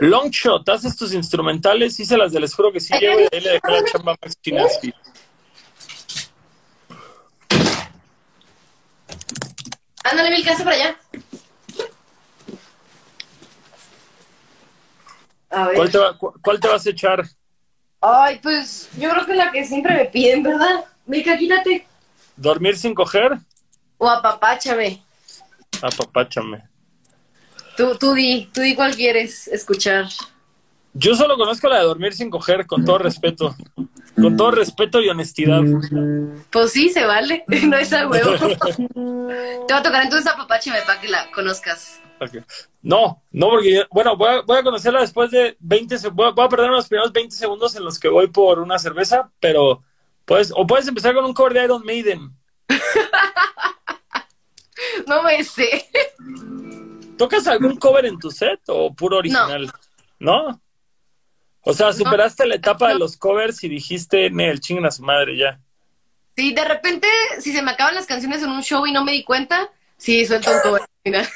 Long 0.00 0.30
shot, 0.30 0.68
haces 0.68 0.96
tus 0.96 1.12
instrumentales, 1.12 1.98
hice 2.00 2.16
las 2.16 2.32
de 2.32 2.40
les 2.40 2.54
juro 2.54 2.72
que 2.72 2.80
sí 2.80 2.92
llevo 2.98 3.20
y 3.20 3.28
ahí 3.32 3.40
le 3.40 3.50
dejé 3.50 3.70
la 3.70 3.84
chamba 3.84 4.12
a 4.12 4.16
Max 4.20 4.36
Chinaski. 4.42 4.94
Ándale, 10.04 10.30
mil 10.30 10.44
casa 10.44 10.64
para 10.64 10.76
allá. 10.76 10.96
A 15.50 15.66
ver. 15.66 15.76
¿Cuál 15.76 15.90
te, 15.90 15.98
va- 15.98 16.16
cu- 16.16 16.34
cuál 16.40 16.60
te 16.60 16.68
vas 16.68 16.86
a 16.86 16.90
echar? 16.90 17.24
Ay, 18.00 18.38
pues 18.42 18.88
yo 18.96 19.10
creo 19.10 19.26
que 19.26 19.34
la 19.34 19.50
que 19.52 19.64
siempre 19.64 19.94
me 19.94 20.04
piden, 20.06 20.42
¿verdad? 20.42 20.84
Mica, 21.06 21.36
quítate. 21.36 21.86
¿Dormir 22.36 22.76
sin 22.76 22.94
coger? 22.94 23.38
O 23.98 24.08
apapáchame. 24.08 25.02
Apapáchame. 25.82 26.62
Tú, 27.76 27.96
tú 27.98 28.14
di, 28.14 28.48
tú 28.52 28.60
di 28.62 28.74
cuál 28.74 28.94
quieres 28.94 29.48
escuchar. 29.48 30.06
Yo 30.92 31.14
solo 31.14 31.36
conozco 31.36 31.68
la 31.68 31.78
de 31.78 31.84
dormir 31.84 32.12
sin 32.14 32.30
coger, 32.30 32.66
con 32.66 32.84
todo 32.84 32.98
respeto. 32.98 33.54
Con 34.22 34.36
todo 34.36 34.50
respeto 34.52 35.00
y 35.00 35.08
honestidad. 35.08 35.60
Pues 36.50 36.72
sí, 36.72 36.88
se 36.90 37.04
vale. 37.04 37.44
No 37.66 37.76
es 37.76 37.92
a 37.92 38.06
huevo. 38.08 38.32
Te 39.66 39.72
va 39.74 39.78
a 39.78 39.82
tocar 39.82 40.02
entonces 40.02 40.26
apapáchame 40.26 40.80
para 40.86 41.00
que 41.00 41.08
la 41.08 41.30
conozcas. 41.30 42.00
No, 42.82 43.22
no, 43.32 43.48
porque, 43.48 43.74
yo- 43.76 43.82
bueno, 43.90 44.14
voy 44.16 44.28
a, 44.28 44.40
voy 44.42 44.58
a 44.58 44.62
conocerla 44.62 45.00
después 45.00 45.30
de 45.30 45.56
20 45.60 45.96
se- 45.98 46.08
voy 46.10 46.26
a, 46.28 46.30
voy 46.32 46.44
a 46.44 46.48
perder 46.50 46.68
los 46.70 46.86
primeros 46.88 47.12
20 47.12 47.34
segundos 47.34 47.74
en 47.76 47.84
los 47.84 47.98
que 47.98 48.08
voy 48.08 48.26
por 48.28 48.58
una 48.58 48.78
cerveza, 48.78 49.30
pero 49.40 49.82
puedes, 50.26 50.52
o 50.54 50.66
puedes 50.66 50.86
empezar 50.86 51.14
con 51.14 51.24
un 51.24 51.32
cover 51.32 51.54
de 51.54 51.64
Iron 51.64 51.84
Maiden. 51.84 52.30
No 55.06 55.22
me 55.22 55.42
sé. 55.44 55.86
¿Tocas 57.18 57.46
algún 57.46 57.76
cover 57.76 58.06
en 58.06 58.18
tu 58.18 58.30
set 58.30 58.60
o 58.68 58.94
puro 58.94 59.18
original? 59.18 59.70
¿No? 60.18 60.60
O 61.70 61.74
sea, 61.74 61.92
superaste 61.92 62.46
la 62.46 62.56
etapa 62.56 62.88
de 62.88 62.98
los 62.98 63.16
covers 63.16 63.62
y 63.62 63.68
dijiste, 63.68 64.28
Nel, 64.30 64.60
chinguen 64.60 64.86
a 64.86 64.90
su 64.90 65.02
madre 65.02 65.36
ya. 65.36 65.60
Sí, 66.36 66.52
de 66.52 66.64
repente, 66.64 67.06
si 67.38 67.52
se 67.52 67.62
me 67.62 67.70
acaban 67.70 67.94
las 67.94 68.06
canciones 68.06 68.42
en 68.42 68.50
un 68.50 68.62
show 68.62 68.86
y 68.86 68.92
no 68.92 69.04
me 69.04 69.12
di 69.12 69.22
cuenta, 69.22 69.70
sí, 69.96 70.26
suelto 70.26 70.50
un 70.50 70.60
cover. 70.62 70.82
Mira. 71.04 71.28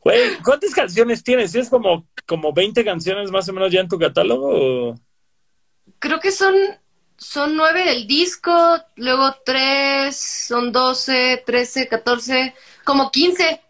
Güey, 0.00 0.36
¿cuántas 0.44 0.72
canciones 0.72 1.24
tienes? 1.24 1.50
¿Tienes 1.50 1.70
como, 1.70 2.06
como 2.26 2.52
20 2.52 2.84
canciones 2.84 3.30
más 3.30 3.48
o 3.48 3.52
menos 3.52 3.72
ya 3.72 3.80
en 3.80 3.88
tu 3.88 3.98
catálogo? 3.98 4.90
o? 4.90 4.94
Creo 5.98 6.20
que 6.20 6.30
son, 6.30 6.54
son 7.16 7.56
nueve 7.56 7.84
del 7.84 8.06
disco, 8.06 8.78
luego 8.96 9.34
tres, 9.44 10.16
son 10.16 10.70
doce, 10.70 11.42
trece, 11.44 11.88
catorce, 11.88 12.54
como 12.84 13.10
quince, 13.10 13.62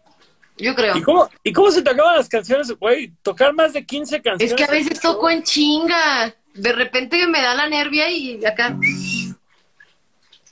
yo 0.57 0.73
creo. 0.75 0.97
¿Y 0.97 1.01
cómo, 1.01 1.29
¿Y 1.43 1.51
cómo 1.53 1.71
se 1.71 1.81
te 1.81 1.89
acaban 1.89 2.15
las 2.15 2.29
canciones? 2.29 2.71
Güey, 2.71 3.11
tocar 3.21 3.53
más 3.53 3.73
de 3.73 3.85
15 3.85 4.21
canciones. 4.21 4.51
Es 4.51 4.57
que 4.57 4.63
a 4.63 4.71
veces 4.73 4.99
toco 4.99 5.29
en 5.29 5.43
chinga. 5.43 6.33
De 6.53 6.71
repente 6.71 7.27
me 7.27 7.41
da 7.41 7.53
la 7.53 7.67
nervia 7.67 8.09
y 8.09 8.43
acá. 8.45 8.77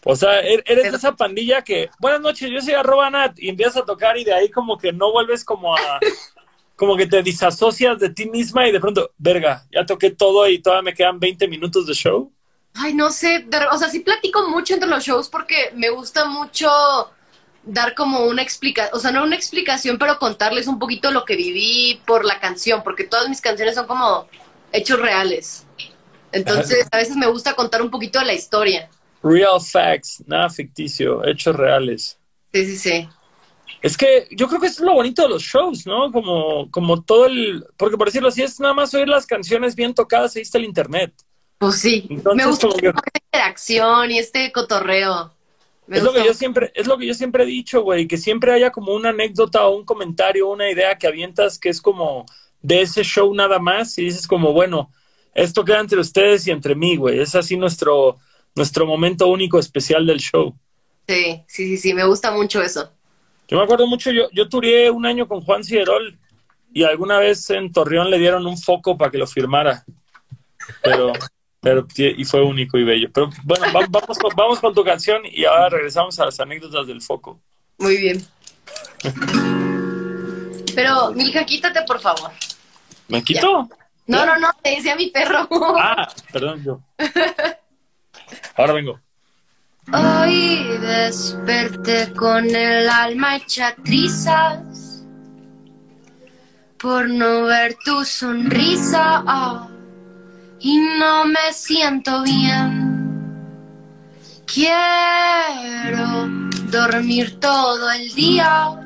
O 0.06 0.16
sea, 0.16 0.42
er- 0.42 0.64
eres 0.66 0.92
de 0.92 0.98
esa 0.98 1.16
pandilla 1.16 1.62
que, 1.62 1.90
buenas 2.00 2.20
noches, 2.20 2.50
yo 2.52 2.60
soy 2.62 2.74
arroba 2.74 3.10
Nat, 3.10 3.40
y 3.40 3.48
empiezas 3.48 3.78
a 3.78 3.86
tocar 3.86 4.18
y 4.18 4.26
de 4.26 4.34
ahí 4.34 4.50
como 4.52 4.78
que 4.78 4.92
no 4.92 5.12
vuelves 5.14 5.46
como 5.46 5.74
a, 5.76 6.00
como 6.76 6.98
que 6.98 7.08
te 7.08 7.24
disasocias 7.24 8.00
de 8.00 8.10
ti 8.10 8.26
misma 8.30 8.68
y 8.68 8.74
de 8.74 8.82
pronto, 8.82 9.12
verga, 9.18 9.64
ya 9.72 9.86
toqué 9.86 10.10
todo 10.12 10.48
y 10.50 10.62
todavía 10.62 10.82
me 10.92 10.94
quedan 10.94 11.20
20 11.20 11.48
minutos 11.48 11.88
de 11.88 11.94
show. 11.94 12.30
Ay, 12.74 12.94
no 12.94 13.12
sé. 13.12 13.46
de- 13.48 13.68
o 13.72 13.78
sea, 13.78 13.88
sí 13.88 14.02
platico 14.02 14.50
mucho 14.50 14.74
entre 14.74 14.90
los 14.90 15.04
shows 15.06 15.30
porque 15.30 15.72
me 15.76 15.90
gusta 15.90 16.26
mucho 16.26 16.70
dar 17.66 17.96
como 17.96 18.26
una 18.26 18.42
explicación, 18.42 18.96
o 18.96 19.00
sea, 19.00 19.12
no 19.12 19.24
una 19.24 19.36
explicación, 19.36 19.98
pero 19.98 20.20
contarles 20.20 20.68
un 20.68 20.80
poquito 20.80 21.12
lo 21.12 21.26
que 21.26 21.36
viví 21.36 22.02
por 22.06 22.26
la 22.26 22.40
canción, 22.40 22.84
porque 22.84 23.06
todas 23.06 23.30
mis 23.30 23.42
canciones 23.42 23.76
son 23.76 23.88
como 23.88 24.28
hechos 24.72 25.00
reales. 25.00 25.66
Entonces, 26.32 26.88
a 26.92 26.98
veces 26.98 27.16
me 27.16 27.28
gusta 27.28 27.54
contar 27.54 27.82
un 27.82 27.90
poquito 27.90 28.20
de 28.20 28.26
la 28.26 28.34
historia. 28.34 28.90
Real 29.22 29.62
facts, 29.62 30.24
nada 30.26 30.50
ficticio, 30.50 31.24
hechos 31.26 31.56
reales. 31.56 32.18
Sí, 32.52 32.66
sí, 32.66 32.78
sí. 32.78 33.10
Es 33.82 33.98
que 33.98 34.28
yo 34.32 34.48
creo 34.48 34.60
que 34.60 34.68
eso 34.68 34.82
es 34.82 34.86
lo 34.88 34.94
bonito 34.94 35.22
de 35.22 35.30
los 35.30 35.44
shows, 35.44 35.86
¿no? 35.86 36.12
Como, 36.12 36.72
como 36.72 37.04
todo 37.04 37.26
el, 37.28 37.66
porque 37.78 37.98
por 37.98 38.08
decirlo 38.08 38.30
así, 38.30 38.42
es 38.42 38.60
nada 38.60 38.74
más 38.74 38.94
oír 38.94 39.08
las 39.08 39.26
canciones 39.26 39.76
bien 39.76 39.94
tocadas, 39.94 40.36
ahí 40.36 40.42
está 40.42 40.58
el 40.58 40.66
internet. 40.66 41.14
Pues 41.58 41.80
sí. 41.80 42.08
Entonces, 42.10 42.46
me 42.46 42.50
gusta 42.50 42.68
como 42.68 42.78
esta 42.78 43.20
interacción 43.26 44.12
y 44.12 44.20
este 44.20 44.52
cotorreo. 44.52 45.34
Me 45.94 46.00
es 46.00 46.04
lo 46.04 46.12
que 46.12 46.26
yo 46.26 46.34
siempre, 46.34 46.72
es 46.74 46.88
lo 46.88 46.98
que 46.98 47.06
yo 47.06 47.14
siempre 47.14 47.44
he 47.44 47.46
dicho, 47.46 47.84
güey, 47.84 48.08
que 48.08 48.18
siempre 48.18 48.52
haya 48.52 48.72
como 48.72 48.96
una 48.96 49.10
anécdota 49.10 49.68
o 49.68 49.78
un 49.78 49.86
comentario, 49.86 50.50
una 50.50 50.68
idea 50.68 50.98
que 50.98 51.06
avientas 51.06 51.60
que 51.60 51.70
es 51.70 51.80
como 51.80 52.26
de 52.64 52.82
ese 52.82 53.04
show 53.04 53.32
nada 53.36 53.60
más 53.60 53.96
y 54.00 54.06
dices 54.06 54.26
como, 54.26 54.54
bueno, 54.54 54.92
esto 55.36 55.64
queda 55.64 55.82
entre 55.82 56.00
ustedes 56.00 56.48
y 56.48 56.52
entre 56.52 56.74
mí, 56.74 56.96
güey. 56.96 57.20
Es 57.20 57.36
así 57.36 57.58
nuestro, 57.58 58.18
nuestro 58.56 58.88
momento 58.88 59.28
único 59.28 59.60
especial 59.60 60.08
del 60.08 60.20
show. 60.20 60.58
Sí, 61.08 61.44
sí, 61.46 61.68
sí, 61.68 61.78
sí, 61.78 61.94
me 61.94 62.06
gusta 62.06 62.32
mucho 62.32 62.60
eso. 62.60 62.92
Yo 63.48 63.58
me 63.58 63.64
acuerdo 63.64 63.86
mucho, 63.86 64.10
yo, 64.10 64.32
yo 64.32 64.50
turé 64.50 64.90
un 64.90 65.06
año 65.06 65.28
con 65.28 65.42
Juan 65.42 65.64
Ciderol 65.64 66.18
y 66.74 66.86
alguna 66.86 67.20
vez 67.20 67.52
en 67.52 67.72
Torreón 67.72 68.10
le 68.10 68.18
dieron 68.18 68.48
un 68.48 68.58
foco 68.58 68.98
para 68.98 69.12
que 69.12 69.20
lo 69.20 69.28
firmara. 69.28 69.86
Pero, 70.82 71.14
pero 71.64 71.88
y 71.98 72.24
fue 72.26 72.44
único 72.44 72.78
y 72.78 72.84
bello. 72.84 73.10
Pero 73.12 73.30
bueno, 73.44 73.66
va- 73.74 73.88
vamos 73.90 74.20
con, 74.20 74.36
vamos 74.36 74.60
con 74.60 74.74
tu 74.76 74.84
canción 74.84 75.22
y 75.26 75.46
ahora 75.46 75.70
regresamos 75.70 76.20
a 76.20 76.26
las 76.26 76.40
anécdotas 76.40 76.86
del 76.86 77.02
foco. 77.02 77.40
Muy 77.80 77.98
bien. 77.98 78.24
Pero, 80.76 81.12
Milka, 81.14 81.46
quítate, 81.46 81.82
por 81.84 82.00
favor. 82.00 82.32
¿Me 83.08 83.24
quito? 83.24 83.70
No, 84.08 84.26
no, 84.26 84.38
no, 84.38 84.50
te 84.62 84.72
decía 84.72 84.96
mi 84.96 85.10
perro. 85.10 85.48
Ah, 85.80 86.08
perdón, 86.32 86.64
yo. 86.64 86.80
Ahora 88.56 88.74
vengo. 88.74 89.00
Hoy 89.94 90.78
desperté 90.80 92.14
con 92.14 92.54
el 92.56 92.90
alma 92.90 93.36
hecha 93.38 93.76
trizas 93.84 95.04
por 96.78 97.10
no 97.10 97.44
ver 97.44 97.76
tu 97.86 98.04
sonrisa 98.06 99.24
ah, 99.28 99.68
y 100.64 100.78
no 100.78 101.26
me 101.26 101.52
siento 101.52 102.24
bien. 102.24 102.94
Quiero 104.46 106.28
dormir 106.72 107.38
todo 107.40 107.92
el 107.92 108.14
día. 108.16 108.80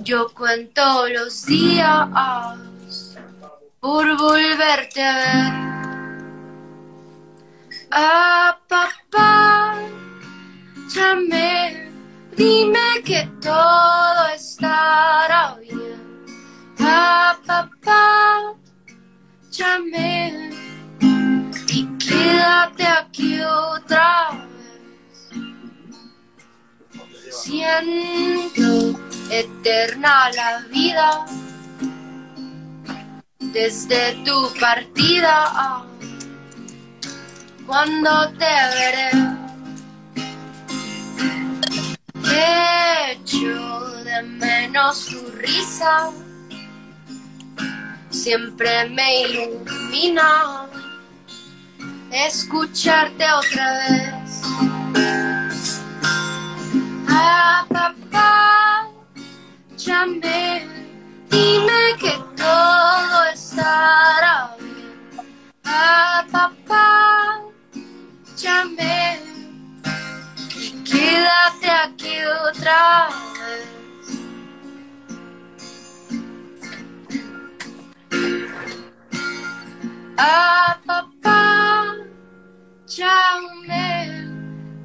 Yo 0.00 0.32
cuento 0.32 1.06
los 1.08 1.44
días 1.44 2.08
por 3.80 4.16
volverte 4.16 5.04
a 5.04 5.16
ver. 5.16 5.70
Ah, 7.90 8.58
papá, 8.66 9.74
llame, 10.88 11.92
dime 12.34 13.02
que 13.04 13.28
todo 13.42 14.28
estará 14.34 15.56
bien. 15.60 16.24
Ah, 16.78 17.36
papá, 17.44 18.54
y 21.68 21.86
quédate 21.98 22.86
aquí 22.86 23.40
otra 23.42 24.30
vez. 24.32 25.36
Siento 27.30 28.98
eterna 29.30 30.30
la 30.30 30.60
vida 30.70 31.26
desde 33.38 34.14
tu 34.24 34.52
partida. 34.58 35.84
cuando 37.66 38.32
te 38.32 38.54
veré. 38.74 39.10
Echo 43.12 43.90
de 44.02 44.22
menos 44.22 45.06
tu 45.06 45.30
risa, 45.36 46.10
siempre 48.22 48.86
me 48.90 49.22
ilumina 49.22 50.68
escucharte 52.12 53.24
otra 53.32 53.78
vez. 53.78 54.42
Ah, 57.08 57.64
papá, 57.70 58.88
llame, 59.74 60.66
dime 61.30 61.96
que 61.98 62.12
todo 62.36 63.24
estará 63.32 64.54
bien. 64.58 65.24
Ah, 65.64 66.26
papá, 66.30 67.40
llame, 68.36 69.18
y 70.56 70.72
quédate 70.84 71.70
aquí 71.70 72.18
otra 72.48 73.08
vez. 73.08 73.29
Ah, 80.22 80.78
papá, 80.84 81.96
llame, 82.86 84.28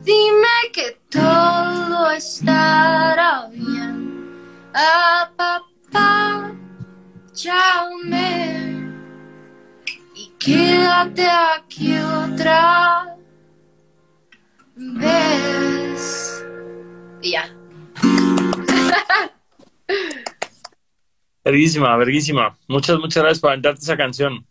dime 0.02 0.58
que 0.72 0.98
todo 1.10 2.10
estará 2.12 3.50
bien. 3.52 4.32
Ah, 4.74 5.30
papá, 5.36 6.54
llame 7.34 8.94
y 10.16 10.32
quédate 10.40 11.28
aquí 11.30 11.98
otra 11.98 13.18
vez. 14.78 16.46
Ya. 17.22 17.54
Verguísima, 21.44 21.98
verguísima. 21.98 22.58
Muchas, 22.70 22.98
muchas 23.00 23.22
gracias 23.22 23.42
por 23.42 23.50
aventarte 23.50 23.82
esa 23.82 23.98
canción. 23.98 24.48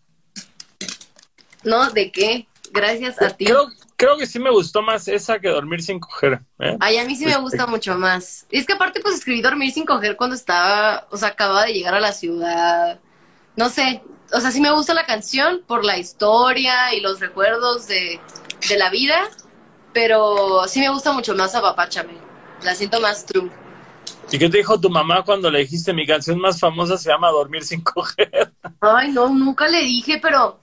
No, 1.65 1.91
¿de 1.91 2.11
qué? 2.11 2.47
Gracias 2.73 3.21
a 3.23 3.31
ti. 3.31 3.45
Creo, 3.45 3.69
creo 3.97 4.17
que 4.19 4.27
sí 4.27 4.39
me 4.39 4.51
gustó 4.51 4.83
más 4.83 5.07
esa 5.09 5.39
que 5.39 5.49
dormir 5.49 5.83
sin 5.83 6.01
coger. 6.01 6.41
¿eh? 6.59 6.77
Ay, 6.81 6.99
a 6.99 7.05
mí 7.05 7.15
sí 7.15 7.25
me 7.25 7.31
Este- 7.33 7.43
gusta 7.43 7.67
mucho 7.67 7.95
más. 7.97 8.47
Y 8.51 8.59
es 8.59 8.67
que 8.67 8.73
aparte, 8.73 9.01
pues 9.01 9.15
escribí 9.17 9.41
dormir 9.43 9.73
sin 9.73 9.85
coger 9.87 10.17
cuando 10.17 10.35
estaba, 10.37 11.07
o 11.11 11.17
sea, 11.17 11.29
acababa 11.29 11.65
de 11.65 11.73
llegar 11.73 11.95
a 11.95 12.01
la 12.01 12.13
ciudad. 12.13 12.99
No 13.57 13.69
sé, 13.69 14.03
o 14.33 14.41
sea, 14.41 14.51
sí 14.51 14.61
me 14.61 14.73
gusta 14.73 14.95
la 14.95 15.07
canción 15.07 15.63
por 15.67 15.85
la 15.85 15.99
historia 15.99 16.93
y 16.95 17.01
los 17.01 17.21
recuerdos 17.21 17.87
de, 17.87 18.19
de 18.69 18.77
la 18.77 18.91
vida, 18.91 19.29
pero 19.93 20.67
sí 20.67 20.81
me 20.81 20.89
gusta 20.91 21.13
mucho 21.13 21.35
más 21.35 21.55
Apapáchame. 21.55 22.15
La 22.63 22.75
siento 22.75 23.01
más 23.01 23.25
true. 23.27 23.51
¿Y 24.33 24.39
qué 24.39 24.49
te 24.49 24.57
dijo 24.57 24.81
tu 24.81 24.89
mamá 24.91 25.23
cuando 25.23 25.51
le 25.51 25.61
dijiste 25.61 25.93
mi 25.93 26.07
canción 26.07 26.41
más 26.41 26.59
famosa 26.59 26.97
se 26.97 27.11
llama 27.11 27.29
Dormir 27.31 27.63
sin 27.63 27.83
coger? 27.83 28.53
Ay, 28.81 29.13
no, 29.13 29.29
nunca 29.29 29.69
le 29.69 29.81
dije, 29.83 30.19
pero 30.21 30.59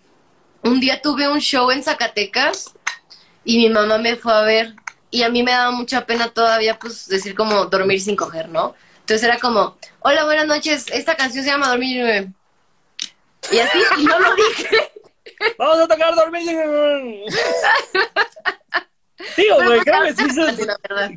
un 0.64 0.80
día 0.80 1.02
tuve 1.02 1.28
un 1.28 1.40
show 1.40 1.72
en 1.72 1.84
Zacatecas 1.84 2.74
y 3.44 3.58
mi 3.58 3.70
mamá 3.70 3.98
me 3.98 4.16
fue 4.16 4.34
a 4.34 4.42
ver 4.42 4.76
y 5.10 5.24
a 5.24 5.30
mí 5.30 5.44
me 5.44 5.52
daba 5.52 5.72
mucha 5.72 6.06
pena 6.06 6.30
todavía 6.30 6.80
pues 6.80 7.08
decir 7.08 7.36
como 7.36 7.66
dormir 7.66 8.00
sin 8.02 8.16
coger, 8.16 8.50
¿no? 8.50 8.76
Entonces 9.00 9.24
era 9.28 9.40
como, 9.40 9.78
hola, 10.00 10.26
buenas 10.26 10.48
noches, 10.48 10.86
esta 10.92 11.16
canción 11.16 11.44
se 11.44 11.50
llama 11.50 11.70
Dormir 11.70 12.32
y 13.52 13.60
así, 13.60 13.80
y 13.98 14.06
no 14.06 14.20
lo 14.20 14.36
dije. 14.36 14.92
Vamos 15.58 15.80
a 15.80 15.88
tocar 15.88 16.16
Dormir 16.16 16.44
Tío, 19.36 19.56
güey, 19.56 19.68
pues, 19.68 19.84
creo 19.84 20.04
que 20.04 20.14
si 20.14 20.24
dices, 20.26 20.68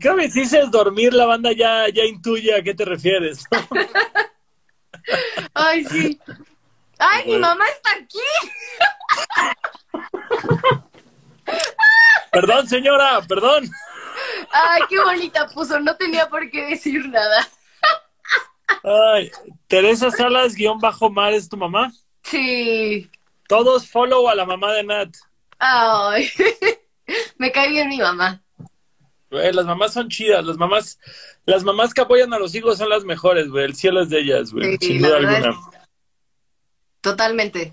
creo 0.00 0.16
que 0.16 0.30
si 0.30 0.40
dices 0.40 0.70
dormir, 0.70 1.12
la 1.12 1.26
banda 1.26 1.52
ya, 1.52 1.88
ya 1.88 2.04
intuye 2.04 2.54
a 2.54 2.62
qué 2.62 2.74
te 2.74 2.84
refieres. 2.84 3.44
¿no? 3.50 3.80
Ay, 5.54 5.84
sí. 5.84 6.18
Ay, 7.10 7.26
mi 7.26 7.38
mamá 7.38 7.64
está 7.68 7.90
aquí. 7.92 8.18
Perdón, 12.32 12.66
señora, 12.66 13.20
perdón. 13.28 13.68
Ay, 14.50 14.82
qué 14.88 15.00
bonita 15.00 15.46
puso, 15.48 15.78
no 15.80 15.96
tenía 15.96 16.28
por 16.28 16.50
qué 16.50 16.66
decir 16.66 17.08
nada. 17.08 17.48
Ay, 18.82 19.30
Teresa 19.68 20.10
Salas, 20.10 20.54
guion 20.54 20.78
bajo 20.78 21.10
mar, 21.10 21.32
¿es 21.32 21.48
tu 21.48 21.56
mamá? 21.56 21.92
Sí. 22.22 23.10
Todos 23.48 23.88
follow 23.88 24.28
a 24.28 24.34
la 24.34 24.46
mamá 24.46 24.72
de 24.72 24.84
Nat. 24.84 25.10
Ay, 25.58 26.30
me 27.38 27.52
cae 27.52 27.68
bien 27.68 27.88
mi 27.88 27.98
mamá. 27.98 28.40
Las 29.30 29.66
mamás 29.66 29.92
son 29.92 30.08
chidas, 30.08 30.44
las 30.44 30.56
mamás, 30.56 30.98
las 31.44 31.64
mamás 31.64 31.92
que 31.92 32.00
apoyan 32.00 32.32
a 32.32 32.38
los 32.38 32.54
hijos 32.54 32.78
son 32.78 32.88
las 32.88 33.04
mejores, 33.04 33.48
güey. 33.48 33.64
El 33.64 33.74
cielo 33.74 34.00
es 34.00 34.08
de 34.08 34.20
ellas, 34.20 34.52
güey, 34.52 34.78
Sí, 34.78 34.86
sin 34.86 35.02
duda 35.02 35.16
alguna. 35.16 35.54
Totalmente. 37.04 37.72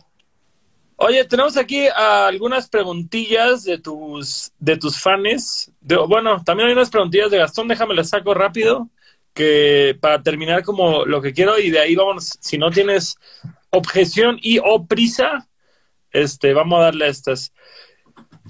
Oye, 0.97 1.23
tenemos 1.25 1.55
aquí 1.57 1.88
algunas 1.88 2.67
preguntillas 2.69 3.63
de 3.63 3.79
tus, 3.79 4.51
de 4.59 4.75
tus 4.77 5.01
fans. 5.01 5.71
De- 5.79 5.95
bueno, 5.95 6.43
también 6.43 6.67
hay 6.67 6.73
unas 6.73 6.89
preguntillas 6.89 7.32
de 7.32 7.38
Gastón, 7.39 7.67
déjame 7.69 7.95
las 7.95 8.09
saco 8.09 8.34
rápido, 8.36 8.89
que 9.34 9.97
para 10.01 10.21
terminar 10.21 10.63
como 10.63 11.05
lo 11.05 11.21
que 11.21 11.34
quiero 11.34 11.57
y 11.57 11.71
de 11.71 11.79
ahí 11.79 11.95
vamos, 11.95 12.38
si 12.41 12.57
no 12.57 12.69
tienes 12.69 13.15
objeción 13.69 14.38
y 14.41 14.59
o 14.59 14.86
prisa, 14.86 15.47
este, 16.11 16.53
vamos 16.53 16.79
a 16.79 16.84
darle 16.84 17.05
a 17.05 17.07
estas. 17.07 17.53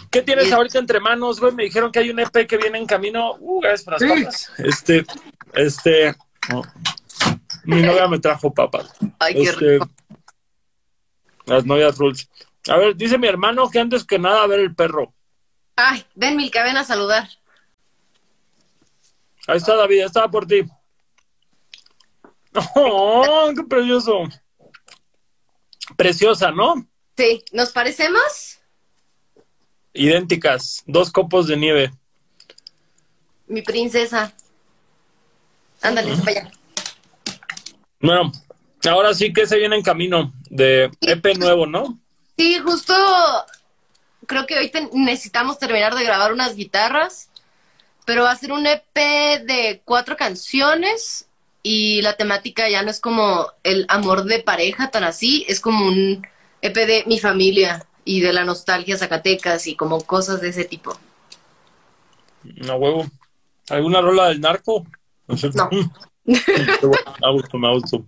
¿Qué 0.09 0.23
tienes 0.23 0.45
Bien. 0.45 0.55
ahorita 0.57 0.79
entre 0.79 0.99
manos, 0.99 1.39
güey? 1.39 1.53
Me 1.53 1.63
dijeron 1.65 1.91
que 1.91 1.99
hay 1.99 2.09
un 2.09 2.19
EP 2.19 2.47
que 2.47 2.57
viene 2.57 2.79
en 2.79 2.88
camino. 2.88 3.36
Uh, 3.39 3.61
gracias 3.61 3.84
por 3.84 3.93
las 3.93 4.03
papas. 4.03 4.51
Este, 4.57 5.05
este, 5.53 6.15
mi 7.65 7.82
novia 7.82 8.07
me 8.07 8.19
trajo 8.19 8.53
papas. 8.53 8.91
Ay, 9.19 9.36
qué 9.36 9.41
Este, 9.43 9.69
rico. 9.73 9.89
Las 11.52 11.66
novias 11.66 11.97
rules. 11.97 12.30
A 12.68 12.78
ver, 12.78 12.95
dice 12.95 13.18
mi 13.18 13.28
hermano 13.28 13.70
que 13.70 13.80
antes 13.80 14.06
que 14.06 14.18
nada 14.18 14.43
a 14.43 14.47
ver 14.47 14.60
el 14.60 14.74
perro. 14.74 15.14
Ay, 15.76 16.06
ven, 16.16 16.38
Milka, 16.38 16.64
ven 16.64 16.78
a 16.78 16.84
saludar. 16.84 17.28
Ahí 19.47 19.58
está 19.58 19.76
David, 19.76 20.06
estaba 20.06 20.30
por 20.30 20.45
ti. 20.45 20.64
¡Oh, 22.76 23.52
qué 23.56 23.64
precioso! 23.64 24.24
Preciosa, 25.97 26.52
¿no? 26.52 26.88
Sí, 27.18 27.43
¿nos 27.52 27.72
parecemos? 27.72 28.60
Idénticas, 29.93 30.84
dos 30.86 31.12
copos 31.12 31.47
de 31.47 31.58
nieve. 31.58 31.91
Mi 33.47 33.62
princesa. 33.62 34.34
Ándale, 35.82 36.16
para 36.18 36.32
allá. 36.32 36.52
Bueno, 37.99 38.32
ahora 38.89 39.13
sí 39.13 39.32
que 39.34 39.45
se 39.47 39.57
viene 39.57 39.75
en 39.75 39.84
camino 39.84 40.34
de 40.49 40.89
EP 41.01 41.38
nuevo, 41.38 41.65
¿no? 41.65 41.99
Sí, 42.38 42.57
justo 42.59 42.93
creo 44.25 44.45
que 44.47 44.57
hoy 44.57 44.69
te- 44.69 44.89
necesitamos 44.93 45.59
terminar 45.59 45.95
de 45.95 46.03
grabar 46.03 46.34
unas 46.34 46.55
guitarras, 46.55 47.29
pero 48.05 48.23
va 48.23 48.32
a 48.32 48.36
ser 48.36 48.51
un 48.51 48.65
EP 48.65 48.95
de 49.43 49.82
cuatro 49.86 50.15
canciones 50.17 51.27
y 51.63 52.01
la 52.01 52.13
temática 52.13 52.69
ya 52.69 52.82
no 52.82 52.89
es 52.89 52.99
como 52.99 53.47
el 53.63 53.86
amor 53.89 54.23
de 54.23 54.39
pareja 54.39 54.89
tan 54.89 55.03
así, 55.03 55.45
es 55.47 55.59
como 55.59 55.86
un 55.86 56.25
EP 56.61 56.73
de 56.86 57.03
mi 57.07 57.19
familia 57.19 57.86
y 58.03 58.21
de 58.21 58.34
la 58.34 58.43
nostalgia 58.43 58.97
Zacatecas 58.97 59.67
y 59.67 59.75
como 59.75 60.01
cosas 60.01 60.41
de 60.41 60.49
ese 60.49 60.65
tipo. 60.65 60.97
No 62.43 62.75
huevo. 62.75 63.05
¿Alguna 63.69 64.01
rola 64.01 64.29
del 64.29 64.41
narco? 64.41 64.86
No. 65.27 65.38
sé. 65.38 65.49
No. 65.49 65.69
Me 66.25 67.32
gusto, 67.34 67.57
me 67.57 67.73
gusto. 67.73 68.05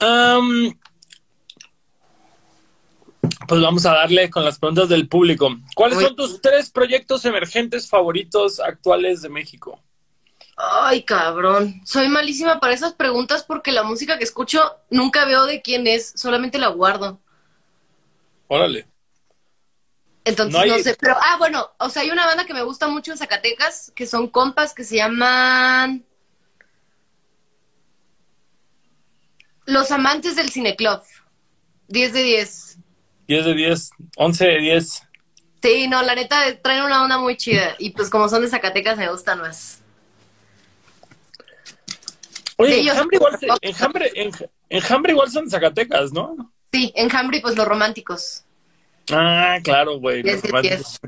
Am, 0.00 0.78
pues 3.48 3.60
vamos 3.62 3.84
a 3.86 3.92
darle 3.94 4.30
con 4.30 4.44
las 4.44 4.58
preguntas 4.58 4.88
del 4.88 5.08
público. 5.08 5.48
¿Cuáles 5.74 5.98
Uy. 5.98 6.04
son 6.04 6.16
tus 6.16 6.40
tres 6.40 6.70
proyectos 6.70 7.24
emergentes 7.24 7.88
favoritos 7.88 8.60
actuales 8.60 9.22
de 9.22 9.28
México? 9.28 9.82
Ay, 10.56 11.02
cabrón. 11.04 11.80
Soy 11.84 12.08
malísima 12.08 12.58
para 12.60 12.74
esas 12.74 12.94
preguntas 12.94 13.44
porque 13.44 13.72
la 13.72 13.82
música 13.84 14.18
que 14.18 14.24
escucho 14.24 14.60
nunca 14.90 15.24
veo 15.24 15.46
de 15.46 15.62
quién 15.62 15.86
es, 15.86 16.12
solamente 16.16 16.58
la 16.58 16.68
guardo. 16.68 17.20
Órale. 18.48 18.86
Entonces 20.24 20.52
No 20.60 20.66
no, 20.66 20.74
hay- 20.74 20.82
sé, 20.82 20.96
pero 21.00 21.14
ah, 21.16 21.36
bueno, 21.38 21.70
o 21.78 21.88
sea, 21.88 22.02
hay 22.02 22.10
una 22.10 22.26
banda 22.26 22.44
que 22.44 22.54
me 22.54 22.62
gusta 22.62 22.86
mucho 22.88 23.12
en 23.12 23.18
Zacatecas, 23.18 23.92
que 23.94 24.06
son 24.06 24.28
compas 24.28 24.74
que 24.74 24.84
se 24.84 24.96
llaman 24.96 26.04
Los 29.68 29.90
Amantes 29.90 30.34
del 30.34 30.48
Cineclub. 30.50 31.02
10 31.88 32.12
de 32.14 32.22
10. 32.22 32.78
10 33.26 33.44
de 33.44 33.54
10, 33.54 33.90
11 34.16 34.44
de 34.46 34.58
10. 34.60 35.02
Sí, 35.62 35.88
no, 35.88 36.00
la 36.02 36.14
neta 36.14 36.40
traen 36.62 36.84
una 36.84 37.02
onda 37.02 37.18
muy 37.18 37.36
chida 37.36 37.74
y 37.78 37.90
pues 37.90 38.08
como 38.08 38.30
son 38.30 38.40
de 38.40 38.48
Zacatecas 38.48 38.96
me 38.96 39.10
gustan 39.10 39.40
más. 39.40 39.80
Oye, 42.56 42.80
Enjambre 42.80 43.16
igual, 43.18 43.38
se- 43.38 43.48
Enjambre, 43.60 44.10
Enj- 44.14 44.48
Enjambre 44.70 45.12
igual 45.12 45.30
son 45.30 45.44
de 45.44 45.50
Zacatecas, 45.50 46.12
¿no? 46.12 46.50
Sí, 46.72 46.90
en 46.96 47.14
Hambre 47.14 47.40
pues 47.42 47.54
los 47.54 47.68
románticos. 47.68 48.44
Ah, 49.10 49.58
claro, 49.62 49.98
güey. 49.98 50.22
los 50.22 50.24
10 50.24 50.42
de 50.42 50.48
románticos. 50.48 50.98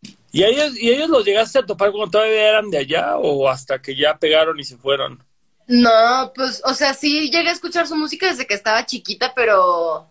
10. 0.00 0.12
¿Y 0.30 0.44
ellos, 0.44 0.76
¿Y 0.78 0.88
ellos 0.90 1.08
los 1.10 1.24
llegaste 1.24 1.58
a 1.58 1.66
topar 1.66 1.90
cuando 1.90 2.10
todavía 2.12 2.48
eran 2.48 2.70
de 2.70 2.78
allá 2.78 3.16
o 3.16 3.48
hasta 3.48 3.82
que 3.82 3.96
ya 3.96 4.16
pegaron 4.16 4.58
y 4.60 4.64
se 4.64 4.76
fueron? 4.76 5.20
No, 5.66 6.32
pues, 6.34 6.62
o 6.64 6.74
sea, 6.74 6.94
sí 6.94 7.30
llegué 7.30 7.48
a 7.48 7.52
escuchar 7.52 7.86
su 7.86 7.96
música 7.96 8.26
desde 8.26 8.46
que 8.46 8.54
estaba 8.54 8.86
chiquita, 8.86 9.32
pero... 9.34 10.08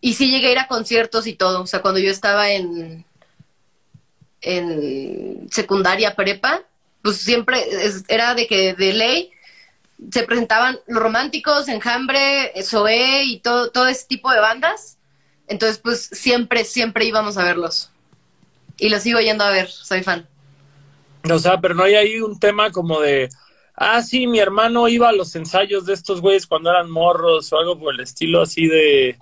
Y 0.00 0.14
sí 0.14 0.30
llegué 0.30 0.48
a 0.48 0.52
ir 0.52 0.58
a 0.58 0.68
conciertos 0.68 1.26
y 1.26 1.34
todo. 1.34 1.62
O 1.62 1.66
sea, 1.66 1.82
cuando 1.82 2.00
yo 2.00 2.10
estaba 2.10 2.50
en... 2.50 3.04
en 4.40 5.48
secundaria 5.50 6.14
prepa, 6.14 6.62
pues 7.02 7.18
siempre 7.18 7.64
era 8.08 8.34
de 8.34 8.46
que 8.46 8.74
de 8.74 8.92
ley 8.92 9.32
se 10.10 10.22
presentaban 10.22 10.78
los 10.86 11.02
románticos, 11.02 11.68
Enjambre, 11.68 12.52
Zoé 12.62 13.24
y 13.24 13.40
todo, 13.40 13.70
todo 13.70 13.86
ese 13.86 14.06
tipo 14.06 14.30
de 14.30 14.40
bandas. 14.40 14.96
Entonces, 15.46 15.78
pues 15.78 16.08
siempre, 16.12 16.64
siempre 16.64 17.04
íbamos 17.04 17.36
a 17.36 17.44
verlos. 17.44 17.90
y 18.78 18.88
lo 18.88 18.98
sigo 18.98 19.20
yendo 19.20 19.44
a 19.44 19.50
ver, 19.50 19.68
soy 19.68 20.02
fan. 20.02 20.26
O 21.30 21.38
sea, 21.38 21.60
pero 21.60 21.74
no 21.74 21.82
hay 21.82 21.96
ahí 21.96 22.20
un 22.20 22.38
tema 22.38 22.70
como 22.70 23.00
de, 23.00 23.28
ah, 23.80 24.02
sí, 24.02 24.26
mi 24.26 24.38
hermano 24.38 24.86
iba 24.88 25.08
a 25.08 25.12
los 25.12 25.34
ensayos 25.34 25.86
de 25.86 25.94
estos 25.94 26.20
güeyes 26.20 26.46
cuando 26.46 26.70
eran 26.70 26.90
morros 26.90 27.52
o 27.52 27.58
algo 27.58 27.78
por 27.78 27.94
el 27.94 28.00
estilo 28.00 28.42
así 28.42 28.68
de... 28.68 29.18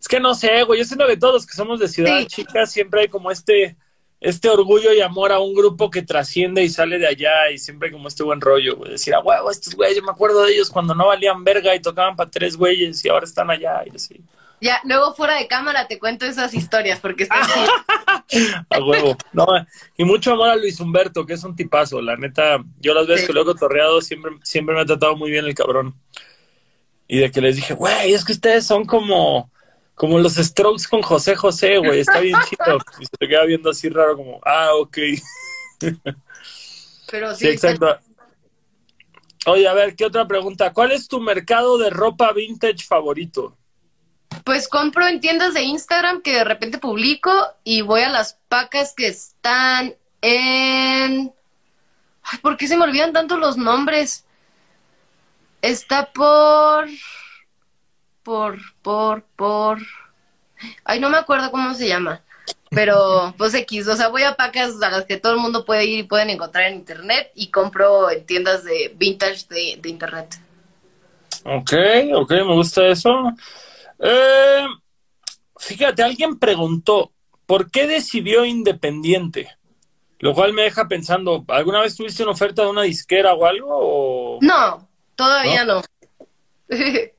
Es 0.00 0.08
que 0.08 0.20
no 0.20 0.34
sé, 0.34 0.62
güey, 0.62 0.78
yo 0.78 0.84
siento 0.84 1.06
que 1.06 1.16
todos 1.16 1.34
los 1.34 1.46
que 1.46 1.56
somos 1.56 1.80
de 1.80 1.88
ciudad 1.88 2.20
Sí. 2.20 2.26
chica 2.26 2.66
siempre 2.66 3.02
hay 3.02 3.08
como 3.08 3.30
este 3.30 3.76
este 4.20 4.48
orgullo 4.48 4.92
y 4.94 5.00
amor 5.00 5.30
a 5.30 5.40
un 5.40 5.54
grupo 5.54 5.90
que 5.90 6.02
trasciende 6.02 6.62
y 6.62 6.68
sale 6.70 6.98
de 6.98 7.06
allá 7.06 7.50
y 7.52 7.58
siempre 7.58 7.92
como 7.92 8.08
este 8.08 8.22
buen 8.22 8.40
rollo, 8.40 8.76
güey. 8.76 8.92
Decir, 8.92 9.14
ah, 9.14 9.20
huevo, 9.20 9.50
estos 9.50 9.74
güeyes, 9.74 9.96
yo 9.96 10.02
me 10.02 10.10
acuerdo 10.10 10.42
de 10.44 10.52
ellos 10.54 10.70
cuando 10.70 10.94
no 10.94 11.06
valían 11.08 11.44
verga 11.44 11.74
y 11.74 11.80
tocaban 11.80 12.16
para 12.16 12.30
tres 12.30 12.56
güeyes 12.56 13.04
y 13.04 13.08
ahora 13.08 13.26
están 13.26 13.50
allá 13.50 13.82
y 13.84 13.94
así. 13.94 14.20
Ya, 14.60 14.80
luego 14.84 15.14
fuera 15.14 15.36
de 15.36 15.46
cámara 15.48 15.86
te 15.86 15.98
cuento 15.98 16.24
esas 16.24 16.54
historias 16.54 16.98
porque 17.00 17.24
están 17.24 17.42
A 18.70 18.78
huevo. 18.80 19.16
No, 19.32 19.46
y 19.96 20.04
mucho 20.04 20.32
amor 20.32 20.48
a 20.48 20.56
Luis 20.56 20.80
Humberto, 20.80 21.26
que 21.26 21.34
es 21.34 21.44
un 21.44 21.54
tipazo, 21.54 22.00
la 22.00 22.16
neta. 22.16 22.64
Yo 22.80 22.94
las 22.94 23.06
veces 23.06 23.22
Sí. 23.22 23.26
que 23.28 23.32
lo 23.34 23.42
he 23.42 23.44
cotorreado 23.44 24.00
siempre, 24.00 24.32
siempre 24.42 24.74
me 24.74 24.80
ha 24.80 24.86
tratado 24.86 25.14
muy 25.16 25.30
bien 25.30 25.44
el 25.44 25.54
cabrón. 25.54 25.94
Y 27.06 27.18
de 27.18 27.30
que 27.30 27.40
les 27.40 27.56
dije, 27.56 27.74
güey, 27.74 28.14
es 28.14 28.24
que 28.24 28.32
ustedes 28.32 28.66
son 28.66 28.84
como, 28.86 29.50
como 29.94 30.18
los 30.18 30.34
Strokes 30.34 30.84
con 30.90 31.02
José 31.02 31.36
José, 31.36 31.78
güey, 31.78 32.00
está 32.00 32.18
bien 32.20 32.36
chido. 32.48 32.78
Y 32.98 33.04
se 33.04 33.16
te 33.18 33.28
queda 33.28 33.44
viendo 33.44 33.70
así 33.70 33.88
raro 33.90 34.16
como, 34.16 34.40
ah, 34.44 34.70
ok. 34.74 34.98
Pero 37.10 37.34
sí, 37.34 37.44
Sí, 37.44 37.48
exacto. 37.48 37.98
Oye, 39.46 39.68
a 39.68 39.74
ver, 39.74 39.94
¿qué 39.94 40.04
otra 40.04 40.26
pregunta? 40.26 40.72
¿Cuál 40.72 40.90
es 40.90 41.06
tu 41.06 41.20
mercado 41.20 41.78
de 41.78 41.90
ropa 41.90 42.32
vintage 42.32 42.84
favorito? 42.84 43.56
Pues 44.44 44.68
compro 44.68 45.06
en 45.06 45.20
tiendas 45.20 45.54
de 45.54 45.62
Instagram 45.62 46.22
que 46.22 46.34
de 46.34 46.44
repente 46.44 46.78
publico 46.78 47.32
y 47.64 47.82
voy 47.82 48.02
a 48.02 48.08
las 48.08 48.38
pacas 48.48 48.94
que 48.96 49.08
están 49.08 49.94
en... 50.20 51.32
Ay, 52.22 52.38
¿por 52.42 52.56
qué 52.56 52.68
se 52.68 52.76
me 52.76 52.84
olvidan 52.84 53.12
tanto 53.12 53.36
los 53.36 53.56
nombres? 53.56 54.24
Está 55.62 56.12
por... 56.12 56.88
Por, 58.22 58.58
por, 58.82 59.22
por... 59.36 59.78
Ay, 60.84 61.00
no 61.00 61.10
me 61.10 61.18
acuerdo 61.18 61.50
cómo 61.50 61.74
se 61.74 61.88
llama. 61.88 62.22
Pero, 62.70 63.34
pues 63.38 63.54
X, 63.54 63.86
o 63.86 63.96
sea, 63.96 64.08
voy 64.08 64.24
a 64.24 64.34
pacas 64.34 64.82
a 64.82 64.90
las 64.90 65.04
que 65.04 65.16
todo 65.16 65.32
el 65.32 65.38
mundo 65.38 65.64
puede 65.64 65.84
ir 65.84 66.00
y 66.00 66.02
pueden 66.02 66.30
encontrar 66.30 66.64
en 66.64 66.74
internet 66.74 67.30
y 67.34 67.50
compro 67.50 68.10
en 68.10 68.26
tiendas 68.26 68.64
de 68.64 68.92
vintage 68.96 69.46
de, 69.48 69.78
de 69.80 69.88
internet. 69.88 70.40
Ok, 71.44 71.72
ok, 72.14 72.30
me 72.30 72.54
gusta 72.54 72.86
eso. 72.88 73.32
Eh, 73.98 74.66
fíjate, 75.58 76.02
alguien 76.02 76.38
preguntó, 76.38 77.12
¿por 77.46 77.70
qué 77.70 77.86
decidió 77.86 78.44
Independiente? 78.44 79.56
Lo 80.18 80.34
cual 80.34 80.52
me 80.52 80.62
deja 80.62 80.88
pensando, 80.88 81.44
¿alguna 81.48 81.80
vez 81.80 81.94
tuviste 81.94 82.22
una 82.22 82.32
oferta 82.32 82.62
de 82.62 82.68
una 82.68 82.82
disquera 82.82 83.34
o 83.34 83.44
algo? 83.44 83.68
O... 83.70 84.38
No, 84.40 84.88
todavía 85.14 85.64
no. 85.64 85.82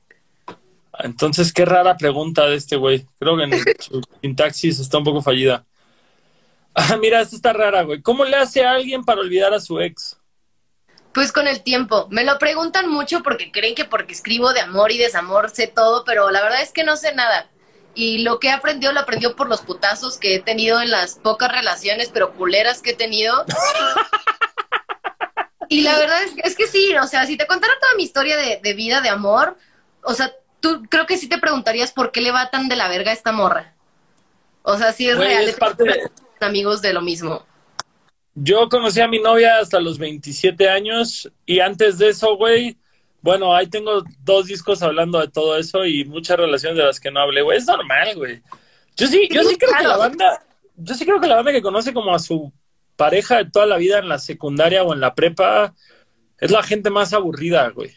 Entonces, 1.00 1.52
qué 1.52 1.64
rara 1.64 1.96
pregunta 1.96 2.46
de 2.46 2.56
este 2.56 2.76
güey. 2.76 3.06
Creo 3.18 3.36
que 3.36 3.44
en 3.44 3.52
su 3.80 4.02
sintaxis 4.20 4.80
está 4.80 4.98
un 4.98 5.04
poco 5.04 5.22
fallida. 5.22 5.64
Ah, 6.74 6.96
mira, 7.00 7.20
esta 7.20 7.36
está 7.36 7.52
rara, 7.52 7.82
güey. 7.82 8.02
¿Cómo 8.02 8.24
le 8.24 8.36
hace 8.36 8.64
a 8.64 8.72
alguien 8.72 9.04
para 9.04 9.20
olvidar 9.20 9.54
a 9.54 9.60
su 9.60 9.80
ex? 9.80 10.07
Pues 11.18 11.32
con 11.32 11.48
el 11.48 11.64
tiempo. 11.64 12.06
Me 12.10 12.22
lo 12.22 12.38
preguntan 12.38 12.88
mucho 12.88 13.24
porque 13.24 13.50
creen 13.50 13.74
que 13.74 13.84
porque 13.84 14.12
escribo 14.12 14.52
de 14.52 14.60
amor 14.60 14.92
y 14.92 14.98
desamor 14.98 15.50
sé 15.50 15.66
todo, 15.66 16.04
pero 16.04 16.30
la 16.30 16.40
verdad 16.42 16.62
es 16.62 16.70
que 16.70 16.84
no 16.84 16.96
sé 16.96 17.12
nada. 17.12 17.48
Y 17.96 18.18
lo 18.18 18.38
que 18.38 18.46
he 18.46 18.52
aprendido 18.52 18.92
lo 18.92 19.00
aprendió 19.00 19.34
por 19.34 19.48
los 19.48 19.60
putazos 19.62 20.16
que 20.16 20.36
he 20.36 20.40
tenido 20.40 20.80
en 20.80 20.92
las 20.92 21.16
pocas 21.16 21.50
relaciones, 21.50 22.08
pero 22.14 22.34
culeras 22.34 22.82
que 22.82 22.90
he 22.90 22.94
tenido. 22.94 23.44
Y 25.70 25.82
la 25.82 25.98
verdad 25.98 26.22
es 26.22 26.32
que, 26.34 26.40
es 26.44 26.56
que 26.56 26.66
sí, 26.66 26.96
o 26.96 27.06
sea, 27.06 27.26
si 27.26 27.36
te 27.36 27.46
contara 27.46 27.74
toda 27.80 27.94
mi 27.96 28.02
historia 28.04 28.36
de, 28.38 28.58
de 28.62 28.72
vida, 28.72 29.02
de 29.02 29.10
amor, 29.10 29.58
o 30.02 30.14
sea, 30.14 30.32
tú 30.60 30.84
creo 30.88 31.04
que 31.04 31.18
sí 31.18 31.28
te 31.28 31.36
preguntarías 31.38 31.92
por 31.92 32.10
qué 32.10 32.22
le 32.22 32.30
va 32.30 32.48
tan 32.48 32.68
de 32.68 32.76
la 32.76 32.88
verga 32.88 33.10
a 33.10 33.14
esta 33.14 33.32
morra. 33.32 33.74
O 34.62 34.78
sea, 34.78 34.92
sí 34.94 35.08
es 35.10 35.16
Güey, 35.16 35.28
real. 35.28 35.48
es 35.48 35.56
parte 35.56 35.84
de- 35.84 36.10
Amigos 36.40 36.80
de 36.80 36.92
lo 36.94 37.02
mismo. 37.02 37.44
Yo 38.40 38.68
conocí 38.68 39.00
a 39.00 39.08
mi 39.08 39.18
novia 39.18 39.58
hasta 39.58 39.80
los 39.80 39.98
27 39.98 40.68
años 40.68 41.30
y 41.44 41.60
antes 41.60 41.98
de 41.98 42.10
eso, 42.10 42.36
güey, 42.36 42.76
bueno, 43.20 43.54
ahí 43.54 43.66
tengo 43.66 44.04
dos 44.20 44.46
discos 44.46 44.82
hablando 44.82 45.18
de 45.18 45.28
todo 45.28 45.58
eso 45.58 45.84
y 45.84 46.04
muchas 46.04 46.36
relaciones 46.36 46.78
de 46.78 46.84
las 46.84 47.00
que 47.00 47.10
no 47.10 47.20
hablé, 47.20 47.42
güey, 47.42 47.58
es 47.58 47.66
normal, 47.66 48.14
güey. 48.14 48.40
Yo 48.96 49.06
sí, 49.08 49.28
yo 49.30 49.42
sí 49.42 49.56
creo 49.56 49.72
que 49.76 49.84
la 49.84 49.96
banda, 49.96 50.42
yo 50.76 50.94
sí 50.94 51.04
creo 51.04 51.20
que 51.20 51.26
la 51.26 51.36
banda 51.36 51.52
que 51.52 51.62
conoce 51.62 51.92
como 51.92 52.14
a 52.14 52.18
su 52.20 52.52
pareja 52.96 53.38
de 53.38 53.50
toda 53.50 53.66
la 53.66 53.76
vida 53.76 53.98
en 53.98 54.08
la 54.08 54.18
secundaria 54.18 54.84
o 54.84 54.94
en 54.94 55.00
la 55.00 55.14
prepa 55.14 55.74
es 56.38 56.50
la 56.52 56.62
gente 56.62 56.90
más 56.90 57.12
aburrida, 57.12 57.68
güey. 57.70 57.96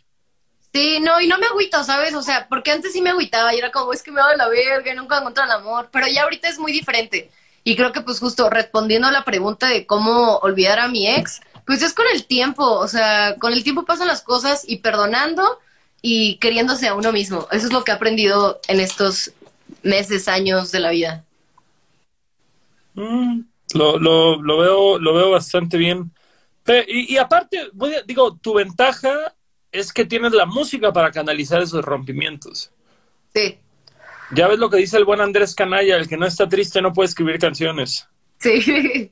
Sí, 0.73 0.99
no, 1.01 1.19
y 1.21 1.27
no 1.27 1.37
me 1.37 1.47
agüito, 1.47 1.83
¿sabes? 1.83 2.13
O 2.15 2.21
sea, 2.23 2.47
porque 2.47 2.71
antes 2.71 2.93
sí 2.93 3.01
me 3.01 3.09
agüitaba 3.09 3.53
y 3.53 3.59
era 3.59 3.71
como, 3.71 3.93
es 3.93 4.01
que 4.01 4.11
me 4.11 4.21
va 4.21 4.31
de 4.31 4.37
la 4.37 4.47
verga 4.47 4.91
y 4.91 4.95
nunca 4.95 5.17
encuentro 5.17 5.43
el 5.43 5.51
amor, 5.51 5.89
pero 5.91 6.07
ya 6.07 6.23
ahorita 6.23 6.47
es 6.47 6.57
muy 6.57 6.71
diferente. 6.71 7.29
Y 7.63 7.75
creo 7.75 7.91
que 7.91 8.01
pues 8.01 8.19
justo 8.19 8.49
respondiendo 8.49 9.07
a 9.07 9.11
la 9.11 9.23
pregunta 9.23 9.67
de 9.67 9.85
cómo 9.85 10.37
olvidar 10.37 10.79
a 10.79 10.87
mi 10.87 11.07
ex, 11.07 11.41
pues 11.65 11.81
es 11.83 11.93
con 11.93 12.05
el 12.13 12.25
tiempo, 12.25 12.63
o 12.65 12.87
sea, 12.87 13.35
con 13.39 13.53
el 13.53 13.63
tiempo 13.63 13.85
pasan 13.85 14.07
las 14.07 14.21
cosas 14.23 14.63
y 14.67 14.77
perdonando 14.77 15.59
y 16.01 16.37
queriéndose 16.37 16.87
a 16.87 16.95
uno 16.95 17.11
mismo. 17.11 17.47
Eso 17.51 17.67
es 17.67 17.73
lo 17.73 17.83
que 17.83 17.91
he 17.91 17.95
aprendido 17.95 18.59
en 18.67 18.79
estos 18.79 19.31
meses, 19.83 20.27
años 20.27 20.71
de 20.71 20.79
la 20.79 20.89
vida. 20.91 21.23
Mm, 22.93 23.41
lo, 23.75 23.97
lo, 23.99 24.41
lo 24.41 24.57
veo, 24.57 24.99
lo 24.99 25.13
veo 25.13 25.31
bastante 25.31 25.77
bien. 25.77 26.11
Y, 26.87 27.13
y 27.15 27.17
aparte, 27.17 27.69
voy 27.73 27.95
a- 27.95 28.01
digo, 28.03 28.37
tu 28.37 28.53
ventaja 28.55 29.35
es 29.71 29.93
que 29.93 30.05
tienes 30.05 30.33
la 30.33 30.45
música 30.45 30.91
para 30.91 31.11
canalizar 31.11 31.61
esos 31.61 31.83
rompimientos. 31.83 32.71
Sí, 33.33 33.57
Ya 34.33 34.47
ves 34.47 34.59
lo 34.59 34.69
que 34.69 34.77
dice 34.77 34.97
el 34.97 35.05
buen 35.05 35.21
Andrés 35.21 35.53
Canalla, 35.55 35.97
el 35.97 36.07
que 36.07 36.17
no 36.17 36.25
está 36.25 36.47
triste 36.47 36.81
no 36.81 36.93
puede 36.93 37.09
escribir 37.09 37.39
canciones. 37.39 38.07
sí. 38.37 39.11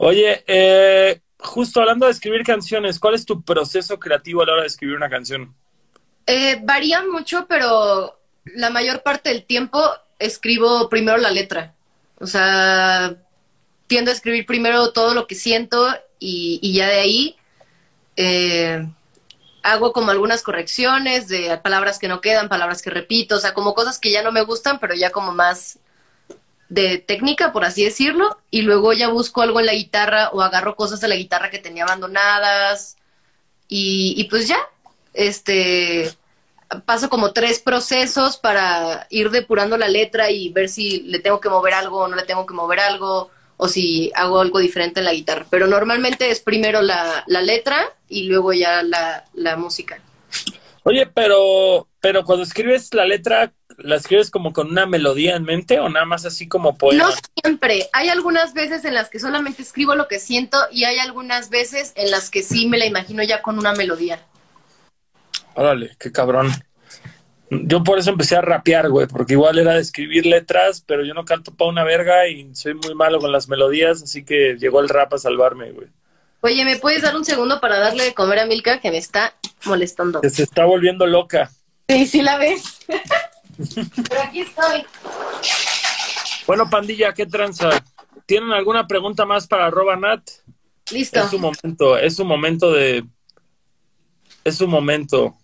Oye, 0.00 0.44
eh, 0.46 1.20
justo 1.38 1.80
hablando 1.80 2.06
de 2.06 2.12
escribir 2.12 2.44
canciones, 2.44 3.00
¿cuál 3.00 3.14
es 3.14 3.24
tu 3.24 3.42
proceso 3.42 3.98
creativo 3.98 4.42
a 4.42 4.46
la 4.46 4.52
hora 4.52 4.62
de 4.62 4.68
escribir 4.68 4.96
una 4.96 5.10
canción? 5.10 5.54
Eh, 6.26 6.60
varía 6.62 7.02
mucho, 7.02 7.46
pero 7.48 8.16
la 8.44 8.70
mayor 8.70 9.02
parte 9.02 9.30
del 9.30 9.44
tiempo 9.44 9.82
escribo 10.18 10.88
primero 10.88 11.18
la 11.18 11.32
letra. 11.32 11.74
O 12.20 12.26
sea, 12.26 13.16
tiendo 13.88 14.10
a 14.10 14.14
escribir 14.14 14.46
primero 14.46 14.92
todo 14.92 15.14
lo 15.14 15.26
que 15.26 15.34
siento 15.34 15.88
y, 16.20 16.60
y 16.62 16.74
ya 16.74 16.86
de 16.88 17.00
ahí 17.00 17.36
eh, 18.16 18.86
hago 19.62 19.92
como 19.92 20.10
algunas 20.10 20.42
correcciones 20.42 21.28
de 21.28 21.56
palabras 21.58 21.98
que 21.98 22.08
no 22.08 22.20
quedan, 22.20 22.48
palabras 22.48 22.82
que 22.82 22.90
repito, 22.90 23.36
o 23.36 23.40
sea, 23.40 23.54
como 23.54 23.74
cosas 23.74 23.98
que 23.98 24.10
ya 24.10 24.22
no 24.22 24.32
me 24.32 24.42
gustan, 24.42 24.78
pero 24.78 24.94
ya 24.94 25.10
como 25.10 25.32
más 25.32 25.78
de 26.68 26.98
técnica, 26.98 27.52
por 27.52 27.64
así 27.64 27.84
decirlo, 27.84 28.38
y 28.50 28.62
luego 28.62 28.92
ya 28.92 29.08
busco 29.08 29.42
algo 29.42 29.60
en 29.60 29.66
la 29.66 29.74
guitarra 29.74 30.30
o 30.30 30.42
agarro 30.42 30.76
cosas 30.76 31.00
de 31.00 31.08
la 31.08 31.16
guitarra 31.16 31.50
que 31.50 31.58
tenía 31.58 31.84
abandonadas 31.84 32.96
y, 33.68 34.14
y 34.16 34.24
pues 34.24 34.48
ya, 34.48 34.58
este, 35.14 36.12
paso 36.84 37.08
como 37.08 37.32
tres 37.32 37.60
procesos 37.60 38.36
para 38.36 39.06
ir 39.10 39.30
depurando 39.30 39.76
la 39.76 39.88
letra 39.88 40.30
y 40.30 40.52
ver 40.52 40.68
si 40.68 41.00
le 41.02 41.18
tengo 41.18 41.40
que 41.40 41.48
mover 41.48 41.74
algo 41.74 42.00
o 42.00 42.08
no 42.08 42.16
le 42.16 42.24
tengo 42.24 42.46
que 42.46 42.54
mover 42.54 42.80
algo 42.80 43.30
o 43.58 43.68
si 43.68 44.10
hago 44.14 44.40
algo 44.40 44.60
diferente 44.60 45.00
en 45.00 45.04
la 45.04 45.12
guitarra. 45.12 45.46
Pero 45.50 45.66
normalmente 45.66 46.30
es 46.30 46.40
primero 46.40 46.80
la, 46.80 47.24
la 47.26 47.42
letra 47.42 47.92
y 48.08 48.22
luego 48.24 48.54
ya 48.54 48.82
la, 48.82 49.24
la 49.34 49.56
música. 49.56 50.00
Oye, 50.84 51.06
pero, 51.06 51.86
pero 52.00 52.24
cuando 52.24 52.44
escribes 52.44 52.94
la 52.94 53.04
letra, 53.04 53.52
¿la 53.76 53.96
escribes 53.96 54.30
como 54.30 54.52
con 54.52 54.70
una 54.70 54.86
melodía 54.86 55.36
en 55.36 55.42
mente 55.42 55.80
o 55.80 55.88
nada 55.88 56.06
más 56.06 56.24
así 56.24 56.48
como 56.48 56.78
poema? 56.78 57.04
No 57.04 57.10
siempre. 57.42 57.90
Hay 57.92 58.08
algunas 58.08 58.54
veces 58.54 58.84
en 58.84 58.94
las 58.94 59.10
que 59.10 59.18
solamente 59.18 59.60
escribo 59.60 59.94
lo 59.96 60.08
que 60.08 60.20
siento 60.20 60.56
y 60.72 60.84
hay 60.84 60.98
algunas 60.98 61.50
veces 61.50 61.92
en 61.96 62.10
las 62.10 62.30
que 62.30 62.42
sí 62.42 62.66
me 62.68 62.78
la 62.78 62.86
imagino 62.86 63.22
ya 63.22 63.42
con 63.42 63.58
una 63.58 63.74
melodía. 63.74 64.22
Órale, 65.54 65.96
qué 65.98 66.12
cabrón. 66.12 66.52
Yo 67.50 67.82
por 67.82 67.98
eso 67.98 68.10
empecé 68.10 68.36
a 68.36 68.42
rapear, 68.42 68.90
güey, 68.90 69.06
porque 69.06 69.32
igual 69.32 69.58
era 69.58 69.74
de 69.74 69.80
escribir 69.80 70.26
letras, 70.26 70.82
pero 70.86 71.04
yo 71.04 71.14
no 71.14 71.24
canto 71.24 71.54
pa' 71.54 71.66
una 71.66 71.82
verga 71.82 72.28
y 72.28 72.54
soy 72.54 72.74
muy 72.74 72.94
malo 72.94 73.18
con 73.20 73.32
las 73.32 73.48
melodías, 73.48 74.02
así 74.02 74.24
que 74.24 74.56
llegó 74.58 74.80
el 74.80 74.88
rap 74.88 75.14
a 75.14 75.18
salvarme, 75.18 75.72
güey. 75.72 75.88
Oye, 76.40 76.64
¿me 76.64 76.76
puedes 76.76 77.02
dar 77.02 77.16
un 77.16 77.24
segundo 77.24 77.60
para 77.60 77.78
darle 77.78 78.04
de 78.04 78.14
comer 78.14 78.40
a 78.40 78.46
Milka 78.46 78.80
que 78.80 78.90
me 78.90 78.98
está 78.98 79.34
molestando? 79.64 80.20
Que 80.20 80.30
se 80.30 80.44
está 80.44 80.66
volviendo 80.66 81.06
loca. 81.06 81.50
Sí, 81.88 82.06
sí 82.06 82.22
la 82.22 82.36
ves. 82.36 82.80
Pero 84.08 84.22
aquí 84.22 84.40
estoy. 84.42 84.84
Bueno, 86.46 86.70
pandilla, 86.70 87.12
¿qué 87.12 87.26
tranza? 87.26 87.70
¿Tienen 88.26 88.52
alguna 88.52 88.86
pregunta 88.86 89.24
más 89.24 89.46
para 89.46 89.66
arroba 89.66 89.96
Nat? 89.96 90.22
Listo. 90.92 91.20
Es 91.20 91.30
su 91.30 91.38
momento, 91.38 91.98
es 91.98 92.16
su 92.16 92.24
momento 92.24 92.72
de... 92.72 93.04
Es 94.44 94.56
su 94.56 94.68
momento. 94.68 95.36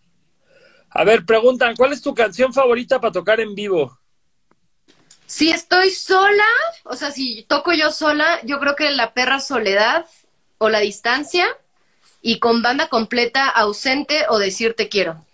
A 0.97 1.03
ver, 1.03 1.25
preguntan, 1.25 1.75
¿cuál 1.75 1.93
es 1.93 2.01
tu 2.01 2.15
canción 2.15 2.55
favorita 2.55 3.01
para 3.01 3.13
tocar 3.13 3.41
en 3.41 3.55
vivo? 3.57 3.99
Si 5.27 5.51
estoy 5.51 5.91
sola, 5.91 6.45
o 6.85 6.95
sea, 6.95 7.11
si 7.11 7.43
toco 7.43 7.73
yo 7.73 7.91
sola, 7.91 8.39
yo 8.45 8.61
creo 8.61 8.77
que 8.77 8.91
la 8.93 9.13
perra 9.13 9.41
soledad 9.41 10.07
o 10.59 10.69
la 10.69 10.79
distancia 10.79 11.47
y 12.23 12.39
con 12.39 12.63
banda 12.63 12.89
completa 12.89 13.49
ausente 13.49 14.27
o 14.29 14.39
decir 14.39 14.75
te 14.75 14.89
quiero. 14.89 15.27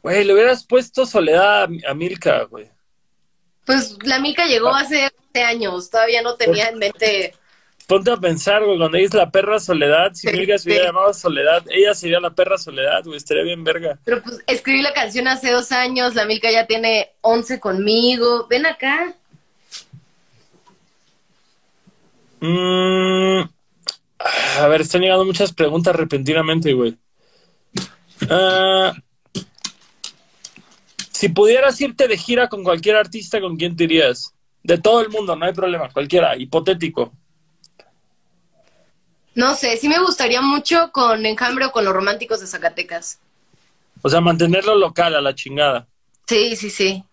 Güey, 0.00 0.24
le 0.24 0.32
hubieras 0.32 0.64
puesto 0.64 1.06
soledad 1.06 1.68
a, 1.88 1.94
Milka, 1.94 2.44
güey. 2.44 2.70
Pues 3.64 3.96
la 4.04 4.20
Milka 4.20 4.46
llegó 4.46 4.72
hace 4.72 5.10
20 5.34 5.42
años, 5.42 5.90
todavía 5.90 6.22
no 6.22 6.36
tenía 6.36 6.68
en 6.68 6.78
mente. 6.78 7.34
Ponte 7.86 8.10
a 8.10 8.16
pensar, 8.16 8.64
güey, 8.64 8.78
cuando 8.78 8.96
dices 8.96 9.14
la 9.14 9.30
perra 9.30 9.58
soledad, 9.58 10.12
si 10.14 10.28
Sí, 10.28 10.36
Milka 10.36 10.56
se 10.56 10.68
hubiera 10.68 10.86
llamado 10.86 11.12
soledad, 11.12 11.64
ella 11.70 11.94
sería 11.94 12.20
la 12.20 12.30
perra 12.30 12.56
soledad, 12.56 13.02
güey, 13.04 13.16
estaría 13.16 13.42
bien 13.42 13.64
verga. 13.64 13.98
Pero 14.04 14.22
pues 14.22 14.38
escribí 14.46 14.82
la 14.82 14.92
canción 14.92 15.28
hace 15.28 15.50
dos 15.50 15.72
años, 15.72 16.14
la 16.14 16.24
Milka 16.24 16.50
ya 16.50 16.66
tiene 16.66 17.10
11 17.20 17.60
conmigo. 17.60 18.46
Ven 18.48 18.66
acá. 18.66 19.14
Mm, 22.40 23.42
a 24.58 24.66
ver, 24.68 24.80
están 24.80 25.00
llegando 25.00 25.24
muchas 25.24 25.52
preguntas 25.52 25.94
repentinamente, 25.94 26.72
güey. 26.72 26.96
Ah, 28.30 28.92
si 31.10 31.28
pudieras 31.28 31.80
irte 31.80 32.08
de 32.08 32.16
gira 32.16 32.48
con 32.48 32.64
cualquier 32.64 32.96
artista, 32.96 33.40
¿con 33.40 33.56
quién 33.56 33.76
te 33.76 33.84
irías? 33.84 34.34
De 34.62 34.78
todo 34.78 35.00
el 35.00 35.08
mundo, 35.08 35.36
no 35.36 35.44
hay 35.44 35.52
problema, 35.52 35.88
cualquiera, 35.88 36.36
hipotético. 36.36 37.12
No 39.34 39.54
sé, 39.54 39.76
sí 39.76 39.88
me 39.88 39.98
gustaría 39.98 40.42
mucho 40.42 40.90
con 40.92 41.24
Enjambre 41.24 41.66
o 41.66 41.72
con 41.72 41.84
los 41.84 41.94
románticos 41.94 42.40
de 42.40 42.46
Zacatecas. 42.46 43.18
O 44.02 44.08
sea, 44.08 44.20
mantenerlo 44.20 44.74
local 44.74 45.14
a 45.14 45.20
la 45.20 45.34
chingada. 45.34 45.86
Sí, 46.26 46.56
sí, 46.56 46.70
sí. 46.70 47.04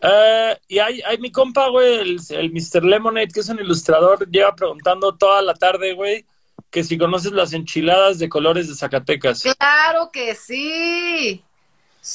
Eh, 0.00 0.56
y 0.68 0.78
hay, 0.78 1.00
hay 1.02 1.18
mi 1.18 1.32
compa, 1.32 1.68
güey, 1.70 1.98
el, 1.98 2.20
el 2.30 2.52
Mr. 2.52 2.84
Lemonade, 2.84 3.28
que 3.28 3.40
es 3.40 3.48
un 3.48 3.58
ilustrador, 3.58 4.28
lleva 4.30 4.54
preguntando 4.54 5.16
toda 5.16 5.42
la 5.42 5.54
tarde, 5.54 5.94
güey, 5.94 6.24
que 6.70 6.84
si 6.84 6.96
conoces 6.96 7.32
las 7.32 7.52
enchiladas 7.52 8.18
de 8.18 8.28
colores 8.28 8.68
de 8.68 8.74
Zacatecas. 8.74 9.42
Claro 9.42 10.10
que 10.12 10.34
sí. 10.34 11.42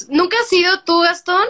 ¿Nunca 0.08 0.36
has 0.40 0.52
ido 0.52 0.82
tú, 0.84 1.00
Gastón? 1.02 1.46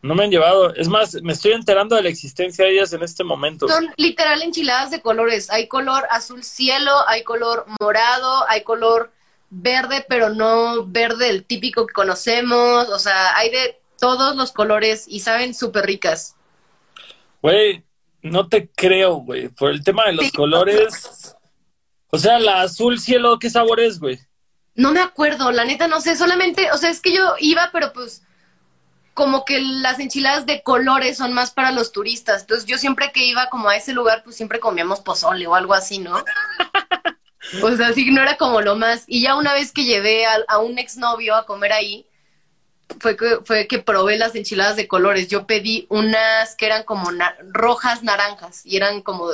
No 0.00 0.14
me 0.14 0.24
han 0.24 0.30
llevado. 0.30 0.74
Es 0.74 0.88
más, 0.88 1.14
me 1.22 1.32
estoy 1.32 1.52
enterando 1.52 1.96
de 1.96 2.02
la 2.02 2.08
existencia 2.08 2.64
de 2.64 2.72
ellas 2.72 2.92
en 2.92 3.02
este 3.02 3.24
momento. 3.24 3.66
Son 3.68 3.92
literal 3.96 4.42
enchiladas 4.42 4.90
de 4.90 5.00
colores. 5.00 5.50
Hay 5.50 5.66
color 5.66 6.06
azul 6.10 6.44
cielo, 6.44 6.92
hay 7.08 7.24
color 7.24 7.66
morado, 7.80 8.48
hay 8.48 8.62
color 8.62 9.12
verde, 9.50 10.04
pero 10.08 10.30
no 10.30 10.86
verde 10.86 11.30
el 11.30 11.44
típico 11.44 11.86
que 11.86 11.94
conocemos. 11.94 12.88
O 12.90 12.98
sea, 12.98 13.36
hay 13.36 13.50
de 13.50 13.80
todos 13.98 14.36
los 14.36 14.52
colores 14.52 15.04
y 15.08 15.20
saben 15.20 15.52
súper 15.52 15.84
ricas. 15.86 16.36
Güey, 17.42 17.82
no 18.22 18.48
te 18.48 18.68
creo, 18.68 19.14
güey. 19.16 19.48
Por 19.48 19.70
el 19.70 19.82
tema 19.82 20.04
de 20.06 20.12
los 20.12 20.26
Sí. 20.26 20.32
colores. 20.32 21.34
O 22.10 22.18
sea, 22.18 22.38
la 22.38 22.62
azul 22.62 22.98
cielo, 23.00 23.38
¿qué 23.38 23.50
sabor 23.50 23.80
es, 23.80 23.98
güey? 23.98 24.18
No 24.74 24.92
me 24.92 25.00
acuerdo, 25.00 25.50
la 25.50 25.64
neta 25.64 25.88
no 25.88 26.00
sé, 26.00 26.14
solamente, 26.16 26.70
o 26.70 26.78
sea, 26.78 26.88
es 26.88 27.00
que 27.00 27.12
yo 27.12 27.34
iba, 27.40 27.68
pero 27.72 27.92
pues 27.92 28.22
como 29.18 29.44
que 29.44 29.60
las 29.60 29.98
enchiladas 29.98 30.46
de 30.46 30.62
colores 30.62 31.16
son 31.16 31.32
más 31.32 31.50
para 31.50 31.72
los 31.72 31.90
turistas. 31.90 32.42
Entonces 32.42 32.66
yo 32.66 32.78
siempre 32.78 33.10
que 33.10 33.24
iba 33.24 33.48
como 33.48 33.68
a 33.68 33.74
ese 33.74 33.92
lugar, 33.92 34.22
pues 34.22 34.36
siempre 34.36 34.60
comíamos 34.60 35.00
pozole 35.00 35.44
o 35.48 35.56
algo 35.56 35.74
así, 35.74 35.98
¿no? 35.98 36.22
O 37.60 37.74
sea, 37.76 37.92
sí, 37.92 38.10
no 38.12 38.22
era 38.22 38.36
como 38.36 38.60
lo 38.60 38.76
más. 38.76 39.02
Y 39.08 39.22
ya 39.22 39.34
una 39.34 39.54
vez 39.54 39.72
que 39.72 39.84
llevé 39.84 40.24
a, 40.24 40.36
a 40.46 40.58
un 40.58 40.78
exnovio 40.78 41.34
a 41.34 41.46
comer 41.46 41.72
ahí, 41.72 42.06
fue 43.00 43.16
que, 43.16 43.38
fue 43.44 43.66
que 43.66 43.80
probé 43.80 44.18
las 44.18 44.36
enchiladas 44.36 44.76
de 44.76 44.86
colores. 44.86 45.26
Yo 45.26 45.46
pedí 45.46 45.86
unas 45.88 46.54
que 46.54 46.66
eran 46.66 46.84
como 46.84 47.10
na- 47.10 47.36
rojas 47.40 48.04
naranjas 48.04 48.64
y 48.66 48.76
eran 48.76 49.02
como, 49.02 49.30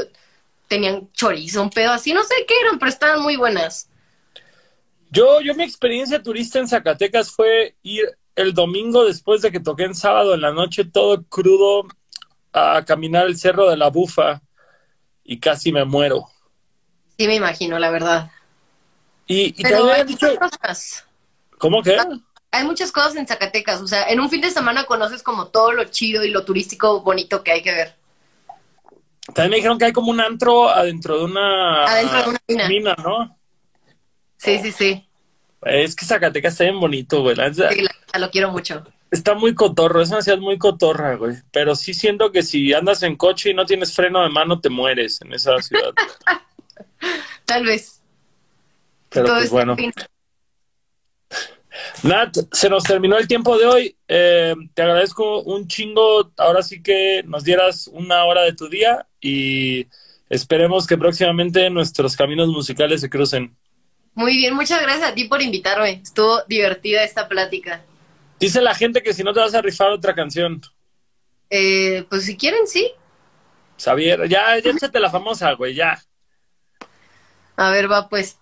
tenían 0.67 1.13
chorizo, 1.13 1.61
un 1.63 1.71
pedo 1.71 1.93
así, 1.93 2.15
no 2.15 2.25
sé 2.25 2.35
qué 2.49 2.55
eran, 2.63 2.79
pero 2.79 2.89
estaban 2.91 3.21
muy 3.23 3.37
buenas. 3.37 3.89
Yo, 5.11 5.43
yo 5.43 5.55
mi 5.55 5.65
experiencia 5.65 6.23
turista 6.23 6.59
en 6.59 6.69
Zacatecas 6.69 7.31
fue 7.31 7.77
ir 7.83 8.17
el 8.37 8.55
domingo 8.55 9.05
después 9.05 9.43
de 9.43 9.53
que 9.53 9.61
toqué 9.61 9.85
en 9.85 9.95
sábado 9.95 10.35
en 10.35 10.41
la 10.41 10.53
noche 10.53 10.85
todo 10.85 11.23
crudo 11.25 11.87
a 12.53 12.85
caminar 12.85 13.27
el 13.27 13.37
cerro 13.37 13.69
de 13.69 13.77
la 13.77 13.89
bufa 13.89 14.43
y 15.25 15.39
casi 15.39 15.73
me 15.73 15.85
muero. 15.85 16.27
Sí, 17.19 17.27
me 17.27 17.37
imagino, 17.37 17.79
la 17.79 17.91
verdad. 17.91 18.31
Y, 19.27 19.55
y 19.59 19.63
Pero 19.63 19.91
hay 19.91 20.05
dicho, 20.05 20.27
muchas 20.27 20.59
cosas. 20.59 21.07
¿cómo 21.59 21.83
que? 21.83 21.97
Hay 22.51 22.65
muchas 22.65 22.93
cosas 22.93 23.17
en 23.17 23.27
Zacatecas. 23.27 23.81
O 23.81 23.89
sea, 23.89 24.09
en 24.09 24.21
un 24.21 24.31
fin 24.31 24.41
de 24.41 24.51
semana 24.51 24.85
conoces 24.85 25.23
como 25.23 25.49
todo 25.49 25.73
lo 25.73 25.85
chido 25.85 26.25
y 26.25 26.31
lo 26.31 26.45
turístico 26.45 27.01
bonito 27.01 27.43
que 27.43 27.53
hay 27.53 27.63
que 27.63 27.73
ver. 27.73 27.95
También 29.27 29.51
me 29.51 29.57
dijeron 29.57 29.79
que 29.79 29.87
hay 29.87 29.93
como 29.93 30.11
un 30.11 30.21
antro 30.21 30.69
adentro 30.69 31.19
de 31.19 31.25
una, 31.25 31.85
Adentro 31.85 32.23
de 32.23 32.29
una 32.55 32.69
mina. 32.69 32.95
¿no? 33.03 33.39
Sí, 34.37 34.59
sí, 34.59 34.71
sí. 34.71 35.09
Es 35.63 35.97
que 35.97 36.05
Zacatecas 36.05 36.53
está 36.53 36.65
bien 36.65 36.79
bonito, 36.79 37.23
güey. 37.23 37.35
Sí, 37.35 37.81
la 37.81 37.91
lo 38.19 38.31
quiero 38.31 38.51
mucho. 38.51 38.83
Está 39.11 39.35
muy 39.35 39.55
cotorro, 39.55 40.03
es 40.03 40.11
una 40.11 40.23
ciudad 40.23 40.39
muy 40.39 40.59
cotorra, 40.59 41.15
güey. 41.15 41.37
Pero 41.53 41.77
sí 41.77 41.95
siento 41.95 42.33
que 42.33 42.43
si 42.43 42.73
andas 42.73 43.03
en 43.03 43.17
coche 43.17 43.51
y 43.51 43.55
no 43.55 43.65
tienes 43.65 43.95
freno 43.95 44.23
de 44.23 44.29
mano, 44.29 44.61
te 44.61 44.71
mueres 44.71 45.21
en 45.23 45.33
esa 45.33 45.61
ciudad. 45.63 45.93
Tal 47.45 47.65
vez. 47.65 48.01
Pero 49.11 49.27
Todo 49.27 49.35
pues 49.37 49.45
está 49.45 49.55
bueno. 49.55 49.77
Nat, 52.03 52.37
se 52.53 52.69
nos 52.69 52.85
terminó 52.85 53.17
el 53.17 53.29
tiempo 53.29 53.57
de 53.59 53.67
hoy. 53.67 53.97
Eh, 54.09 54.55
te 54.75 54.83
agradezco 54.83 55.43
un 55.43 55.69
chingo. 55.69 56.33
Ahora 56.37 56.63
sí 56.63 56.83
que 56.83 57.23
nos 57.27 57.45
dieras 57.45 57.89
una 57.93 58.25
hora 58.25 58.43
de 58.43 58.53
tu 58.53 58.69
día 58.69 59.07
y 59.21 59.87
esperemos 60.29 60.87
que 60.87 60.99
próximamente 60.99 61.69
nuestros 61.71 62.17
caminos 62.17 62.49
musicales 62.49 63.01
se 63.01 63.11
crucen. 63.11 63.57
Muy 64.15 64.37
bien, 64.37 64.55
muchas 64.55 64.81
gracias 64.81 65.11
a 65.11 65.15
ti 65.15 65.25
por 65.25 65.43
invitarme. 65.43 66.01
Estuvo 66.03 66.43
divertida 66.47 67.03
esta 67.03 67.29
plática. 67.29 67.83
Dice 68.45 68.61
la 68.61 68.75
gente 68.75 69.03
que 69.03 69.15
si 69.15 69.25
no 69.25 69.33
te 69.33 69.41
vas 69.41 69.55
a 69.55 69.63
rifar 69.63 69.91
otra 69.91 70.15
canción. 70.15 70.61
Eh, 71.49 72.05
pues 72.11 72.27
si 72.27 72.37
quieren, 72.37 72.67
sí. 72.67 72.93
Xavier, 73.79 74.29
ya, 74.29 74.59
ya 74.59 74.71
échate 74.71 75.01
la 75.01 75.09
famosa, 75.09 75.51
güey, 75.53 75.75
ya. 75.75 75.99
A 77.57 77.71
ver, 77.71 77.91
va 77.91 78.07
pues. 78.07 78.37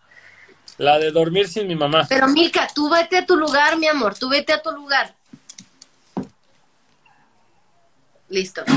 La 0.77 0.99
de 0.99 1.13
dormir 1.13 1.47
sin 1.47 1.69
mi 1.69 1.77
mamá. 1.77 2.05
Pero 2.09 2.27
Milka, 2.27 2.67
tú 2.75 2.91
vete 2.91 3.19
a 3.19 3.25
tu 3.25 3.37
lugar, 3.37 3.79
mi 3.79 3.87
amor. 3.87 4.19
Tú 4.19 4.29
vete 4.29 4.53
a 4.53 4.61
tu 4.61 4.73
lugar. 4.73 5.15
Listo. 8.29 8.65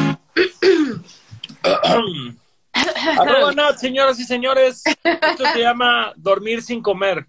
Arroba 3.17 3.51
Nat, 3.51 3.78
señoras 3.78 4.19
y 4.19 4.26
señores. 4.26 4.84
Esto 5.03 5.43
se 5.53 5.59
llama 5.59 6.13
dormir 6.17 6.61
sin 6.61 6.84
comer. 6.84 7.26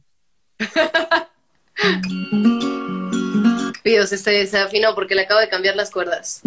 Dios, 3.86 4.12
este 4.12 4.44
se 4.48 4.58
afinó 4.58 4.94
porque 4.96 5.14
le 5.14 5.22
acabo 5.22 5.38
de 5.38 5.48
cambiar 5.48 5.76
las 5.76 5.92
cuerdas. 5.92 6.40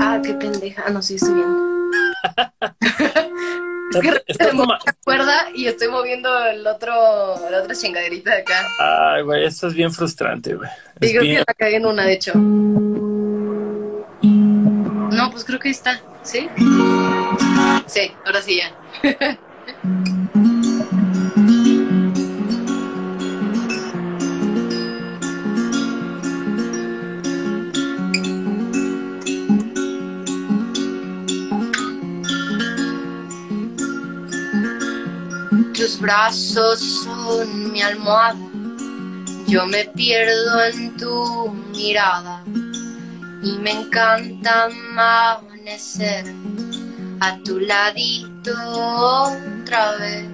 Ah, 0.00 0.20
qué 0.22 0.34
pendeja. 0.34 0.84
Ah, 0.86 0.90
no, 0.90 1.02
sí, 1.02 1.14
estoy 1.16 1.34
bien. 1.34 1.46
Es 3.90 4.00
que 4.02 4.22
Está 4.26 4.50
se 4.50 4.54
la 4.54 4.78
cuerda 5.02 5.48
y 5.54 5.66
estoy 5.66 5.88
moviendo 5.88 6.28
el 6.44 6.66
otro, 6.66 6.92
la 7.50 7.62
otra 7.62 7.74
chingaderita 7.74 8.32
de 8.34 8.42
acá. 8.42 8.60
Ay, 8.78 9.22
güey, 9.22 9.46
esto 9.46 9.66
es 9.68 9.72
bien 9.72 9.90
frustrante, 9.90 10.54
güey. 10.56 10.68
Creo 11.00 11.22
bien- 11.22 11.36
que 11.38 11.44
la 11.48 11.54
cagué 11.54 11.76
en 11.76 11.86
una, 11.86 12.04
de 12.04 12.12
hecho. 12.12 12.32
Pues 15.30 15.44
creo 15.44 15.58
que 15.58 15.70
está. 15.70 16.00
¿Sí? 16.22 16.48
Sí, 17.86 18.12
ahora 18.26 18.42
sí 18.42 18.58
ya. 18.58 18.72
Tus 35.74 36.00
brazos 36.00 36.80
son 37.04 37.72
mi 37.72 37.80
almohada. 37.82 38.36
Yo 39.46 39.66
me 39.66 39.84
pierdo 39.86 40.64
en 40.64 40.96
tu 40.96 41.50
mirada 41.70 42.37
y 43.42 43.58
me 43.58 43.72
encanta 43.72 44.64
amanecer 44.64 46.24
a 47.20 47.38
tu 47.38 47.60
ladito 47.60 48.52
otra 48.74 49.96
vez. 49.96 50.27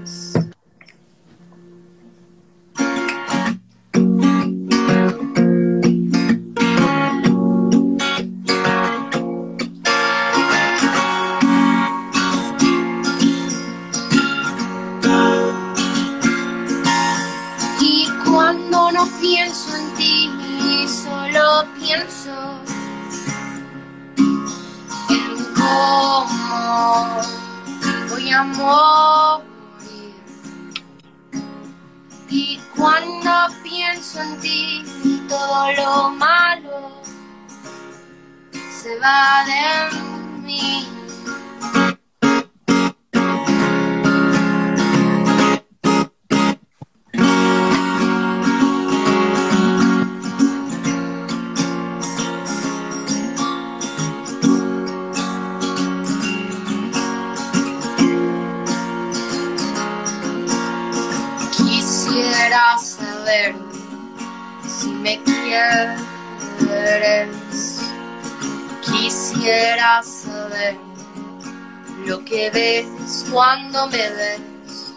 Cuando 73.35 73.89
me 73.89 74.11
ves. 74.11 74.95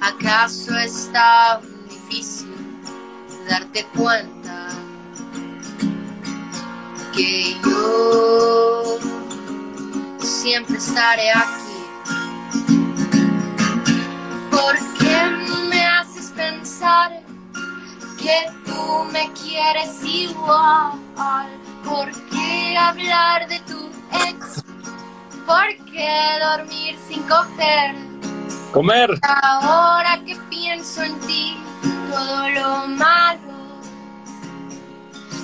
¿Acaso 0.00 0.78
es 0.78 1.10
tan 1.12 1.62
difícil 1.88 2.54
darte 3.48 3.84
cuenta 3.86 4.68
que 7.12 7.56
yo 7.60 8.98
siempre 10.20 10.76
estaré 10.76 11.32
aquí? 11.32 11.74
¿Por 14.52 14.76
qué 14.96 15.66
me 15.68 15.84
haces 15.84 16.30
pensar 16.36 17.20
que 18.16 18.46
tú 18.64 19.04
me 19.12 19.32
quieres 19.32 20.04
igual? 20.04 21.00
¿Por 21.84 22.12
qué 22.30 22.78
hablar 22.78 23.48
de 23.48 23.58
tu 23.60 23.90
ex? 24.28 24.62
¿Por 25.44 25.83
qué 25.94 26.38
dormir 26.42 26.98
sin 27.08 27.22
coger? 27.22 27.94
Comer. 28.72 29.18
Ahora 29.22 30.20
que 30.26 30.36
pienso 30.50 31.02
en 31.02 31.18
ti, 31.20 31.56
todo 32.10 32.50
lo 32.50 32.86
malo 32.88 33.80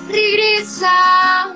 regresa 0.09 1.53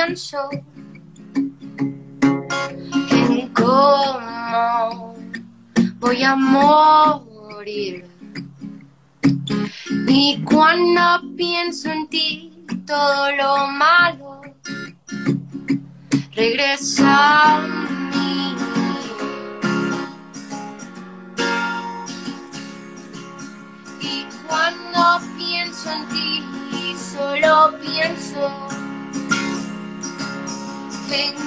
solo 0.00 0.06
pienso 0.06 0.48
en 3.10 3.48
cómo 3.52 5.14
voy 5.98 6.22
a 6.22 6.34
morir. 6.36 8.06
Y 10.08 10.42
cuando 10.44 11.22
pienso 11.36 11.90
en 11.90 12.08
ti, 12.08 12.64
todo 12.86 13.32
lo 13.32 13.66
malo 13.66 14.40
regresa 16.32 17.58
a 17.58 17.60
mí. 17.60 18.56
Y 24.00 24.26
cuando 24.46 25.20
pienso 25.36 25.92
en 25.92 26.08
ti, 26.08 26.96
solo 26.96 27.74
pienso 27.82 28.50
en 28.70 28.79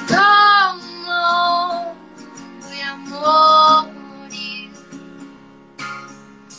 cómo 0.08 1.96
voy 2.62 2.82
a 2.82 2.96
morir. 2.96 4.72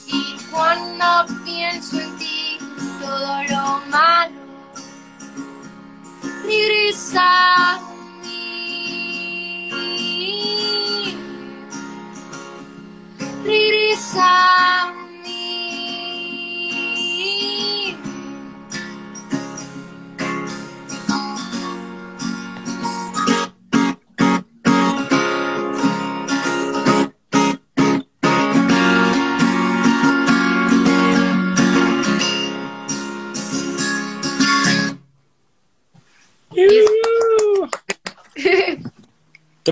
Y 0.07 0.37
cuando 0.51 1.27
pienso 1.45 2.01
en 2.01 2.17
ti, 2.17 2.59
todo 3.01 3.43
lo 3.45 3.83
malo 3.91 4.45
regresa 6.45 7.81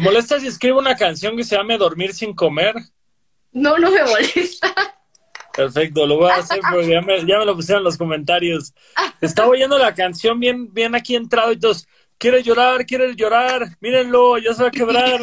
molesta 0.03 0.41
si 0.41 0.49
escribo 0.49 0.79
una 0.79 0.97
canción 0.97 1.37
que 1.37 1.45
se 1.45 1.57
llame 1.57 1.79
Dormir 1.79 2.13
sin 2.13 2.35
comer? 2.35 2.75
No, 3.53 3.79
no 3.79 3.91
me 3.91 4.03
molesta. 4.03 4.75
Perfecto, 5.55 6.07
lo 6.07 6.17
voy 6.17 6.31
a 6.31 6.37
hacer 6.37 6.61
porque 6.71 6.89
ya 6.89 7.03
me, 7.03 7.27
ya 7.27 7.39
me 7.39 7.45
lo 7.45 7.55
pusieron 7.55 7.81
en 7.81 7.85
los 7.85 7.99
comentarios. 7.99 8.73
Estaba 9.21 9.49
oyendo 9.49 9.79
la 9.79 9.95
canción 9.95 10.41
bien, 10.41 10.73
bien 10.73 10.95
aquí 10.95 11.15
entrado 11.15 11.53
y 11.53 11.59
todos, 11.59 11.87
quiere 12.19 12.43
llorar, 12.43 12.87
quiere 12.87 13.15
llorar, 13.15 13.77
mírenlo, 13.81 14.39
ya 14.39 14.55
se 14.55 14.63
va 14.63 14.69
a 14.69 14.73
quebrar. 14.73 15.21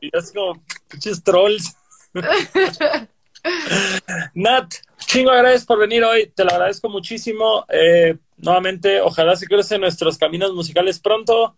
Y 0.00 0.10
es 0.12 0.32
como, 0.32 0.62
pinches 0.88 1.22
trolls. 1.22 1.76
Nat, 4.34 4.74
chingo 4.98 5.30
gracias 5.30 5.64
por 5.64 5.78
venir 5.78 6.02
hoy, 6.04 6.32
te 6.34 6.44
lo 6.44 6.50
agradezco 6.50 6.88
muchísimo. 6.88 7.64
Eh, 7.68 8.16
nuevamente, 8.36 9.00
ojalá 9.00 9.36
se 9.36 9.46
crucen 9.46 9.80
nuestros 9.80 10.18
caminos 10.18 10.52
musicales 10.52 10.98
pronto, 10.98 11.56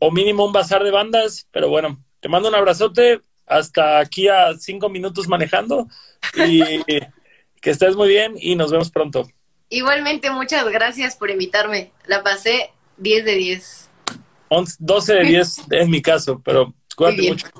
o 0.00 0.10
mínimo 0.10 0.44
un 0.44 0.52
bazar 0.52 0.82
de 0.82 0.90
bandas, 0.90 1.46
pero 1.52 1.68
bueno, 1.68 2.02
te 2.18 2.28
mando 2.28 2.48
un 2.48 2.54
abrazote, 2.54 3.20
hasta 3.46 3.98
aquí 3.98 4.28
a 4.28 4.56
cinco 4.58 4.88
minutos 4.88 5.28
manejando, 5.28 5.86
y 6.34 6.60
que 7.60 7.70
estés 7.70 7.94
muy 7.94 8.08
bien 8.08 8.34
y 8.36 8.56
nos 8.56 8.72
vemos 8.72 8.90
pronto. 8.90 9.28
Igualmente, 9.68 10.30
muchas 10.30 10.66
gracias 10.68 11.16
por 11.16 11.30
invitarme. 11.30 11.92
La 12.06 12.24
pasé 12.24 12.72
10 12.96 13.24
de 13.24 13.34
10. 13.34 13.90
11, 14.48 14.76
12 14.80 15.14
de 15.14 15.24
10 15.24 15.56
en 15.70 15.90
mi 15.90 16.02
caso, 16.02 16.40
pero 16.44 16.74
cuídate 16.96 17.28
mucho. 17.28 17.46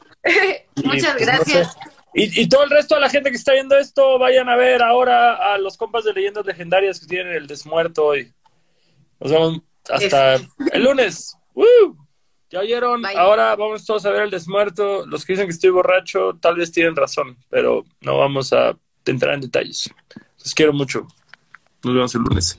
Y, 0.76 0.82
muchas 0.86 1.14
pues, 1.14 1.26
no 1.26 1.32
gracias. 1.32 1.72
sé. 1.72 1.78
Y, 2.12 2.42
y 2.42 2.48
todo 2.48 2.64
el 2.64 2.70
resto 2.70 2.94
de 2.94 3.00
la 3.00 3.08
gente 3.08 3.30
que 3.30 3.36
está 3.36 3.52
viendo 3.52 3.76
esto, 3.78 4.18
vayan 4.18 4.48
a 4.50 4.56
ver 4.56 4.82
ahora 4.82 5.54
a 5.54 5.58
los 5.58 5.78
compas 5.78 6.04
de 6.04 6.12
leyendas 6.12 6.44
legendarias 6.44 7.00
que 7.00 7.06
tienen 7.06 7.32
el 7.34 7.46
desmuerto 7.46 8.14
y 8.16 8.32
nos 9.18 9.30
vemos 9.30 9.60
hasta 9.88 10.34
el 10.72 10.84
lunes. 10.84 11.36
¡Woo! 11.54 11.96
¿Ya 12.50 12.60
oyeron? 12.60 13.00
Bye. 13.00 13.16
Ahora 13.16 13.54
vamos 13.54 13.84
todos 13.84 14.04
a 14.06 14.10
ver 14.10 14.22
el 14.22 14.30
desmuerto. 14.30 15.06
Los 15.06 15.24
que 15.24 15.34
dicen 15.34 15.46
que 15.46 15.52
estoy 15.52 15.70
borracho 15.70 16.36
tal 16.40 16.56
vez 16.56 16.72
tienen 16.72 16.96
razón, 16.96 17.36
pero 17.48 17.84
no 18.00 18.18
vamos 18.18 18.52
a 18.52 18.76
entrar 19.04 19.34
en 19.34 19.40
detalles. 19.42 19.88
Los 20.38 20.54
quiero 20.54 20.72
mucho. 20.72 21.06
Nos 21.84 21.94
vemos 21.94 22.14
el 22.14 22.22
lunes. 22.22 22.58